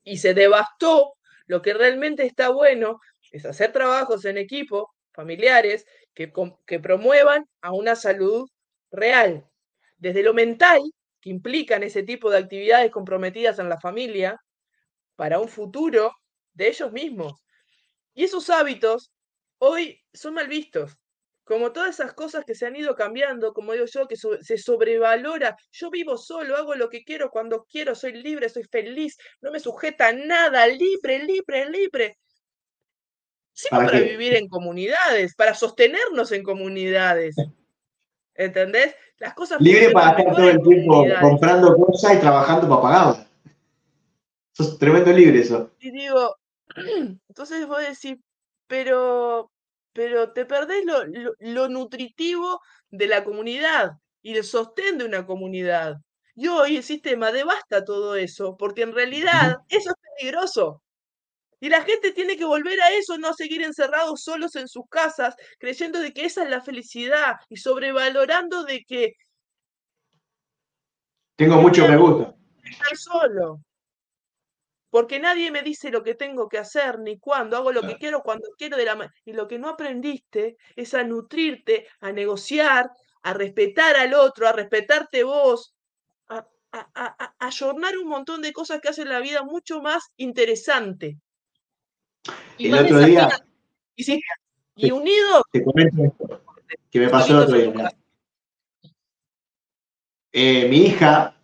Y 0.05 0.18
se 0.18 0.32
devastó. 0.32 1.14
Lo 1.47 1.62
que 1.62 1.74
realmente 1.74 2.24
está 2.24 2.51
bueno 2.51 3.01
es 3.32 3.44
hacer 3.47 3.72
trabajos 3.72 4.24
en 4.24 4.38
equipo, 4.38 4.94
familiares, 5.12 5.86
que, 6.14 6.32
que 6.66 6.80
promuevan 6.80 7.47
a 7.61 7.72
una 7.72 7.97
salud 7.97 8.49
real, 8.90 9.44
desde 9.97 10.22
lo 10.22 10.34
mental, 10.34 10.80
que 11.20 11.30
implican 11.30 11.82
ese 11.82 12.03
tipo 12.03 12.30
de 12.30 12.38
actividades 12.38 12.90
comprometidas 12.90 13.59
en 13.59 13.68
la 13.68 13.80
familia, 13.80 14.40
para 15.16 15.40
un 15.40 15.49
futuro 15.49 16.12
de 16.53 16.68
ellos 16.68 16.92
mismos. 16.92 17.42
Y 18.14 18.24
esos 18.24 18.49
hábitos 18.51 19.11
hoy 19.59 20.01
son 20.12 20.34
mal 20.34 20.49
vistos, 20.49 20.97
como 21.44 21.72
todas 21.72 21.90
esas 21.90 22.12
cosas 22.12 22.44
que 22.44 22.55
se 22.55 22.66
han 22.66 22.76
ido 22.76 22.94
cambiando, 22.94 23.53
como 23.53 23.72
digo 23.72 23.86
yo, 23.86 24.09
que 24.09 24.16
se 24.16 24.59
sobrevalora. 24.59 25.57
Yo 25.70 25.90
vivo 25.90 26.18
solo, 26.18 26.57
hago 26.57 26.74
lo 26.74 26.88
que 26.88 27.05
quiero 27.05 27.30
cuando 27.30 27.64
quiero, 27.64 27.94
soy 27.94 28.12
libre, 28.12 28.49
soy 28.49 28.64
feliz, 28.64 29.16
no 29.40 29.53
me 29.53 29.61
sujeta 29.61 30.09
a 30.09 30.12
nada, 30.12 30.66
libre, 30.66 31.22
libre, 31.24 31.70
libre. 31.70 32.18
Sí, 33.53 33.68
para 33.70 33.99
vivir 34.01 34.34
en 34.34 34.49
comunidades, 34.49 35.34
para 35.34 35.55
sostenernos 35.55 36.30
en 36.32 36.42
comunidades. 36.42 37.36
¿Entendés? 38.37 38.95
Las 39.18 39.34
cosas 39.34 39.61
Libre 39.61 39.91
para 39.91 40.18
estar 40.18 40.34
todo 40.34 40.51
el 40.51 40.62
tiempo 40.62 41.05
comprando 41.20 41.76
cosas 41.76 42.16
y 42.16 42.20
trabajando 42.20 42.80
para. 42.80 43.26
Eso 44.53 44.62
es 44.70 44.78
tremendo 44.78 45.12
libre 45.12 45.41
eso. 45.41 45.70
Y 45.80 45.91
digo, 45.91 46.37
entonces 47.28 47.66
vos 47.66 47.80
decís, 47.80 48.18
pero, 48.66 49.51
pero 49.93 50.32
te 50.32 50.45
perdés 50.45 50.84
lo, 51.41 51.68
nutritivo 51.68 52.61
de 52.91 53.07
la 53.07 53.24
comunidad 53.24 53.93
y 54.22 54.37
el 54.37 54.45
sostén 54.45 54.99
de 54.99 55.05
una 55.05 55.26
comunidad. 55.26 55.97
Y 56.34 56.49
hoy 56.49 56.76
el 56.76 56.82
sistema 56.82 57.32
devasta 57.32 57.84
todo 57.84 58.16
eso, 58.16 58.57
porque 58.59 58.82
en 58.82 58.93
realidad 58.93 59.57
eso 59.68 59.91
es 59.91 59.97
peligroso. 60.18 60.82
Y 61.61 61.69
la 61.69 61.83
gente 61.83 62.13
tiene 62.13 62.37
que 62.37 62.45
volver 62.45 62.81
a 62.81 62.91
eso, 62.93 63.17
no 63.19 63.33
seguir 63.33 63.63
encerrados 63.63 64.23
solos 64.23 64.57
en 64.57 64.69
sus 64.69 64.85
casas, 64.91 65.35
creyendo 65.59 66.01
de 66.01 66.13
que 66.13 66.25
esa 66.27 66.43
es 66.43 66.51
la 66.51 66.61
felicidad 66.61 67.37
y 67.49 67.57
sobrevalorando 67.57 68.65
de 68.65 68.85
que... 68.85 69.13
Tengo 71.37 71.57
mucho 71.57 71.89
me 71.89 71.97
gusta. 71.97 72.35
Estar 72.63 72.97
solo. 72.97 73.61
Porque 74.91 75.19
nadie 75.19 75.51
me 75.51 75.63
dice 75.63 75.91
lo 75.91 76.03
que 76.03 76.15
tengo 76.15 76.49
que 76.49 76.59
hacer, 76.59 76.99
ni 77.01 77.19
cuándo, 77.19 77.57
hago 77.57 77.73
lo 77.73 77.83
que 77.83 77.97
quiero, 77.99 78.23
cuando 78.23 78.49
quiero 78.57 78.77
de 78.77 78.85
la 78.85 79.13
Y 79.25 79.33
lo 79.33 79.47
que 79.49 79.59
no 79.59 79.69
aprendiste 79.69 80.57
es 80.75 80.95
a 80.95 81.05
nutrirte, 81.05 81.87
a 82.01 82.13
negociar, 82.13 82.91
a 83.23 83.35
respetar 83.35 83.97
al 83.97 84.15
otro, 84.15 84.49
a 84.49 84.53
respetarte 84.53 85.25
vos, 85.25 85.75
a, 86.29 86.47
a, 86.73 86.89
a, 86.95 87.35
a 87.39 87.51
un 87.73 88.09
montón 88.09 88.41
de 88.41 88.53
cosas 88.53 88.81
que 88.81 88.89
hacen 88.89 89.09
la 89.09 89.21
vida 89.21 89.43
mucho 89.43 89.83
más 89.83 90.05
interesante. 90.17 91.19
Y 92.59 92.68
el 92.68 92.74
otro 92.74 92.99
día. 93.01 93.29
Y, 93.97 94.91
unido. 94.91 95.43
Te 95.51 95.64
comento 95.64 96.05
esto, 96.05 96.41
que 96.91 97.01
me 97.01 97.09
pasó 97.09 97.33
el 97.33 97.45
otro 97.45 97.57
día. 97.57 97.91
eh, 100.33 100.68
mi 100.68 100.79
hija 100.87 101.35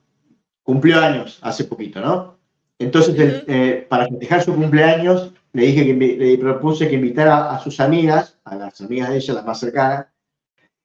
cumplió 0.62 1.00
años 1.00 1.38
hace 1.42 1.64
poquito, 1.64 2.00
¿no? 2.00 2.38
Entonces, 2.78 3.44
eh, 3.46 3.86
para 3.88 4.08
festejar 4.08 4.42
su 4.42 4.54
cumpleaños, 4.54 5.32
le 5.52 5.66
dije 5.66 5.86
que 5.86 5.94
le 5.94 6.38
propuse 6.38 6.88
que 6.88 6.94
invitara 6.94 7.52
a 7.52 7.60
sus 7.60 7.80
amigas, 7.80 8.38
a 8.44 8.56
las 8.56 8.80
amigas 8.80 9.10
de 9.10 9.16
ella, 9.16 9.34
las 9.34 9.44
más 9.44 9.60
cercanas, 9.60 10.06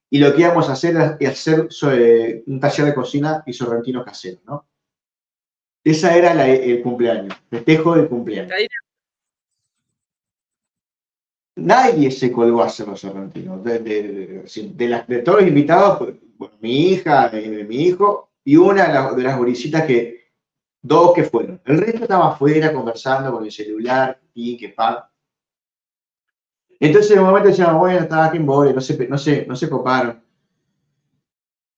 y 0.09 0.19
lo 0.19 0.33
que 0.33 0.41
íbamos 0.41 0.69
a 0.69 0.73
hacer 0.73 1.17
es 1.19 1.29
hacer 1.29 1.67
un 2.45 2.59
taller 2.59 2.85
de 2.85 2.93
cocina 2.93 3.43
y 3.45 3.53
sorrentino 3.53 4.05
casero, 4.05 4.39
¿no? 4.45 4.65
Esa 5.83 6.15
era 6.15 6.47
el 6.47 6.81
cumpleaños, 6.81 7.33
festejo 7.49 7.95
del 7.95 8.07
cumpleaños. 8.09 8.53
Nadie 11.57 12.11
se 12.11 12.31
colgó 12.31 12.61
a 12.61 12.67
hacer 12.67 12.87
los 12.87 12.99
sorrentinos. 12.99 13.63
De, 13.63 13.79
de, 13.79 15.19
todos 15.19 15.41
los 15.41 15.47
invitados, 15.47 16.13
pues, 16.37 16.51
mi 16.61 16.91
hija, 16.91 17.31
mi 17.67 17.75
hijo 17.83 18.29
y 18.43 18.55
una 18.55 18.87
de 19.15 19.23
las, 19.23 19.73
de 19.73 19.85
que, 19.87 20.27
dos 20.81 21.13
que 21.13 21.23
fueron. 21.23 21.59
El 21.65 21.79
resto 21.79 22.03
estaba 22.03 22.29
afuera 22.29 22.71
conversando 22.71 23.31
con 23.31 23.43
el 23.43 23.51
celular, 23.51 24.19
y 24.33 24.55
que 24.55 24.69
pa. 24.69 25.11
Entonces 26.79 27.11
en 27.11 27.19
un 27.19 27.25
momento 27.25 27.49
decíamos, 27.49 27.79
bueno, 27.79 27.99
estaba 27.99 28.25
aquí 28.27 28.37
en 28.37 28.45
Bore, 28.45 28.73
no 28.73 28.81
se, 28.81 29.07
no, 29.07 29.17
se, 29.17 29.45
no 29.47 29.55
se 29.55 29.69
coparon. 29.69 30.21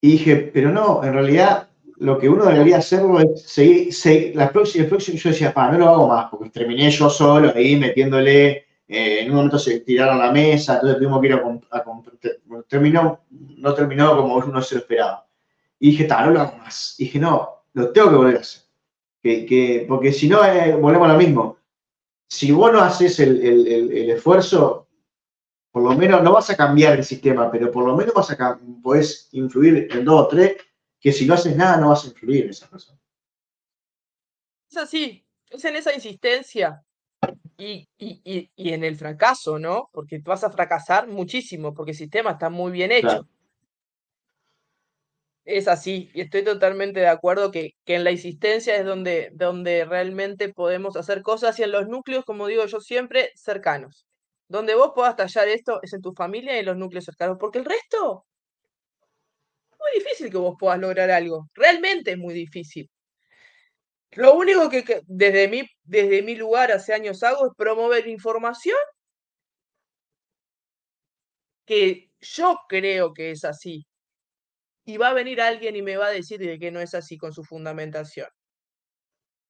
Y 0.02 0.12
dije, 0.12 0.36
pero 0.54 0.72
no, 0.72 1.04
en 1.04 1.14
realidad 1.14 1.70
lo 1.98 2.18
que 2.18 2.30
uno 2.30 2.46
debería 2.46 2.78
hacerlo 2.78 3.20
es 3.20 3.42
seguir, 3.44 4.36
la 4.36 4.52
próxima, 4.52 4.84
el 4.84 4.90
próximo, 4.90 5.18
yo 5.18 5.30
decía, 5.30 5.54
pa, 5.54 5.72
no 5.72 5.78
lo 5.78 5.90
hago 5.90 6.08
más, 6.08 6.30
porque 6.30 6.50
terminé 6.50 6.90
yo 6.92 7.10
solo 7.10 7.52
ahí 7.56 7.78
metiéndole, 7.78 8.66
eh, 8.92 9.20
en 9.20 9.30
un 9.30 9.36
momento 9.36 9.60
se 9.60 9.82
tiraron 9.82 10.18
la 10.18 10.32
mesa, 10.32 10.74
entonces 10.74 10.98
tuvimos 10.98 11.22
que 11.22 11.28
ir 11.28 11.34
a, 11.34 11.84
comprar, 11.84 11.86
terminó, 12.68 13.22
no 13.30 13.74
terminó 13.76 14.18
como 14.18 14.38
uno 14.38 14.62
se 14.64 14.76
lo 14.76 14.82
esperaba. 14.82 15.28
Y 15.78 15.92
dije, 15.92 16.08
no 16.08 16.32
lo 16.32 16.42
hago 16.42 16.58
más. 16.58 16.96
Y 16.98 17.04
dije, 17.04 17.20
no, 17.20 17.66
lo 17.74 17.92
tengo 17.92 18.10
que 18.10 18.16
volver 18.16 18.38
a 18.38 18.40
hacer. 18.40 18.64
Que, 19.22 19.86
porque 19.88 20.12
si 20.12 20.28
no, 20.28 20.44
eh, 20.44 20.76
volvemos 20.76 21.08
a 21.08 21.14
lo 21.14 21.20
mismo. 21.20 21.58
Si 22.28 22.52
vos 22.52 22.72
no 22.72 22.80
haces 22.80 23.20
el, 23.20 23.46
el, 23.46 24.10
esfuerzo, 24.10 24.88
por 25.72 25.84
lo 25.84 25.96
menos 25.96 26.24
no 26.24 26.34
vas 26.34 26.50
a 26.50 26.58
cambiar 26.58 26.98
el 26.98 27.06
sistema, 27.06 27.52
pero 27.52 27.72
por 27.72 27.86
lo 27.86 27.96
menos 27.96 28.16
vas 28.16 28.32
a 28.32 28.60
podés 28.82 29.30
influir 29.34 29.88
en 29.92 30.04
dos 30.04 30.22
o 30.22 30.28
tres 30.28 30.58
que 31.00 31.12
si 31.12 31.28
no 31.28 31.36
haces 31.36 31.56
nada 31.56 31.78
no 31.78 31.90
vas 31.90 32.06
a 32.06 32.08
influir 32.08 32.46
en 32.46 32.50
esa 32.50 32.68
persona. 32.68 33.00
Es 34.70 34.78
así, 34.78 35.24
es 35.50 35.64
en 35.64 35.76
esa 35.76 35.94
insistencia 35.94 36.84
y, 37.60 38.50
en 38.58 38.84
el 38.84 38.96
fracaso, 38.96 39.60
¿no? 39.60 39.90
Porque 39.92 40.20
vas 40.24 40.44
a 40.44 40.52
fracasar 40.52 41.08
muchísimo, 41.08 41.74
porque 41.74 41.92
el 41.92 41.98
sistema 41.98 42.32
está 42.32 42.50
muy 42.50 42.72
bien 42.72 42.92
hecho. 42.92 43.28
Es 45.46 45.68
así, 45.68 46.10
y 46.14 46.22
estoy 46.22 46.44
totalmente 46.44 47.00
de 47.00 47.08
acuerdo 47.08 47.52
que, 47.52 47.72
en 47.86 48.04
la 48.04 48.12
insistencia 48.12 48.76
es 48.76 48.86
donde, 48.86 49.32
donde 49.34 49.86
realmente 49.86 50.54
podemos 50.54 50.96
hacer 50.96 51.22
cosas 51.22 51.58
y 51.60 51.64
en 51.64 51.72
los 51.72 51.88
núcleos, 51.88 52.24
como 52.26 52.48
digo 52.48 52.66
yo 52.66 52.80
siempre, 52.80 53.32
cercanos. 53.36 54.06
Donde 54.48 54.76
vos 54.76 54.92
puedas 54.96 55.16
tallar 55.16 55.48
esto 55.48 55.80
es 55.82 55.94
en 55.94 56.02
tu 56.02 56.14
familia 56.14 56.56
y 56.56 56.60
en 56.60 56.66
los 56.66 56.78
núcleos 56.78 57.06
cercanos, 57.06 57.38
porque 57.40 57.60
el 57.60 57.66
resto 57.66 58.26
muy 59.80 60.04
difícil 60.04 60.32
que 60.32 60.38
vos 60.38 60.56
puedas 60.60 60.80
lograr 60.80 61.10
algo. 61.12 61.48
Realmente 61.54 62.12
es 62.12 62.18
muy 62.18 62.34
difícil. 62.34 62.90
Lo 64.14 64.34
único 64.36 64.70
que, 64.70 65.02
desde, 65.08 65.48
mi, 65.48 65.64
desde 65.84 66.22
mi 66.24 66.36
lugar 66.36 66.72
hace 66.72 66.94
años 66.94 67.22
hago 67.24 67.48
es 67.48 67.54
promover 67.56 68.08
información 68.08 68.78
que 71.66 72.10
yo 72.20 72.58
creo 72.68 73.14
que 73.14 73.32
es 73.32 73.44
así. 73.46 73.86
Y 74.86 74.98
va 74.98 75.10
a 75.10 75.14
venir 75.14 75.40
alguien 75.40 75.76
y 75.78 75.82
me 75.82 75.96
va 75.96 76.08
a 76.08 76.12
decir 76.12 76.40
de 76.40 76.60
que 76.60 76.70
no 76.72 76.82
es 76.82 76.94
así 76.94 77.18
con 77.18 77.32
su 77.34 77.44
fundamentación. 77.46 78.28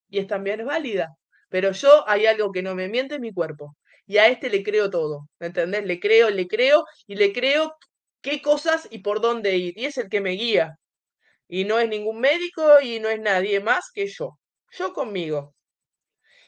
Y 0.09 0.19
es 0.19 0.27
también 0.27 0.65
válida. 0.65 1.15
Pero 1.49 1.71
yo 1.71 2.07
hay 2.07 2.25
algo 2.25 2.51
que 2.51 2.61
no 2.61 2.75
me 2.75 2.89
miente 2.89 3.15
en 3.15 3.21
mi 3.21 3.33
cuerpo. 3.33 3.75
Y 4.05 4.17
a 4.17 4.27
este 4.27 4.49
le 4.49 4.63
creo 4.63 4.89
todo. 4.89 5.27
¿Me 5.39 5.47
entendés? 5.47 5.85
Le 5.85 5.99
creo, 5.99 6.29
le 6.29 6.47
creo 6.47 6.85
y 7.07 7.15
le 7.15 7.33
creo 7.33 7.73
qué 8.21 8.41
cosas 8.41 8.87
y 8.91 8.99
por 8.99 9.21
dónde 9.21 9.57
ir. 9.57 9.77
Y 9.77 9.85
es 9.85 9.97
el 9.97 10.09
que 10.09 10.21
me 10.21 10.31
guía. 10.31 10.75
Y 11.47 11.65
no 11.65 11.79
es 11.79 11.89
ningún 11.89 12.19
médico 12.21 12.81
y 12.81 12.99
no 12.99 13.09
es 13.09 13.19
nadie 13.21 13.59
más 13.61 13.91
que 13.93 14.07
yo. 14.07 14.39
Yo 14.71 14.93
conmigo. 14.93 15.53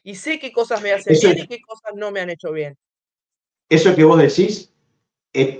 Y 0.04 0.16
sé 0.16 0.40
qué 0.40 0.52
cosas 0.52 0.82
me 0.82 0.92
hacen 0.92 1.16
bien 1.22 1.38
y 1.40 1.48
qué 1.48 1.62
cosas 1.62 1.94
no 1.96 2.12
me 2.12 2.22
han 2.22 2.30
hecho 2.30 2.52
bien. 2.52 2.78
Eso 3.70 3.96
que 3.96 4.04
vos 4.04 4.20
decís 4.20 4.72
es, 5.32 5.60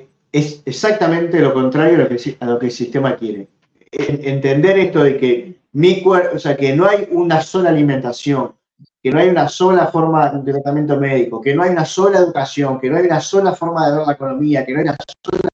exactamente 0.66 1.40
lo 1.40 1.54
contrario 1.54 1.96
a 1.96 2.00
lo, 2.00 2.10
que, 2.10 2.38
a 2.40 2.46
lo 2.46 2.60
que 2.60 2.66
el 2.68 2.72
sistema 2.72 3.16
quiere. 3.16 3.48
entender 3.92 4.80
esto 4.80 5.04
de 5.04 5.18
que 5.18 5.62
mi 5.74 6.02
cuerpo, 6.02 6.36
o 6.36 6.40
sea, 6.40 6.58
que 6.58 6.76
no 6.76 6.88
hay 6.88 7.08
una 7.12 7.42
sola 7.42 7.70
alimentación, 7.70 8.56
que 9.02 9.12
no 9.12 9.20
hay 9.20 9.30
una 9.30 9.48
sola 9.48 9.88
forma 9.88 10.30
de 10.30 10.52
tratamiento 10.52 11.00
médico, 11.00 11.42
que 11.42 11.56
no 11.56 11.64
hay 11.64 11.70
una 11.70 11.86
sola 11.86 12.20
educación, 12.20 12.80
que 12.80 12.90
no 12.90 12.98
hay 12.98 13.06
una 13.06 13.22
sola 13.22 13.54
forma 13.54 13.88
de 13.88 13.98
ver 13.98 14.08
la 14.08 14.14
economía, 14.14 14.66
que 14.66 14.74
no 14.74 14.80
hay 14.80 14.86
una 14.86 14.98
sola 15.24 15.50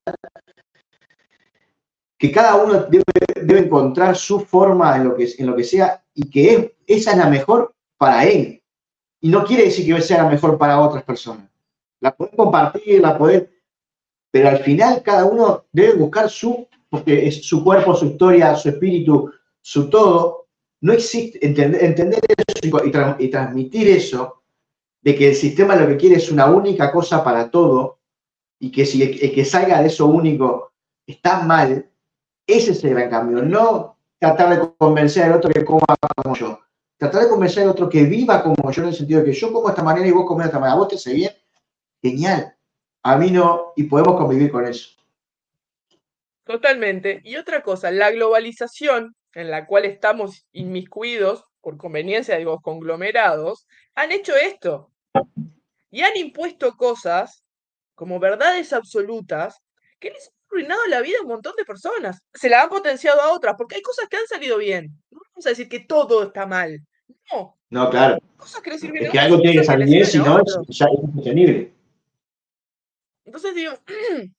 que 2.17 2.31
cada 2.31 2.55
uno 2.55 2.85
debe, 2.85 3.59
encontrar 3.59 4.15
su 4.15 4.39
forma 4.39 4.95
en 4.97 5.03
lo, 5.05 5.15
que, 5.15 5.27
en 5.37 5.45
lo 5.45 5.55
que 5.55 5.63
sea 5.63 6.03
y 6.13 6.29
que 6.29 6.76
esa 6.87 7.11
es 7.11 7.17
la 7.17 7.29
mejor 7.29 7.75
para 7.97 8.25
él. 8.25 8.63
Y 9.19 9.29
no 9.29 9.43
quiere 9.43 9.65
decir 9.65 9.85
que 9.93 10.01
sea 10.01 10.23
la 10.23 10.29
mejor 10.29 10.57
para 10.57 10.79
otras 10.79 11.03
personas. 11.03 11.49
La 11.99 12.15
pueden 12.15 12.35
compartir, 12.35 13.01
la 13.01 13.17
pueden... 13.17 13.49
Pero 14.31 14.49
al 14.49 14.59
final 14.59 15.01
cada 15.03 15.25
uno 15.25 15.65
debe 15.71 15.93
buscar 15.93 16.29
su, 16.29 16.67
porque 16.89 17.27
es 17.27 17.45
su 17.45 17.63
cuerpo, 17.63 17.95
su 17.95 18.05
historia, 18.05 18.55
su 18.55 18.69
espíritu, 18.69 19.31
su 19.61 19.89
todo. 19.89 20.47
No 20.81 20.93
existe, 20.93 21.45
entender, 21.45 21.83
entender 21.83 22.19
eso 22.37 22.81
y, 23.19 23.25
y 23.25 23.29
transmitir 23.29 23.87
eso, 23.89 24.43
de 25.01 25.15
que 25.15 25.29
el 25.29 25.35
sistema 25.35 25.75
lo 25.75 25.87
que 25.87 25.97
quiere 25.97 26.17
es 26.17 26.31
una 26.31 26.47
única 26.47 26.91
cosa 26.91 27.23
para 27.23 27.49
todo, 27.49 27.99
y 28.59 28.71
que 28.71 28.85
si 28.85 29.01
el 29.03 29.33
que 29.33 29.45
salga 29.45 29.81
de 29.81 29.87
eso 29.87 30.05
único 30.05 30.73
está 31.05 31.41
mal, 31.41 31.89
ese 32.45 32.71
es 32.71 32.83
el 32.83 32.91
gran 32.91 33.09
cambio, 33.09 33.41
no 33.41 33.97
tratar 34.19 34.49
de 34.49 34.69
convencer 34.77 35.23
al 35.23 35.33
otro 35.33 35.51
que 35.51 35.65
coma 35.65 35.85
como 36.15 36.35
yo. 36.35 36.59
Tratar 36.97 37.23
de 37.23 37.29
convencer 37.29 37.63
al 37.63 37.69
otro 37.69 37.89
que 37.89 38.03
viva 38.03 38.43
como 38.43 38.71
yo 38.71 38.81
en 38.81 38.89
el 38.89 38.95
sentido 38.95 39.19
de 39.19 39.27
que 39.27 39.33
yo 39.33 39.53
como 39.53 39.69
esta 39.69 39.83
manera 39.83 40.07
y 40.07 40.11
vos 40.11 40.25
comes 40.25 40.45
de 40.45 40.49
esta 40.49 40.59
manera. 40.59 40.77
¿Vos 40.77 40.87
te 40.87 40.95
hace 40.95 41.13
bien? 41.13 41.31
Genial. 42.01 42.55
A 43.03 43.17
mí 43.17 43.31
no, 43.31 43.73
y 43.75 43.83
podemos 43.83 44.17
convivir 44.17 44.51
con 44.51 44.65
eso. 44.65 44.89
Totalmente. 46.43 47.21
Y 47.23 47.35
otra 47.35 47.61
cosa, 47.61 47.91
la 47.91 48.11
globalización 48.11 49.15
en 49.33 49.51
la 49.51 49.67
cual 49.67 49.85
estamos 49.85 50.47
inmiscuidos 50.51 51.43
por 51.61 51.77
conveniencia 51.77 52.39
los 52.39 52.61
conglomerados, 52.61 53.67
han 53.93 54.11
hecho 54.11 54.35
esto. 54.35 54.91
Y 55.91 56.01
han 56.01 56.17
impuesto 56.17 56.75
cosas 56.75 57.43
como 57.93 58.19
verdades 58.19 58.73
absolutas 58.73 59.61
que 59.99 60.09
les 60.09 60.31
arruinado 60.49 60.85
la 60.87 61.01
vida 61.01 61.17
a 61.19 61.21
un 61.21 61.27
montón 61.27 61.53
de 61.57 61.65
personas. 61.65 62.19
Se 62.33 62.49
la 62.49 62.63
han 62.63 62.69
potenciado 62.69 63.21
a 63.21 63.33
otras, 63.33 63.55
porque 63.57 63.75
hay 63.75 63.81
cosas 63.81 64.07
que 64.09 64.17
han 64.17 64.27
salido 64.27 64.57
bien. 64.57 64.89
No 65.11 65.19
vamos 65.37 65.45
a 65.45 65.49
decir 65.49 65.69
que 65.69 65.81
todo 65.81 66.23
está 66.23 66.47
mal. 66.47 66.81
No. 67.31 67.55
No, 67.69 67.89
claro. 67.91 68.17
Cosas 68.37 68.61
que 68.61 68.71
es 68.71 68.81
que 69.11 69.19
algo 69.19 69.39
tiene 69.39 69.57
que 69.59 69.63
salir 69.63 69.85
bien, 69.87 70.05
si 70.05 70.17
no, 70.17 70.41
ya 70.67 70.85
es 70.85 70.99
insostenible. 71.03 71.73
Entonces 73.23 73.53
digo, 73.53 73.73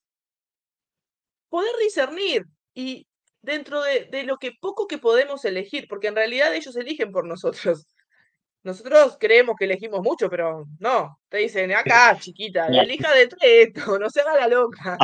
poder 1.48 1.70
discernir 1.80 2.46
y 2.74 3.06
dentro 3.42 3.82
de, 3.82 4.06
de, 4.06 4.24
lo 4.24 4.38
que 4.38 4.52
poco 4.60 4.88
que 4.88 4.98
podemos 4.98 5.44
elegir, 5.44 5.86
porque 5.88 6.08
en 6.08 6.16
realidad 6.16 6.52
ellos 6.52 6.74
eligen 6.74 7.12
por 7.12 7.24
nosotros. 7.24 7.86
Nosotros 8.64 9.16
creemos 9.20 9.54
que 9.56 9.66
elegimos 9.66 10.00
mucho, 10.02 10.28
pero 10.28 10.66
no. 10.80 11.20
Te 11.28 11.38
dicen, 11.38 11.72
acá, 11.72 12.16
chiquita, 12.20 12.66
elija 12.66 13.12
de 13.14 13.30
esto, 13.62 13.98
no 14.00 14.10
se 14.10 14.20
haga 14.20 14.34
la 14.34 14.48
loca 14.48 14.98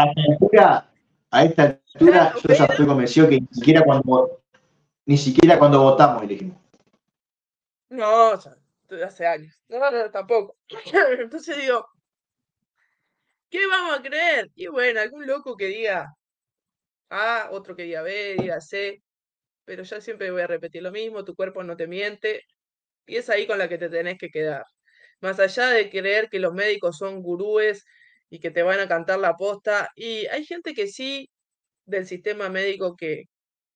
a 1.35 1.45
esta 1.45 1.81
altura 1.95 2.33
yo 2.47 2.55
ya 2.55 2.65
estoy 2.65 2.87
convencido 2.87 3.29
que 3.29 3.41
ni 3.41 3.49
siquiera 3.51 3.83
cuando, 3.83 4.44
ni 5.07 5.17
siquiera 5.17 5.59
cuando 5.59 5.83
votamos 5.83 6.23
elegimos. 6.23 6.59
No, 7.91 8.33
hace 9.05 9.27
años. 9.27 9.55
No, 9.69 9.91
no, 9.91 10.11
tampoco. 10.11 10.57
Entonces 11.19 11.57
digo, 11.59 11.87
¿qué 13.51 13.67
vamos 13.67 13.99
a 13.99 14.03
creer? 14.03 14.51
Y 14.55 14.67
bueno, 14.67 15.01
algún 15.01 15.27
loco 15.27 15.57
que 15.57 15.67
diga 15.67 16.15
A, 17.11 17.49
otro 17.51 17.77
que 17.77 17.85
diga 17.85 18.03
B, 18.03 18.37
diga 18.39 18.61
C, 18.61 19.03
pero 19.65 19.83
ya 19.83 20.01
siempre 20.01 20.31
voy 20.31 20.43
a 20.43 20.47
repetir 20.47 20.83
lo 20.83 20.93
mismo, 20.93 21.25
tu 21.25 21.35
cuerpo 21.35 21.63
no 21.65 21.77
te 21.77 21.87
miente, 21.87 22.43
y 23.07 23.17
es 23.17 23.31
ahí 23.31 23.47
con 23.47 23.59
la 23.59 23.69
que 23.69 23.79
te 23.79 23.89
tenés 23.89 24.19
que 24.19 24.31
quedar. 24.31 24.65
Más 25.21 25.41
allá 25.41 25.69
de 25.69 25.91
creer 25.91 26.29
que 26.31 26.39
los 26.39 26.55
médicos 26.55 26.99
son 26.99 27.23
gurúes 27.23 27.85
y 28.31 28.41
que 28.41 28.51
te 28.51 28.63
van 28.63 28.81
a 28.81 28.89
cantar 28.89 29.19
la 29.21 29.35
posta. 29.37 29.91
Y 29.97 30.27
hay 30.27 30.45
gente 30.45 30.75
que 30.75 30.89
sí 30.89 31.31
del 31.87 32.07
sistema 32.07 32.49
médico 32.51 32.97
que, 32.97 33.25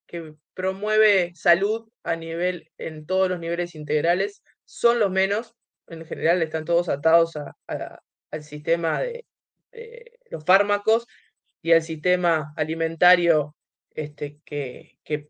que 0.08 0.34
promueve 0.54 1.32
salud 1.36 1.88
a 2.02 2.16
nivel, 2.16 2.72
en 2.78 3.06
todos 3.06 3.28
los 3.28 3.38
niveles 3.38 3.76
integrales, 3.76 4.42
son 4.64 4.98
los 4.98 5.10
menos. 5.12 5.54
En 5.86 6.04
general 6.04 6.42
están 6.42 6.64
todos 6.64 6.88
atados 6.88 7.34
al 7.66 8.42
sistema 8.42 9.00
de 9.00 9.24
los 10.30 10.44
fármacos 10.44 11.06
y 11.62 11.72
al 11.72 11.82
sistema 11.82 12.52
alimentario 12.56 13.54
este, 13.90 14.38
que, 14.44 14.98
que, 15.04 15.28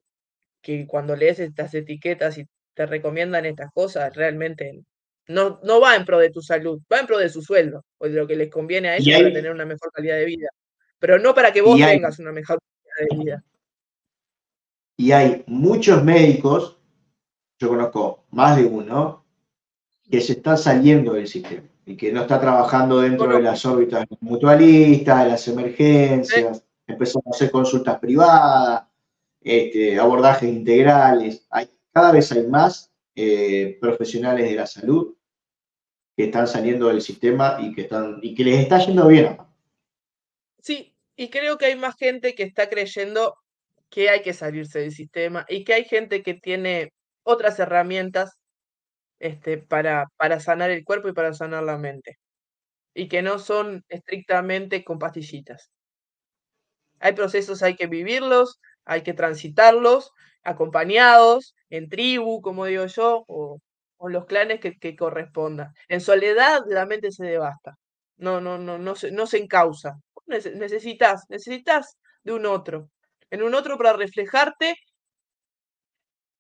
que 0.63 0.87
cuando 0.87 1.17
lees 1.17 1.41
estas 1.41 1.75
etiquetas 1.75 2.39
y 2.39 2.47
te 2.75 2.87
recomiendan 2.87 3.47
estas 3.47 3.73
cosas, 3.73 4.15
realmente 4.15 4.83
no, 5.27 5.61
no 5.63 5.81
va 5.81 5.97
en 5.97 6.05
pro 6.05 6.19
de 6.19 6.31
tu 6.31 6.41
salud, 6.41 6.81
va 6.93 7.01
en 7.01 7.07
pro 7.07 7.19
de 7.19 7.29
su 7.29 7.43
sueldo 7.43 7.85
o 7.99 8.07
de 8.07 8.15
lo 8.15 8.27
que 8.27 8.37
les 8.37 8.51
conviene 8.51 8.89
a 8.89 8.97
ellos 8.97 9.21
para 9.21 9.33
tener 9.33 9.51
una 9.51 9.67
mejor 9.67 9.91
calidad 9.93 10.17
de 10.17 10.25
vida, 10.25 10.49
pero 10.99 11.19
no 11.19 11.35
para 11.35 11.53
que 11.53 11.61
vos 11.61 11.79
tengas 11.79 12.19
una 12.19 12.33
mejor 12.33 12.59
calidad 12.61 13.11
de 13.11 13.25
vida. 13.25 13.45
Y 15.01 15.13
hay 15.13 15.45
muchos 15.47 16.03
médicos, 16.03 16.77
yo 17.61 17.69
conozco 17.69 18.25
más 18.31 18.57
de 18.57 18.65
uno, 18.65 19.25
que 20.11 20.21
se 20.21 20.33
están 20.33 20.59
saliendo 20.59 21.13
del 21.13 21.29
sistema 21.29 21.69
y 21.87 21.97
que 21.97 22.13
no 22.13 22.23
está 22.23 22.41
trabajando 22.41 23.01
dentro 23.01 23.29
de 23.29 23.41
las 23.41 23.65
órbitas 23.65 24.05
mutualistas, 24.21 25.23
de 25.23 25.31
las 25.31 25.47
emergencias, 25.47 26.65
empezó 26.85 27.23
a 27.25 27.31
hacer 27.31 27.53
consultas 27.53 28.01
privadas, 28.01 28.89
este, 29.41 29.99
abordajes 30.01 30.49
integrales. 30.49 31.47
Hay, 31.51 31.71
cada 31.93 32.11
vez 32.11 32.33
hay 32.33 32.49
más 32.49 32.91
eh, 33.15 33.79
profesionales 33.81 34.51
de 34.51 34.57
la 34.57 34.67
salud 34.67 35.15
que 36.17 36.25
están 36.25 36.49
saliendo 36.49 36.89
del 36.89 37.03
sistema 37.03 37.59
y 37.61 37.73
que, 37.73 37.83
están, 37.83 38.19
y 38.21 38.35
que 38.35 38.43
les 38.43 38.61
está 38.61 38.85
yendo 38.85 39.07
bien. 39.07 39.39
Sí, 40.61 40.93
y 41.15 41.31
creo 41.31 41.57
que 41.57 41.67
hay 41.67 41.77
más 41.77 41.95
gente 41.97 42.35
que 42.35 42.43
está 42.43 42.69
creyendo 42.69 43.37
que 43.91 44.11
hay 44.11 44.23
que 44.23 44.35
salirse 44.35 44.81
del 44.81 44.93
sistema 44.93 45.47
y 45.49 45.65
que 45.65 45.75
hay 45.75 45.85
gente 45.85 46.23
que 46.23 46.35
tiene 46.35 46.93
otras 47.25 47.59
herramientas 47.59 48.33
este, 49.21 49.59
para, 49.59 50.07
para 50.17 50.41
sanar 50.41 50.71
el 50.71 50.85
cuerpo 50.85 51.09
y 51.09 51.13
para 51.15 51.35
sanar 51.35 51.65
la 51.65 51.79
mente. 51.79 52.19
Y 52.95 53.09
que 53.09 53.23
no 53.23 53.39
son 53.39 53.85
estrictamente 53.89 54.85
con 54.85 54.99
pastillitas. 54.99 55.71
Hay 57.01 57.13
procesos, 57.15 57.63
hay 57.63 57.77
que 57.77 57.87
vivirlos, 57.87 58.61
hay 58.85 59.03
que 59.03 59.15
transitarlos, 59.15 60.11
acompañados, 60.43 61.55
en 61.71 61.89
tribu, 61.89 62.41
como 62.41 62.65
digo 62.67 62.87
yo, 62.87 63.25
o, 63.29 63.61
o 63.99 64.09
los 64.09 64.27
clanes 64.27 64.61
que, 64.61 64.79
que, 64.79 64.97
correspondan. 64.97 65.73
En 65.89 66.01
soledad 66.01 66.63
la 66.69 66.87
mente 66.87 67.13
se 67.13 67.25
devasta. 67.27 67.77
No, 68.17 68.41
no, 68.41 68.59
no, 68.59 68.79
no 68.79 68.97
se, 68.97 69.13
no 69.13 69.27
se 69.27 69.39
encausa. 69.39 70.01
Necesitas, 70.27 71.25
necesitas 71.29 71.97
de 72.25 72.33
un 72.33 72.47
otro. 72.47 72.91
En 73.31 73.43
un 73.43 73.55
otro 73.55 73.77
para 73.77 73.93
reflejarte 73.93 74.77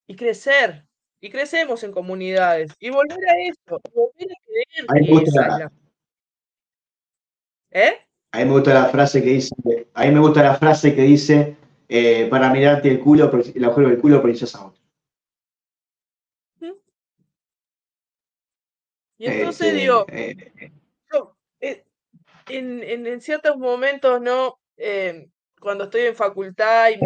y 0.06 0.16
crecer, 0.16 0.86
y 1.20 1.30
crecemos 1.30 1.82
en 1.82 1.92
comunidades 1.92 2.72
y 2.78 2.90
volver 2.90 3.28
a 3.28 3.34
eso, 3.42 3.80
volver 3.94 4.28
a 4.30 4.36
creer 4.44 5.70
¿Eh? 7.70 7.92
A 8.32 8.38
mí 8.38 8.44
me 8.44 8.52
gusta 8.52 8.74
la 8.74 8.86
frase 8.86 9.22
que 9.22 9.30
dice, 9.30 9.54
a 9.94 10.04
mí 10.04 10.10
me 10.10 10.20
gusta 10.20 10.42
la 10.42 10.54
frase 10.54 10.94
que 10.94 11.02
dice, 11.02 11.56
eh, 11.88 12.26
para 12.30 12.50
mirarte 12.50 12.90
el 12.90 13.00
culo, 13.00 13.30
el 13.54 13.64
agujero 13.64 13.88
del 13.88 14.00
culo 14.00 14.22
precisas 14.22 14.54
a 14.54 14.66
otro. 14.66 14.78
Y 19.20 19.26
entonces 19.26 19.66
este, 19.66 19.80
digo, 19.80 20.06
eh, 20.08 20.52
eh, 21.60 21.84
en, 22.48 22.82
en, 22.84 23.06
en, 23.06 23.20
ciertos 23.20 23.56
momentos, 23.56 24.20
¿no? 24.20 24.60
Cuando 25.60 25.84
estoy 25.84 26.02
en 26.02 26.16
facultad 26.16 26.90
y 26.90 26.98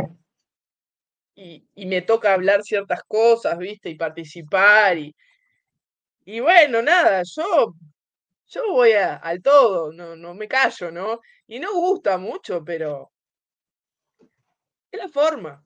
y, 1.35 1.87
me 1.87 2.03
toca 2.03 2.35
hablar 2.35 2.63
ciertas 2.63 3.03
cosas, 3.05 3.59
¿viste? 3.59 3.91
Y 3.91 3.95
participar. 3.95 4.99
Y, 4.99 5.15
y 6.25 6.41
bueno, 6.41 6.83
nada, 6.83 7.23
yo, 7.25 7.75
yo 8.49 8.63
voy 8.71 8.93
al 8.93 9.43
todo, 9.43 9.93
no, 9.93 10.17
no 10.17 10.35
me 10.35 10.49
callo, 10.49 10.91
¿no? 10.91 11.21
Y 11.47 11.59
no 11.59 11.73
gusta 11.73 12.19
mucho, 12.19 12.65
pero 12.65 13.11
es 14.91 15.01
la 15.01 15.09
forma, 15.09 15.65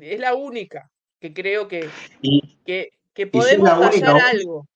es 0.00 0.18
la 0.18 0.34
única 0.34 0.90
que 1.20 1.32
creo 1.32 1.68
que, 1.68 1.88
que, 2.64 2.92
que, 3.14 3.26
podemos 3.26 3.68
tallar 3.68 4.20
algo. 4.20 4.66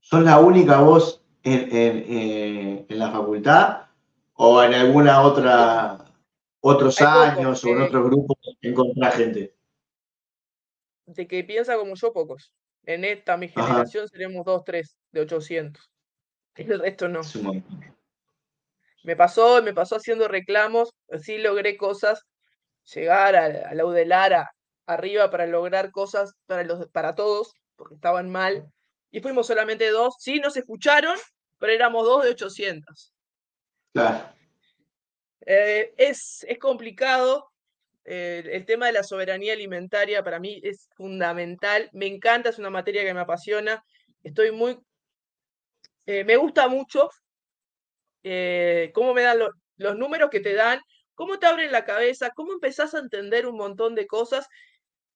¿Sos 0.00 0.22
la 0.22 0.38
única 0.38 0.80
voz 0.80 1.22
en, 1.42 1.76
en, 1.76 2.86
en, 2.88 2.98
la 2.98 3.10
facultad 3.10 3.86
o 4.34 4.62
en 4.62 4.74
alguna 4.74 5.22
otra 5.22 6.03
otros 6.66 6.98
años 7.02 7.62
o 7.62 7.68
en 7.68 7.82
otros 7.82 8.04
grupos 8.04 8.38
encontrar 8.62 9.12
gente? 9.12 9.54
De 11.04 11.28
que 11.28 11.44
piensa 11.44 11.76
como 11.76 11.94
yo, 11.94 12.12
pocos. 12.12 12.52
En 12.84 13.04
esta, 13.04 13.36
mi 13.36 13.48
generación, 13.48 14.08
seremos 14.08 14.46
dos, 14.46 14.64
tres, 14.64 14.96
de 15.12 15.20
800. 15.20 15.90
El 16.54 16.80
resto 16.80 17.08
no. 17.08 17.20
Me 19.02 19.16
pasó, 19.16 19.62
me 19.62 19.74
pasó 19.74 19.96
haciendo 19.96 20.26
reclamos, 20.26 20.94
sí 21.20 21.36
logré 21.36 21.76
cosas, 21.76 22.22
llegar 22.94 23.36
a, 23.36 23.74
la 23.74 23.84
Udelara 23.84 24.50
arriba 24.86 25.30
para 25.30 25.46
lograr 25.46 25.90
cosas 25.90 26.32
para, 26.46 26.64
los, 26.64 26.88
para 26.88 27.14
todos, 27.14 27.52
porque 27.76 27.96
estaban 27.96 28.30
mal. 28.30 28.66
Y 29.10 29.20
fuimos 29.20 29.46
solamente 29.46 29.90
dos, 29.90 30.14
sí 30.18 30.40
nos 30.40 30.56
escucharon, 30.56 31.18
pero 31.58 31.72
éramos 31.72 32.04
dos 32.04 32.24
de 32.24 32.30
800. 32.30 33.12
Claro. 33.92 34.34
Eh, 35.46 35.92
es, 35.96 36.44
es, 36.48 36.58
complicado. 36.58 37.50
Eh, 38.04 38.42
el 38.52 38.66
tema 38.66 38.86
de 38.86 38.92
la 38.92 39.02
soberanía 39.02 39.52
alimentaria 39.52 40.22
para 40.22 40.40
mí 40.40 40.60
es 40.62 40.88
fundamental. 40.96 41.90
Me 41.92 42.06
encanta, 42.06 42.50
es 42.50 42.58
una 42.58 42.70
materia 42.70 43.04
que 43.04 43.14
me 43.14 43.20
apasiona. 43.20 43.84
Estoy 44.22 44.52
muy... 44.52 44.78
Eh, 46.06 46.24
me 46.24 46.36
gusta 46.36 46.68
mucho 46.68 47.10
cómo 48.94 49.12
me 49.12 49.20
dan 49.20 49.38
los 49.76 49.96
números 49.96 50.30
que 50.30 50.40
te 50.40 50.54
dan, 50.54 50.80
cómo 51.14 51.38
te 51.38 51.46
abren 51.46 51.70
la 51.72 51.84
cabeza, 51.84 52.30
cómo 52.34 52.52
empezás 52.54 52.94
a 52.94 52.98
entender 52.98 53.46
un 53.46 53.56
montón 53.56 53.94
de 53.94 54.06
cosas 54.06 54.48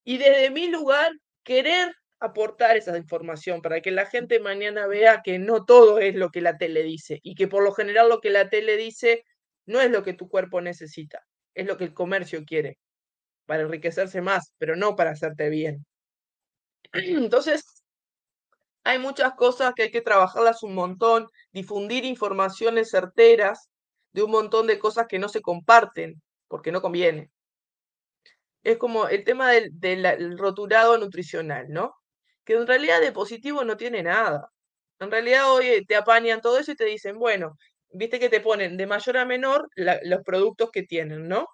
y 0.04 0.18
desde 0.18 0.50
mi 0.50 0.68
lugar 0.68 1.12
querer 1.42 1.94
aportar 2.20 2.76
esa 2.76 2.96
información 2.98 3.62
para 3.62 3.80
que 3.80 3.90
la 3.90 4.06
gente 4.06 4.40
mañana 4.40 4.86
vea 4.86 5.22
que 5.22 5.38
no 5.38 5.64
todo 5.64 5.98
es 5.98 6.14
lo 6.14 6.30
que 6.30 6.40
la 6.40 6.58
tele 6.58 6.82
dice 6.82 7.20
y 7.22 7.34
que 7.34 7.48
por 7.48 7.62
lo 7.62 7.72
general 7.72 8.08
lo 8.08 8.20
que 8.20 8.30
la 8.30 8.50
tele 8.50 8.76
dice 8.76 9.24
no 9.68 9.80
es 9.80 9.90
lo 9.90 10.02
que 10.02 10.14
tu 10.14 10.28
cuerpo 10.28 10.60
necesita, 10.62 11.20
es 11.54 11.66
lo 11.66 11.76
que 11.76 11.84
el 11.84 11.94
comercio 11.94 12.44
quiere, 12.46 12.78
para 13.46 13.62
enriquecerse 13.64 14.22
más, 14.22 14.52
pero 14.58 14.76
no 14.76 14.96
para 14.96 15.12
hacerte 15.12 15.50
bien. 15.50 15.86
Entonces, 16.92 17.64
hay 18.84 18.98
muchas 18.98 19.34
cosas 19.34 19.72
que 19.74 19.84
hay 19.84 19.90
que 19.90 20.00
trabajarlas 20.00 20.62
un 20.62 20.74
montón, 20.74 21.26
difundir 21.52 22.04
informaciones 22.04 22.90
certeras 22.90 23.68
de 24.12 24.22
un 24.22 24.30
montón 24.30 24.66
de 24.66 24.78
cosas 24.78 25.06
que 25.08 25.18
no 25.18 25.28
se 25.28 25.42
comparten, 25.42 26.22
porque 26.48 26.72
no 26.72 26.80
conviene. 26.82 27.30
Es 28.62 28.76
como 28.78 29.08
el 29.08 29.24
tema 29.24 29.50
del, 29.50 29.70
del 29.80 30.38
roturado 30.38 30.98
nutricional, 30.98 31.66
¿no? 31.70 31.94
Que 32.44 32.54
en 32.54 32.66
realidad 32.66 33.00
de 33.00 33.12
positivo 33.12 33.64
no 33.64 33.76
tiene 33.76 34.02
nada. 34.02 34.48
En 35.00 35.10
realidad 35.10 35.52
hoy 35.52 35.84
te 35.86 35.96
apañan 35.96 36.40
todo 36.40 36.58
eso 36.58 36.72
y 36.72 36.76
te 36.76 36.84
dicen, 36.84 37.18
bueno, 37.18 37.56
viste 37.90 38.18
que 38.20 38.28
te 38.28 38.40
ponen 38.40 38.76
de 38.76 38.86
mayor 38.86 39.16
a 39.18 39.24
menor 39.24 39.68
los 39.76 40.22
productos 40.24 40.70
que 40.70 40.82
tienen, 40.82 41.28
¿no? 41.28 41.46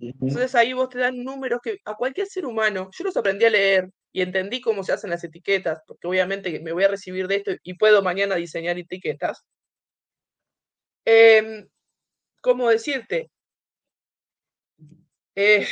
Entonces 0.00 0.54
ahí 0.54 0.72
vos 0.72 0.88
te 0.88 0.98
dan 0.98 1.24
números 1.24 1.60
que 1.62 1.78
a 1.84 1.94
cualquier 1.94 2.26
ser 2.28 2.46
humano, 2.46 2.88
yo 2.96 3.04
los 3.04 3.16
aprendí 3.16 3.44
a 3.44 3.50
leer 3.50 3.90
y 4.12 4.22
entendí 4.22 4.60
cómo 4.60 4.84
se 4.84 4.92
hacen 4.92 5.10
las 5.10 5.24
etiquetas, 5.24 5.80
porque 5.86 6.06
obviamente 6.06 6.60
me 6.60 6.72
voy 6.72 6.84
a 6.84 6.88
recibir 6.88 7.26
de 7.28 7.36
esto 7.36 7.52
y 7.62 7.74
puedo 7.74 8.02
mañana 8.02 8.36
diseñar 8.36 8.78
etiquetas. 8.78 9.44
Em, 11.04 11.68
¿Cómo 12.40 12.68
decirte? 12.68 13.30
Eh, 15.34 15.66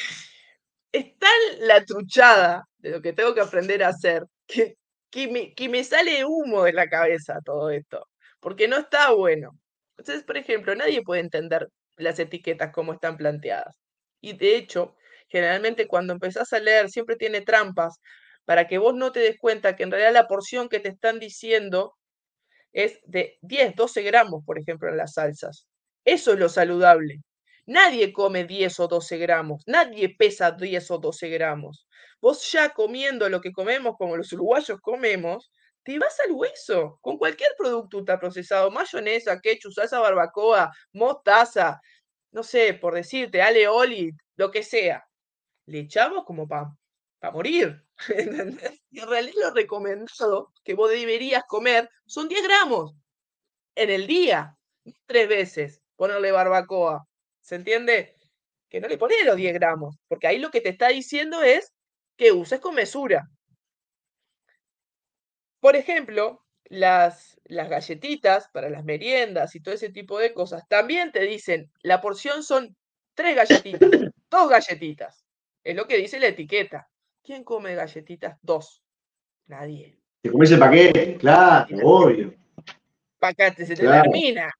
es 0.92 1.18
tan 1.18 1.30
la 1.60 1.84
truchada 1.84 2.64
de 2.78 2.90
lo 2.90 3.02
que 3.02 3.12
tengo 3.12 3.34
que 3.34 3.40
aprender 3.40 3.82
a 3.82 3.88
hacer 3.88 4.24
que, 4.46 4.76
que, 5.10 5.28
me, 5.28 5.54
que 5.54 5.68
me 5.68 5.84
sale 5.84 6.24
humo 6.24 6.64
de 6.64 6.72
la 6.72 6.88
cabeza 6.88 7.40
todo 7.44 7.70
esto, 7.70 8.08
porque 8.40 8.68
no 8.68 8.78
está 8.78 9.10
bueno. 9.12 9.58
Entonces, 9.98 10.24
por 10.24 10.36
ejemplo, 10.36 10.74
nadie 10.74 11.02
puede 11.02 11.20
entender 11.22 11.68
las 11.96 12.18
etiquetas 12.18 12.72
como 12.72 12.92
están 12.92 13.16
planteadas. 13.16 13.76
Y 14.20 14.34
de 14.34 14.56
hecho, 14.56 14.96
generalmente 15.28 15.86
cuando 15.88 16.12
empezás 16.12 16.52
a 16.52 16.60
leer 16.60 16.90
siempre 16.90 17.16
tiene 17.16 17.40
trampas 17.42 18.00
para 18.44 18.68
que 18.68 18.78
vos 18.78 18.94
no 18.94 19.12
te 19.12 19.20
des 19.20 19.38
cuenta 19.38 19.76
que 19.76 19.82
en 19.82 19.90
realidad 19.90 20.12
la 20.12 20.28
porción 20.28 20.68
que 20.68 20.80
te 20.80 20.88
están 20.90 21.18
diciendo 21.18 21.94
es 22.72 23.00
de 23.04 23.38
10, 23.42 23.74
12 23.76 24.02
gramos, 24.02 24.44
por 24.44 24.58
ejemplo, 24.58 24.88
en 24.90 24.96
las 24.98 25.14
salsas. 25.14 25.66
Eso 26.04 26.32
es 26.34 26.38
lo 26.38 26.48
saludable. 26.48 27.16
Nadie 27.66 28.12
come 28.12 28.44
10 28.44 28.78
o 28.80 28.88
12 28.88 29.18
gramos, 29.18 29.62
nadie 29.66 30.14
pesa 30.16 30.52
10 30.52 30.90
o 30.92 30.98
12 30.98 31.28
gramos. 31.30 31.86
Vos 32.20 32.50
ya 32.52 32.70
comiendo 32.70 33.28
lo 33.28 33.40
que 33.40 33.52
comemos, 33.52 33.96
como 33.98 34.16
los 34.16 34.32
uruguayos 34.32 34.80
comemos, 34.80 35.50
te 35.86 36.00
vas 36.00 36.18
al 36.18 36.32
hueso 36.32 36.98
con 37.00 37.16
cualquier 37.16 37.52
producto 37.56 37.98
ultraprocesado, 37.98 38.72
mayonesa, 38.72 39.40
ketchup, 39.40 39.72
salsa 39.72 40.00
barbacoa, 40.00 40.72
mostaza, 40.92 41.80
no 42.32 42.42
sé, 42.42 42.74
por 42.74 42.94
decirte, 42.94 43.40
oleoli, 43.40 44.10
lo 44.34 44.50
que 44.50 44.64
sea. 44.64 45.04
Le 45.66 45.80
echamos 45.80 46.24
como 46.24 46.48
para 46.48 46.66
pa 47.20 47.30
morir. 47.30 47.84
y 48.90 48.98
en 49.00 49.08
realidad 49.08 49.34
lo 49.36 49.54
recomendado 49.54 50.52
que 50.64 50.74
vos 50.74 50.90
deberías 50.90 51.44
comer 51.46 51.88
son 52.04 52.28
10 52.28 52.42
gramos 52.42 52.92
en 53.76 53.90
el 53.90 54.08
día, 54.08 54.56
tres 55.06 55.28
veces, 55.28 55.82
ponerle 55.94 56.32
barbacoa. 56.32 57.06
¿Se 57.42 57.54
entiende? 57.54 58.16
Que 58.68 58.80
no 58.80 58.88
le 58.88 58.98
pones 58.98 59.24
los 59.24 59.36
10 59.36 59.54
gramos, 59.54 59.96
porque 60.08 60.26
ahí 60.26 60.38
lo 60.40 60.50
que 60.50 60.60
te 60.60 60.70
está 60.70 60.88
diciendo 60.88 61.44
es 61.44 61.72
que 62.16 62.32
uses 62.32 62.58
con 62.58 62.74
mesura. 62.74 63.28
Por 65.60 65.76
ejemplo, 65.76 66.44
las, 66.68 67.40
las 67.44 67.68
galletitas 67.68 68.48
para 68.52 68.70
las 68.70 68.84
meriendas 68.84 69.54
y 69.54 69.60
todo 69.60 69.74
ese 69.74 69.90
tipo 69.90 70.18
de 70.18 70.34
cosas, 70.34 70.66
también 70.68 71.12
te 71.12 71.20
dicen, 71.20 71.70
la 71.82 72.00
porción 72.00 72.42
son 72.42 72.76
tres 73.14 73.36
galletitas, 73.36 73.90
dos 74.30 74.48
galletitas. 74.48 75.24
Es 75.64 75.74
lo 75.74 75.86
que 75.86 75.96
dice 75.96 76.20
la 76.20 76.28
etiqueta. 76.28 76.88
¿Quién 77.22 77.42
come 77.42 77.74
galletitas? 77.74 78.38
Dos. 78.42 78.82
Nadie. 79.46 79.98
Te 80.22 80.30
comes 80.30 80.50
el 80.52 80.58
paquete, 80.58 81.16
claro, 81.16 81.76
obvio. 81.82 82.34
Paquete, 83.18 83.66
se 83.66 83.74
te 83.74 83.82
termina. 83.82 84.52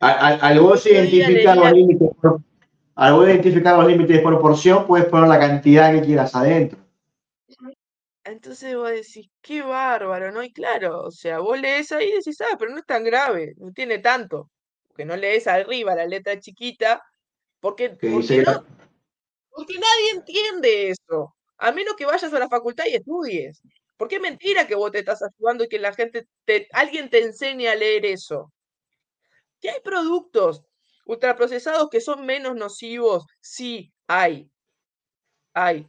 Al, 0.00 0.38
al, 0.40 0.60
vos 0.60 0.86
identificar 0.86 1.56
los 1.56 1.72
límites 1.72 2.08
por, 2.20 2.40
al 2.94 3.14
vos 3.14 3.26
identificar 3.26 3.76
los 3.76 3.86
límites 3.86 4.20
por 4.20 4.40
porción, 4.40 4.86
puedes 4.86 5.06
poner 5.06 5.28
la 5.28 5.38
cantidad 5.38 5.92
que 5.92 6.02
quieras 6.02 6.34
adentro. 6.34 6.78
Entonces 8.30 8.74
vos 8.76 8.90
decís, 8.90 9.28
qué 9.40 9.62
bárbaro, 9.62 10.32
¿no? 10.32 10.42
Y 10.42 10.52
claro, 10.52 11.02
o 11.02 11.10
sea, 11.10 11.38
vos 11.40 11.58
lees 11.60 11.92
ahí 11.92 12.08
y 12.08 12.12
decís, 12.16 12.40
ah, 12.40 12.56
pero 12.58 12.70
no 12.72 12.78
es 12.78 12.86
tan 12.86 13.04
grave, 13.04 13.54
no 13.56 13.72
tiene 13.72 13.98
tanto. 13.98 14.50
Que 14.96 15.04
no 15.04 15.16
lees 15.16 15.46
arriba 15.46 15.94
la 15.94 16.06
letra 16.06 16.38
chiquita, 16.40 17.02
porque, 17.60 17.90
porque 17.90 18.42
no, 18.42 18.66
porque 19.50 19.74
nadie 19.74 20.10
entiende 20.14 20.90
eso. 20.90 21.34
A 21.58 21.72
menos 21.72 21.96
que 21.96 22.06
vayas 22.06 22.32
a 22.32 22.38
la 22.38 22.48
facultad 22.48 22.84
y 22.86 22.94
estudies. 22.94 23.60
Porque 23.96 24.16
es 24.16 24.22
mentira 24.22 24.66
que 24.66 24.76
vos 24.76 24.92
te 24.92 25.00
estás 25.00 25.20
ayudando 25.22 25.64
y 25.64 25.68
que 25.68 25.78
la 25.80 25.92
gente, 25.92 26.26
te, 26.44 26.68
alguien 26.72 27.10
te 27.10 27.22
enseñe 27.22 27.66
a 27.68 27.74
leer 27.74 28.06
eso. 28.06 28.52
Que 29.60 29.70
hay 29.70 29.80
productos 29.80 30.62
ultraprocesados 31.06 31.88
que 31.90 32.00
son 32.00 32.24
menos 32.26 32.54
nocivos, 32.54 33.24
sí, 33.40 33.92
hay. 34.06 34.48
Hay. 35.54 35.88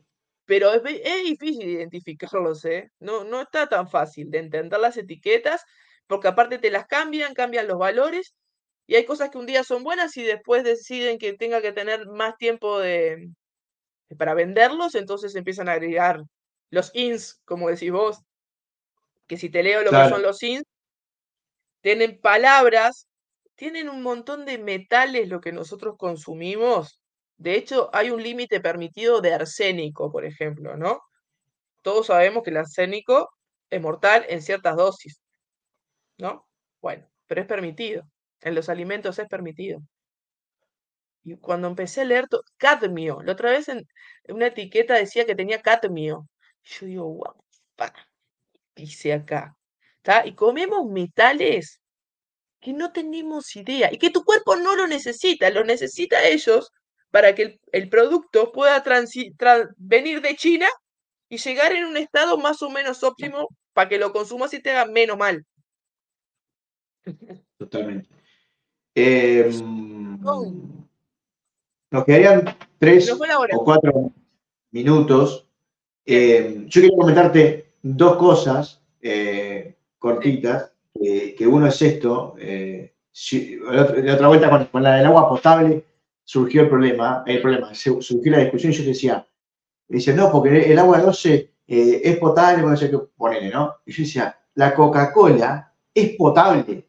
Pero 0.50 0.74
es, 0.74 0.82
es 0.84 1.24
difícil 1.26 1.70
identificarlos, 1.70 2.66
¿eh? 2.66 2.90
No, 3.00 3.24
no 3.24 3.42
está 3.42 3.68
tan 3.68 3.88
fácil 3.88 4.32
de 4.32 4.40
entender 4.40 4.80
las 4.80 4.98
etiquetas, 4.98 5.64
porque 6.08 6.28
aparte 6.28 6.58
te 6.58 6.72
las 6.72 6.88
cambian, 6.88 7.36
cambian 7.36 7.68
los 7.68 7.78
valores, 7.78 8.34
y 8.88 8.96
hay 8.96 9.06
cosas 9.06 9.30
que 9.30 9.38
un 9.38 9.46
día 9.46 9.64
son 9.64 9.84
buenas 9.84 10.18
y 10.18 10.24
después 10.24 10.64
deciden 10.64 11.20
que 11.20 11.34
tenga 11.34 11.62
que 11.62 11.72
tener 11.72 12.08
más 12.08 12.36
tiempo 12.38 12.80
de, 12.80 13.30
para 14.18 14.34
venderlos, 14.34 14.96
entonces 14.96 15.36
empiezan 15.36 15.70
a 15.70 15.74
agregar 15.74 16.24
los 16.72 16.90
ins, 16.96 17.40
como 17.46 17.70
decís 17.70 17.92
vos, 17.92 18.18
que 19.28 19.38
si 19.38 19.52
te 19.52 19.62
leo 19.62 19.84
lo 19.84 19.92
que 19.92 20.10
son 20.10 20.24
los 20.24 20.42
ins, 20.42 20.64
tienen 21.82 22.20
palabras, 22.20 23.08
tienen 23.54 23.88
un 23.88 24.02
montón 24.02 24.46
de 24.46 24.58
metales 24.58 25.30
lo 25.30 25.42
que 25.42 25.52
nosotros 25.52 25.94
consumimos. 25.96 27.00
De 27.40 27.56
hecho, 27.56 27.90
hay 27.94 28.12
un 28.12 28.22
límite 28.22 28.60
permitido 28.60 29.22
de 29.22 29.34
arsénico, 29.34 30.12
por 30.12 30.26
ejemplo, 30.26 30.76
¿no? 30.78 31.02
Todos 31.82 32.08
sabemos 32.08 32.44
que 32.44 32.50
el 32.52 32.58
arsénico 32.58 33.30
es 33.70 33.82
mortal 33.82 34.26
en 34.30 34.42
ciertas 34.42 34.76
dosis, 34.76 35.22
¿no? 36.18 36.46
Bueno, 36.82 37.08
pero 37.28 37.42
es 37.42 37.48
permitido. 37.48 38.04
En 38.42 38.56
los 38.56 38.70
alimentos 38.70 39.20
es 39.20 39.28
permitido. 39.28 39.80
Y 41.24 41.38
cuando 41.38 41.68
empecé 41.70 42.02
a 42.02 42.06
leer 42.06 42.26
cadmio, 42.58 43.22
la 43.24 43.34
otra 43.34 43.52
vez 43.52 43.70
en 43.70 43.86
una 44.28 44.48
etiqueta 44.48 44.96
decía 44.96 45.26
que 45.26 45.36
tenía 45.36 45.62
cadmio. 45.62 46.28
Yo 46.64 46.86
digo, 46.88 47.06
wow, 47.06 47.36
dice 48.76 49.14
acá. 49.14 49.56
Y 50.26 50.34
comemos 50.36 50.90
metales 50.90 51.80
que 52.60 52.74
no 52.74 52.92
tenemos 52.92 53.56
idea 53.56 53.90
y 53.94 53.98
que 53.98 54.10
tu 54.10 54.26
cuerpo 54.26 54.56
no 54.58 54.76
lo 54.76 54.88
necesita, 54.88 55.50
lo 55.50 55.64
necesita 55.64 56.28
ellos 56.28 56.72
para 57.12 57.36
que 57.36 57.60
el, 57.72 57.90
producto 57.90 58.52
pueda 58.52 58.84
venir 59.78 60.22
de 60.22 60.36
China 60.36 60.68
y 61.28 61.38
llegar 61.38 61.74
en 61.74 61.86
un 61.86 61.98
estado 61.98 62.38
más 62.38 62.62
o 62.62 62.70
menos 62.70 63.04
óptimo 63.04 63.48
para 63.74 63.90
que 63.90 63.98
lo 63.98 64.12
consumas 64.12 64.54
y 64.54 64.62
te 64.62 64.72
haga 64.72 64.86
menos 64.92 65.18
mal. 65.18 65.46
Totalmente. 67.58 68.10
Eh, 68.96 69.50
nos 71.92 72.06
quedarían 72.06 72.56
tres 72.78 73.12
o 73.12 73.64
cuatro 73.64 74.12
minutos. 74.72 75.48
Eh, 76.06 76.66
yo 76.68 76.82
quería 76.82 76.98
comentarte 76.98 77.74
dos 77.82 78.18
cosas 78.18 78.82
eh, 79.02 79.76
cortitas, 79.98 80.72
que 80.94 81.48
uno 81.48 81.68
es 81.68 81.82
esto. 81.82 82.36
Eh, 82.40 82.94
la 83.32 84.14
otra 84.14 84.28
vuelta 84.28 84.70
con, 84.72 84.84
la 84.84 84.96
del 84.96 85.06
agua 85.08 85.30
potable 85.30 85.84
surgió 86.30 86.62
el 86.62 86.70
problema, 86.70 87.24
el 87.26 87.42
problema, 87.42 87.74
surgió 87.74 88.32
la 88.32 88.38
discusión 88.38 88.72
y 88.72 88.76
yo 88.76 88.84
decía, 88.84 89.28
dice, 89.88 90.14
no, 90.14 90.32
porque 90.32 90.72
el 90.72 90.78
agua 90.78 91.00
12 91.00 91.54
es 91.66 92.18
potable, 92.18 92.62
no 92.62 92.78
sé 92.78 92.92
qué 92.92 92.98
¿no? 93.52 93.78
Y 93.84 93.92
yo 93.92 94.04
decía, 94.04 94.38
la 94.54 94.76
Coca-Cola 94.76 95.74
es 95.92 96.16
potable, 96.16 96.88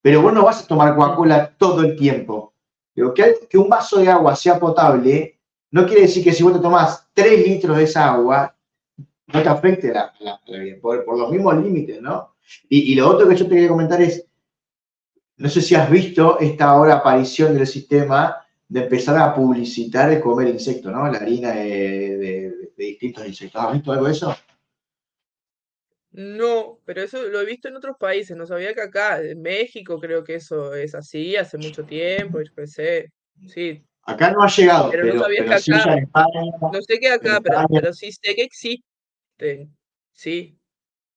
pero 0.00 0.22
vos 0.22 0.32
no 0.32 0.44
vas 0.44 0.62
a 0.62 0.66
tomar 0.68 0.94
Coca-Cola 0.94 1.56
todo 1.58 1.82
el 1.82 1.96
tiempo 1.96 2.54
que, 2.94 3.58
un 3.58 3.68
vaso 3.68 3.98
de 3.98 4.08
agua 4.08 4.36
sea 4.36 4.60
potable 4.60 5.40
no 5.72 5.84
quiere 5.84 6.02
decir 6.02 6.22
que 6.22 6.32
si 6.32 6.44
vos 6.44 6.52
te 6.52 6.60
tomás 6.60 7.08
3 7.14 7.48
litros 7.48 7.76
de 7.76 7.82
esa 7.82 8.12
agua, 8.12 8.54
no 9.26 9.42
te 9.42 9.48
afecte 9.48 9.92
la, 9.92 10.12
vida, 10.46 10.76
por, 10.80 11.18
los 11.18 11.32
mismos 11.32 11.56
límites, 11.56 12.00
¿no? 12.00 12.36
Y, 12.68 12.94
lo 12.94 13.08
otro 13.10 13.28
que 13.28 13.34
yo 13.34 13.44
te 13.48 13.56
quería 13.56 13.68
comentar 13.70 14.00
es, 14.00 14.24
no 15.36 15.48
sé 15.48 15.60
si 15.62 15.74
has 15.74 15.90
visto 15.90 16.38
esta 16.38 16.66
ahora 16.66 16.94
aparición 16.94 17.54
del 17.54 17.66
sistema 17.66 18.36
de 18.68 18.80
empezar 18.80 19.16
a 19.16 19.34
publicitar 19.34 20.12
el 20.12 20.20
comer 20.20 20.48
insectos, 20.48 20.92
¿no? 20.92 21.10
La 21.10 21.18
harina 21.18 21.52
de, 21.52 22.70
distintos 22.76 23.26
insectos. 23.26 23.62
¿Has 23.62 23.72
visto 23.72 23.92
algo 23.92 24.06
de 24.06 24.12
eso? 24.12 24.36
No, 26.10 26.78
pero 26.84 27.02
eso 27.02 27.22
lo 27.22 27.40
he 27.40 27.46
visto 27.46 27.68
en 27.68 27.76
otros 27.76 27.96
países, 27.98 28.36
no 28.36 28.46
sabía 28.46 28.74
que 28.74 28.80
acá, 28.80 29.22
en 29.22 29.40
México 29.40 30.00
creo 30.00 30.24
que 30.24 30.36
eso 30.36 30.74
es 30.74 30.94
así 30.94 31.36
hace 31.36 31.58
mucho 31.58 31.84
tiempo, 31.84 32.40
yo 32.40 32.52
pensé, 32.54 33.12
sí. 33.46 33.84
Acá 34.02 34.30
no 34.30 34.42
ha 34.42 34.48
llegado, 34.48 34.90
pero, 34.90 35.14
no 35.14 35.22
sabía 35.22 35.44
que 35.44 35.54
acá, 35.54 36.00
no 36.72 36.82
sé 36.82 36.98
qué 36.98 37.08
acá, 37.10 37.40
pero, 37.70 37.92
sí 37.92 38.10
sé 38.10 38.34
que 38.34 38.42
existen, 38.42 39.76
sí. 40.12 40.58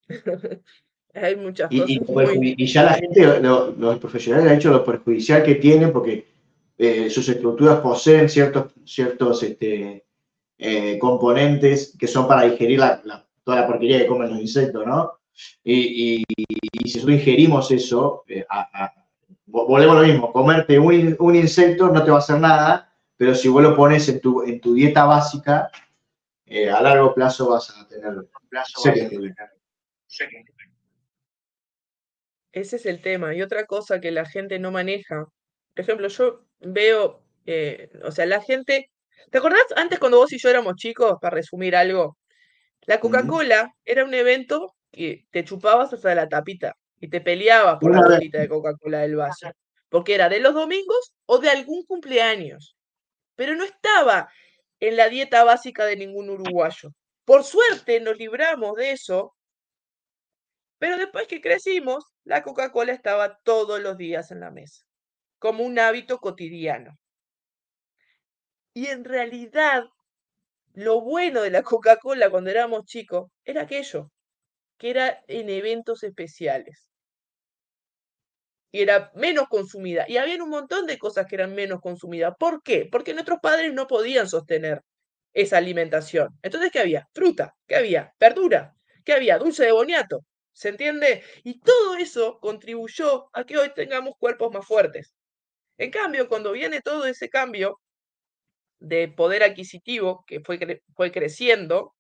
Hay 1.14 1.36
muchas 1.36 1.70
cosas. 1.70 1.90
Y, 1.90 2.66
ya 2.68 2.84
la 2.84 2.94
gente, 2.94 3.40
los 3.42 4.00
profesionales 4.00 4.50
han 4.50 4.58
hecho 4.58 4.72
lo 4.72 4.84
perjudicial 4.84 5.44
que 5.44 5.56
tienen 5.56 5.92
porque 5.92 6.31
eh, 6.82 7.10
sus 7.10 7.28
estructuras 7.30 7.80
poseen 7.80 8.28
ciertos, 8.30 8.74
ciertos 8.86 9.44
este, 9.44 10.06
eh, 10.58 10.98
componentes 11.00 11.96
que 11.98 12.08
son 12.08 12.28
para 12.28 12.44
digerir 12.44 12.80
la 12.80 13.26
toda 13.44 13.62
la 13.62 13.68
porquería 13.68 14.00
que 14.00 14.08
comen 14.08 14.30
los 14.30 14.40
insectos, 14.40 14.86
¿no? 14.86 15.20
Y, 15.64 16.24
si 16.86 16.98
nosotros 16.98 17.20
ingerimos 17.20 17.72
eso, 17.72 18.24
eh, 18.28 18.46
volvemos 19.46 19.98
a 19.98 20.02
lo 20.02 20.08
mismo, 20.08 20.32
comerte 20.32 20.78
un, 20.78 21.36
insecto 21.36 21.90
no 21.90 22.04
te 22.04 22.12
va 22.12 22.18
a 22.18 22.20
hacer 22.20 22.40
nada, 22.40 22.94
pero 23.18 23.34
si 23.36 23.48
vos 23.48 23.64
lo 23.64 23.76
pones 23.76 24.08
en 24.10 24.20
tu, 24.20 24.44
en 24.44 24.60
tu 24.60 24.74
dieta 24.74 25.06
básica, 25.06 25.70
eh, 26.46 26.70
a 26.70 26.82
largo 26.82 27.14
plazo 27.14 27.50
vas 27.50 27.70
a 27.70 27.88
tener 27.88 28.28
Ese 32.52 32.76
es 32.76 32.86
el 32.86 33.02
tema. 33.02 33.34
Y 33.34 33.42
otra 33.42 33.66
cosa 33.66 34.02
que 34.02 34.12
la 34.12 34.26
gente 34.26 34.60
no 34.60 34.72
maneja. 34.72 35.26
Por 35.74 35.80
ejemplo, 35.84 36.08
yo 36.10 36.42
veo, 36.62 37.24
eh, 37.46 37.90
o 38.04 38.12
sea, 38.12 38.26
la 38.26 38.42
gente. 38.42 38.92
¿Te 39.30 39.38
acordás 39.38 39.66
antes 39.76 40.00
cuando 40.00 40.18
vos 40.18 40.34
y 40.34 40.40
yo 40.40 40.50
éramos 40.50 40.76
chicos, 40.76 41.18
para 41.22 41.36
resumir 41.36 41.76
algo, 41.76 42.18
la 42.82 43.00
Coca-Cola 43.00 43.76
era 43.86 44.04
un 44.04 44.14
evento 44.14 44.76
que 44.92 45.26
te 45.32 45.44
chupabas 45.44 45.94
hasta 45.94 46.16
la 46.16 46.28
tapita 46.28 46.76
y 47.00 47.10
te 47.10 47.22
peleabas 47.22 47.78
por 47.80 47.96
la 47.96 48.08
tapita 48.08 48.40
de 48.40 48.50
Coca-Cola 48.50 49.00
del 49.00 49.16
vaso, 49.16 49.52
porque 49.90 50.16
era 50.16 50.30
de 50.30 50.40
los 50.40 50.54
domingos 50.54 51.14
o 51.26 51.38
de 51.38 51.50
algún 51.50 51.84
cumpleaños, 51.86 52.76
pero 53.36 53.56
no 53.56 53.64
estaba 53.64 54.30
en 54.80 54.98
la 54.98 55.10
dieta 55.10 55.44
básica 55.44 55.86
de 55.86 55.96
ningún 55.96 56.30
uruguayo. 56.30 56.90
Por 57.24 57.44
suerte 57.44 58.00
nos 58.02 58.18
libramos 58.18 58.76
de 58.76 58.92
eso, 58.92 59.36
pero 60.80 60.98
después 60.98 61.28
que 61.28 61.42
crecimos, 61.42 62.04
la 62.24 62.42
Coca-Cola 62.42 62.94
estaba 62.94 63.40
todos 63.44 63.80
los 63.80 63.98
días 63.98 64.32
en 64.32 64.40
la 64.40 64.52
mesa, 64.52 64.84
como 65.42 65.64
un 65.64 65.80
hábito 65.80 66.20
cotidiano. 66.20 67.00
Y 68.76 68.86
en 68.88 69.04
realidad 69.04 69.86
lo 70.74 71.02
bueno 71.02 71.42
de 71.42 71.50
la 71.50 71.64
Coca-Cola 71.64 72.30
cuando 72.30 72.52
éramos 72.52 72.86
chicos 72.86 73.32
era 73.44 73.64
aquello, 73.64 74.12
que 74.78 74.92
era 74.92 75.24
en 75.28 75.50
eventos 75.50 76.04
especiales. 76.04 76.88
Y 78.72 78.82
era 78.82 79.12
menos 79.16 79.48
consumida. 79.50 80.06
Y 80.08 80.18
había 80.18 80.42
un 80.44 80.50
montón 80.50 80.86
de 80.86 81.00
cosas 81.00 81.26
que 81.26 81.36
eran 81.36 81.56
menos 81.56 81.82
consumidas. 81.82 82.36
¿Por 82.40 82.62
qué? 82.62 82.88
Porque 82.92 83.14
nuestros 83.16 83.40
padres 83.42 83.74
no 83.74 83.88
podían 83.88 84.30
sostener 84.30 84.82
esa 85.34 85.58
alimentación. 85.58 86.30
Entonces, 86.44 86.72
¿qué 86.72 86.80
había? 86.82 87.08
Fruta, 87.14 87.56
¿qué 87.68 87.78
había? 87.78 88.14
Verdura, 88.20 88.76
¿qué 89.04 89.14
había? 89.14 89.40
Dulce 89.40 89.66
de 89.66 89.72
boniato. 89.72 90.20
¿Se 90.54 90.70
entiende? 90.70 91.24
Y 91.44 91.60
todo 91.62 91.96
eso 91.96 92.38
contribuyó 92.40 93.30
a 93.34 93.44
que 93.44 93.58
hoy 93.58 93.74
tengamos 93.74 94.14
cuerpos 94.20 94.54
más 94.54 94.68
fuertes. 94.68 95.16
En 95.82 95.90
cambio, 95.90 96.30
cuando 96.30 96.52
viene 96.52 96.80
todo 96.80 97.08
ese 97.08 97.28
cambio 97.28 97.80
de 98.80 99.08
poder 99.08 99.42
adquisitivo 99.42 100.24
que 100.28 100.40
fue, 100.40 100.84
fue 100.94 101.12
creciendo, 101.12 101.96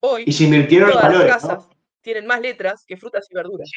hoy 0.00 0.24
y 0.26 0.32
se 0.32 0.44
invirtieron 0.44 0.88
las 0.88 1.24
casas 1.26 1.68
tienen 2.00 2.26
más 2.26 2.40
letras 2.40 2.82
que 2.86 2.96
frutas 2.96 3.26
y 3.30 3.34
verduras. 3.34 3.70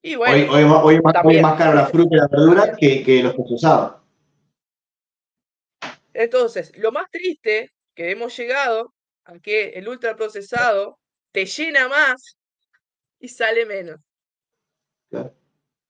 Y 0.00 0.16
bueno, 0.16 0.52
hoy, 0.54 0.64
hoy, 0.64 1.40
más 1.42 1.58
caro 1.58 1.74
la 1.74 1.86
fruta 1.86 2.16
y 2.16 2.18
la 2.18 2.28
verdura 2.28 2.74
que, 2.74 3.02
que 3.04 3.22
los 3.22 3.34
procesados. 3.34 4.00
Entonces, 6.14 6.72
lo 6.78 6.92
más 6.92 7.10
triste 7.10 7.72
que 7.94 8.10
hemos 8.10 8.34
llegado 8.34 8.94
a 9.24 9.38
que 9.38 9.68
el 9.68 9.86
ultraprocesado 9.86 10.98
te 11.30 11.44
llena 11.44 11.88
más 11.88 12.38
y 13.20 13.28
sale 13.28 13.66
menos. 13.66 14.00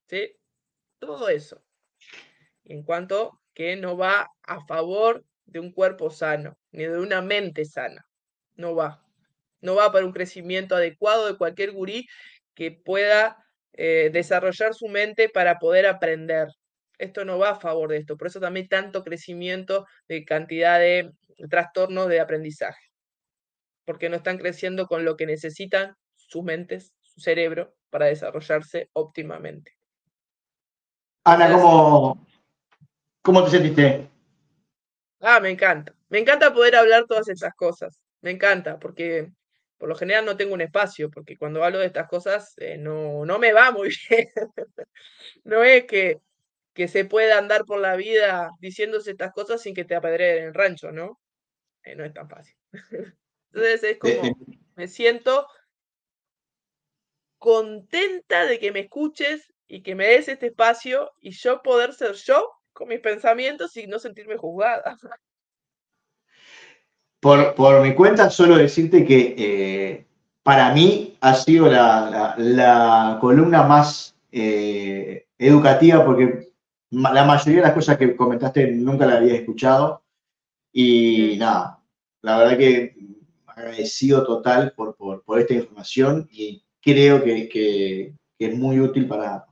¿Sí? 0.07 0.37
Todo 0.99 1.29
eso. 1.29 1.62
En 2.64 2.83
cuanto 2.83 3.41
que 3.55 3.77
no 3.77 3.97
va 3.97 4.29
a 4.43 4.64
favor 4.66 5.25
de 5.47 5.61
un 5.61 5.73
cuerpo 5.73 6.11
sano, 6.11 6.59
ni 6.71 6.85
de 6.85 6.99
una 6.99 7.23
mente 7.23 7.64
sana. 7.64 8.05
No 8.55 8.75
va. 8.75 9.03
No 9.61 9.75
va 9.75 9.91
para 9.91 10.05
un 10.05 10.12
crecimiento 10.12 10.77
adecuado 10.77 11.27
de 11.27 11.37
cualquier 11.37 11.73
gurí 11.73 12.07
que 12.55 12.73
pueda 12.73 13.37
eh, 13.73 14.11
desarrollar 14.12 14.75
su 14.75 14.89
mente 14.89 15.29
para 15.29 15.59
poder 15.59 15.87
aprender. 15.87 16.49
Esto 16.99 17.25
no 17.25 17.39
va 17.39 17.51
a 17.51 17.61
favor 17.61 17.91
de 17.91 17.99
esto. 17.99 18.16
Por 18.16 18.27
eso 18.27 18.41
también 18.41 18.69
tanto 18.69 19.05
crecimiento 19.05 19.87
de 20.09 20.25
cantidad 20.25 20.79
de 20.79 21.11
trastornos 21.49 22.09
de 22.09 22.21
aprendizaje. 22.21 22.81
Porque 23.85 24.09
no 24.09 24.16
están 24.16 24.39
creciendo 24.39 24.87
con 24.87 25.05
lo 25.05 25.16
que 25.16 25.27
necesitan 25.27 25.95
sus 26.16 26.43
mentes, 26.43 26.93
su 27.01 27.21
cerebro, 27.21 27.78
para 27.91 28.07
desarrollarse 28.07 28.91
óptimamente. 28.95 29.72
Ana. 31.24 31.53
¿cómo, 31.53 32.26
¿cómo 33.22 33.45
te 33.45 33.51
sentiste? 33.51 34.09
Ah, 35.20 35.41
me 35.41 35.51
encanta. 35.51 35.95
Me 36.09 36.18
encanta 36.18 36.53
poder 36.53 36.76
hablar 36.76 37.05
todas 37.07 37.28
estas 37.28 37.55
cosas. 37.55 38.01
Me 38.20 38.30
encanta, 38.30 38.78
porque 38.78 39.30
por 39.76 39.89
lo 39.89 39.95
general 39.97 40.24
no 40.24 40.36
tengo 40.36 40.55
un 40.55 40.61
espacio, 40.61 41.11
porque 41.11 41.36
cuando 41.36 41.62
hablo 41.64 41.78
de 41.78 41.86
estas 41.86 42.09
cosas 42.09 42.55
eh, 42.59 42.78
no, 42.78 43.24
no 43.24 43.39
me 43.39 43.53
va 43.53 43.70
muy 43.72 43.91
bien. 44.11 44.28
No 45.45 45.62
es 45.64 45.84
que, 45.86 46.18
que 46.74 46.89
se 46.89 47.05
pueda 47.05 47.39
andar 47.39 47.64
por 47.64 47.80
la 47.80 47.97
vida 47.97 48.51
diciéndose 48.61 49.12
estas 49.12 49.32
cosas 49.32 49.62
sin 49.62 49.74
que 49.74 49.84
te 49.84 49.95
apedreen 49.97 50.39
en 50.39 50.45
el 50.49 50.55
rancho, 50.55 50.93
¿no? 50.93 51.20
Eh, 51.84 51.97
no 51.97 52.05
es 52.05 52.12
tan 52.14 52.28
fácil. 52.28 52.57
Entonces 53.53 53.84
es 53.84 53.99
Eh, 54.05 54.20
como, 54.20 54.39
me 54.76 54.89
siento 54.89 55.47
contenta 57.39 58.47
de 58.47 58.59
que 58.59 58.72
me 58.72 58.80
escuches 58.80 59.53
y 59.66 59.82
que 59.82 59.95
me 59.95 60.07
des 60.09 60.28
este 60.28 60.47
espacio 60.49 61.11
y 61.20 61.30
yo 61.32 61.62
poder 61.62 61.95
ser 61.95 62.14
yo 62.14 62.51
con 62.72 62.89
mis 62.89 63.01
pensamientos 63.01 63.76
y 63.76 63.86
no 63.86 63.99
sentirme 63.99 64.36
juzgada. 64.36 64.97
Por, 67.20 67.55
por 67.55 67.82
mi 67.82 67.95
cuenta, 67.95 68.30
solo 68.30 68.57
decirte 68.57 69.05
que 69.05 69.34
eh, 69.36 70.07
para 70.43 70.72
mí 70.72 71.16
ha 71.20 71.34
sido 71.34 71.66
la, 71.68 72.09
la- 72.11 72.34
la 72.39 73.18
columna 73.20 73.64
más 73.64 74.16
eh, 74.30 75.26
educativa 75.36 76.05
porque 76.05 76.53
la 76.91 77.24
mayoría 77.24 77.61
de 77.61 77.66
las 77.66 77.74
cosas 77.74 77.99
que 77.99 78.14
comentaste 78.14 78.70
nunca 78.72 79.05
la 79.07 79.16
había 79.16 79.34
escuchado 79.34 80.03
y 80.72 81.36
Mm. 81.36 81.39
nada, 81.39 81.80
la 82.22 82.39
verdad 82.39 82.59
que 82.59 82.97
agradecido 83.47 84.24
total 84.26 84.72
por, 84.76 84.97
por, 84.97 85.22
por 85.24 85.41
esta 85.41 85.55
información 85.55 86.28
y 86.32 86.64
creo 86.81 87.22
que, 87.22 87.49
que- 87.49 88.12
que 88.39 88.47
es 88.47 88.55
muy 88.57 88.79
útil 88.81 89.07
para, 89.09 89.47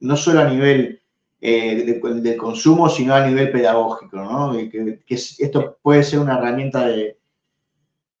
no 0.00 0.16
solo 0.16 0.40
a 0.40 0.48
nivel 0.48 0.96
eh, 1.42 1.84
de- 1.84 2.20
del 2.20 2.36
consumo, 2.36 2.88
sino 2.90 3.14
a 3.14 3.26
nivel 3.26 3.50
pedagógico, 3.50 4.16
¿no? 4.18 4.52
Que, 4.52 5.00
que 5.06 5.14
es- 5.14 5.40
esto 5.40 5.78
puede 5.82 6.02
ser 6.02 6.18
una 6.18 6.36
herramienta 6.36 6.86
de, 6.86 7.18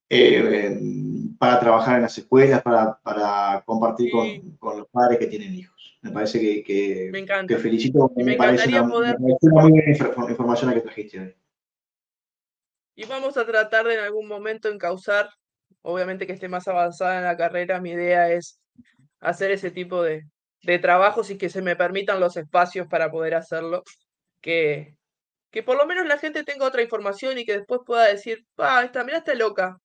eh, 0.08 0.78
para 1.38 1.60
trabajar 1.60 1.96
en 1.96 2.02
las 2.02 2.16
escuelas, 2.18 2.62
para, 2.62 2.98
para 3.02 3.62
compartir 3.64 4.10
con, 4.10 4.26
Sí. 4.26 4.42
con 4.58 4.78
los 4.78 4.88
padres 4.88 5.18
que 5.18 5.26
tienen 5.26 5.54
hijos. 5.54 5.98
Me 6.02 6.10
parece 6.10 6.40
que, 6.40 6.64
que, 6.64 7.08
Me 7.12 7.20
encanta. 7.20 7.56
felicito, 7.58 8.10
me, 8.16 8.24
me 8.24 8.34
parece 8.36 8.68
una, 8.68 8.88
poder- 8.88 9.16
una 9.18 9.36
muy 9.62 9.70
buena 9.72 9.84
infor- 9.92 10.30
información 10.30 10.70
la 10.70 10.74
que 10.76 10.80
trajiste 10.80 11.20
hoy. 11.20 11.34
Y 12.96 13.04
vamos 13.06 13.36
a 13.36 13.46
tratar 13.46 13.86
de 13.86 13.94
en 13.94 14.00
algún 14.00 14.26
momento 14.26 14.68
encauzar, 14.68 15.30
obviamente 15.82 16.26
que 16.26 16.32
esté 16.32 16.48
más 16.48 16.68
avanzada 16.68 17.18
en 17.18 17.24
la 17.24 17.36
carrera, 17.36 17.80
mi 17.80 17.90
idea 17.90 18.30
es 18.30 18.60
hacer 19.20 19.50
ese 19.50 19.70
tipo 19.70 20.02
de, 20.02 20.22
de 20.62 20.78
trabajos 20.78 21.30
y 21.30 21.38
que 21.38 21.48
se 21.48 21.62
me 21.62 21.76
permitan 21.76 22.20
los 22.20 22.36
espacios 22.36 22.86
para 22.86 23.10
poder 23.10 23.34
hacerlo, 23.34 23.82
que, 24.40 24.94
que 25.50 25.62
por 25.62 25.76
lo 25.76 25.86
menos 25.86 26.06
la 26.06 26.18
gente 26.18 26.44
tenga 26.44 26.66
otra 26.66 26.82
información 26.82 27.38
y 27.38 27.44
que 27.44 27.58
después 27.58 27.80
pueda 27.84 28.04
decir, 28.06 28.44
ah, 28.58 28.82
esta, 28.84 29.04
mira, 29.04 29.18
está 29.18 29.34
loca. 29.34 29.78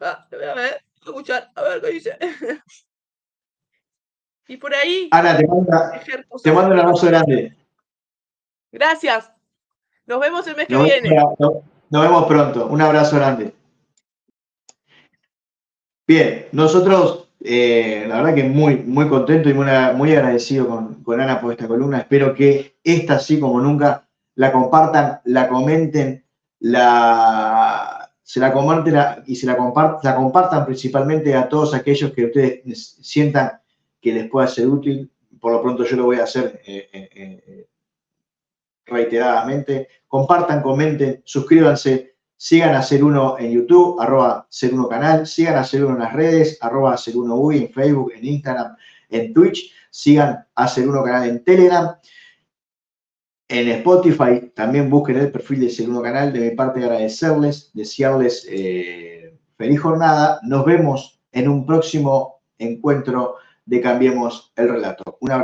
Ah, 0.00 0.26
voy 0.30 0.44
a 0.44 0.54
ver, 0.54 0.54
voy 0.54 0.64
a 0.64 1.04
escuchar, 1.04 1.50
a 1.54 1.62
ver 1.62 1.80
qué 1.80 1.90
dice. 1.90 2.18
y 4.48 4.56
por 4.56 4.74
ahí, 4.74 5.08
Ana, 5.12 5.36
te 5.36 5.46
mando, 5.46 5.70
te 6.42 6.52
mando 6.52 6.74
un 6.74 6.80
abrazo 6.80 7.06
grande. 7.06 7.56
Gracias. 8.72 9.30
Nos 10.06 10.20
vemos 10.20 10.46
el 10.46 10.56
mes 10.56 10.66
que 10.66 10.76
viene. 10.76 11.10
vemos, 11.10 11.34
nos 11.38 12.02
vemos 12.02 12.26
pronto. 12.26 12.66
Un 12.66 12.82
abrazo 12.82 13.16
grande. 13.16 13.54
Bien, 16.06 16.46
nosotros, 16.52 17.28
eh, 17.40 18.04
la 18.06 18.16
verdad 18.18 18.34
que 18.34 18.44
muy, 18.44 18.76
muy 18.76 19.08
contento 19.08 19.48
y 19.48 19.54
muy, 19.54 19.66
muy 19.94 20.12
agradecido 20.12 20.68
con, 20.68 21.02
con 21.02 21.20
Ana 21.20 21.40
por 21.40 21.52
esta 21.52 21.66
columna. 21.66 21.98
Espero 21.98 22.34
que 22.34 22.76
esta, 22.84 23.14
así 23.14 23.40
como 23.40 23.60
nunca, 23.60 24.06
la 24.34 24.52
compartan, 24.52 25.20
la 25.24 25.48
comenten, 25.48 26.24
la, 26.60 28.10
se 28.22 28.40
la 28.40 28.52
comparten 28.52 28.94
la- 28.94 29.22
y 29.26 29.36
se 29.36 29.46
la, 29.46 29.56
compart- 29.56 30.00
la 30.02 30.14
compartan 30.14 30.66
principalmente 30.66 31.34
a 31.34 31.48
todos 31.48 31.74
aquellos 31.74 32.12
que 32.12 32.26
ustedes 32.26 32.98
sientan 33.02 33.52
que 34.00 34.12
les 34.12 34.28
pueda 34.28 34.46
ser 34.46 34.66
útil. 34.68 35.10
Por 35.40 35.52
lo 35.52 35.62
pronto 35.62 35.84
yo 35.84 35.96
lo 35.96 36.04
voy 36.04 36.16
a 36.18 36.24
hacer 36.24 36.60
eh, 36.66 36.88
eh, 36.92 37.66
reiteradamente. 38.86 39.88
Compartan, 40.06 40.60
comenten, 40.62 41.22
suscríbanse, 41.24 42.13
sigan 42.44 42.74
a 42.74 42.82
Ser 42.82 43.02
Uno 43.02 43.38
en 43.38 43.52
YouTube, 43.52 43.98
arroba 43.98 44.46
Ser 44.50 44.74
Uno 44.74 44.86
Canal, 44.86 45.26
sigan 45.26 45.56
a 45.56 45.64
Ser 45.64 45.82
Uno 45.82 45.94
en 45.94 46.00
las 46.00 46.12
redes, 46.12 46.58
arroba 46.60 46.94
Ser 46.98 47.16
Uno 47.16 47.36
UI 47.36 47.62
en 47.62 47.70
Facebook, 47.70 48.12
en 48.14 48.22
Instagram, 48.22 48.76
en 49.08 49.32
Twitch, 49.32 49.72
sigan 49.88 50.46
a 50.54 50.68
Ser 50.68 50.86
Uno 50.86 51.02
Canal 51.02 51.26
en 51.26 51.42
Telegram. 51.42 51.96
En 53.48 53.68
Spotify 53.68 54.52
también 54.54 54.90
busquen 54.90 55.16
el 55.16 55.32
perfil 55.32 55.60
de 55.60 55.70
Ser 55.70 55.88
Uno 55.88 56.02
Canal. 56.02 56.34
De 56.34 56.50
mi 56.50 56.50
parte, 56.54 56.84
agradecerles, 56.84 57.70
desearles 57.72 58.46
eh, 58.50 59.38
feliz 59.56 59.80
jornada. 59.80 60.38
Nos 60.42 60.66
vemos 60.66 61.22
en 61.32 61.48
un 61.48 61.64
próximo 61.64 62.42
encuentro 62.58 63.36
de 63.64 63.80
Cambiemos 63.80 64.52
el 64.56 64.68
Relato. 64.68 65.16
Un 65.20 65.30
abrazo. 65.30 65.32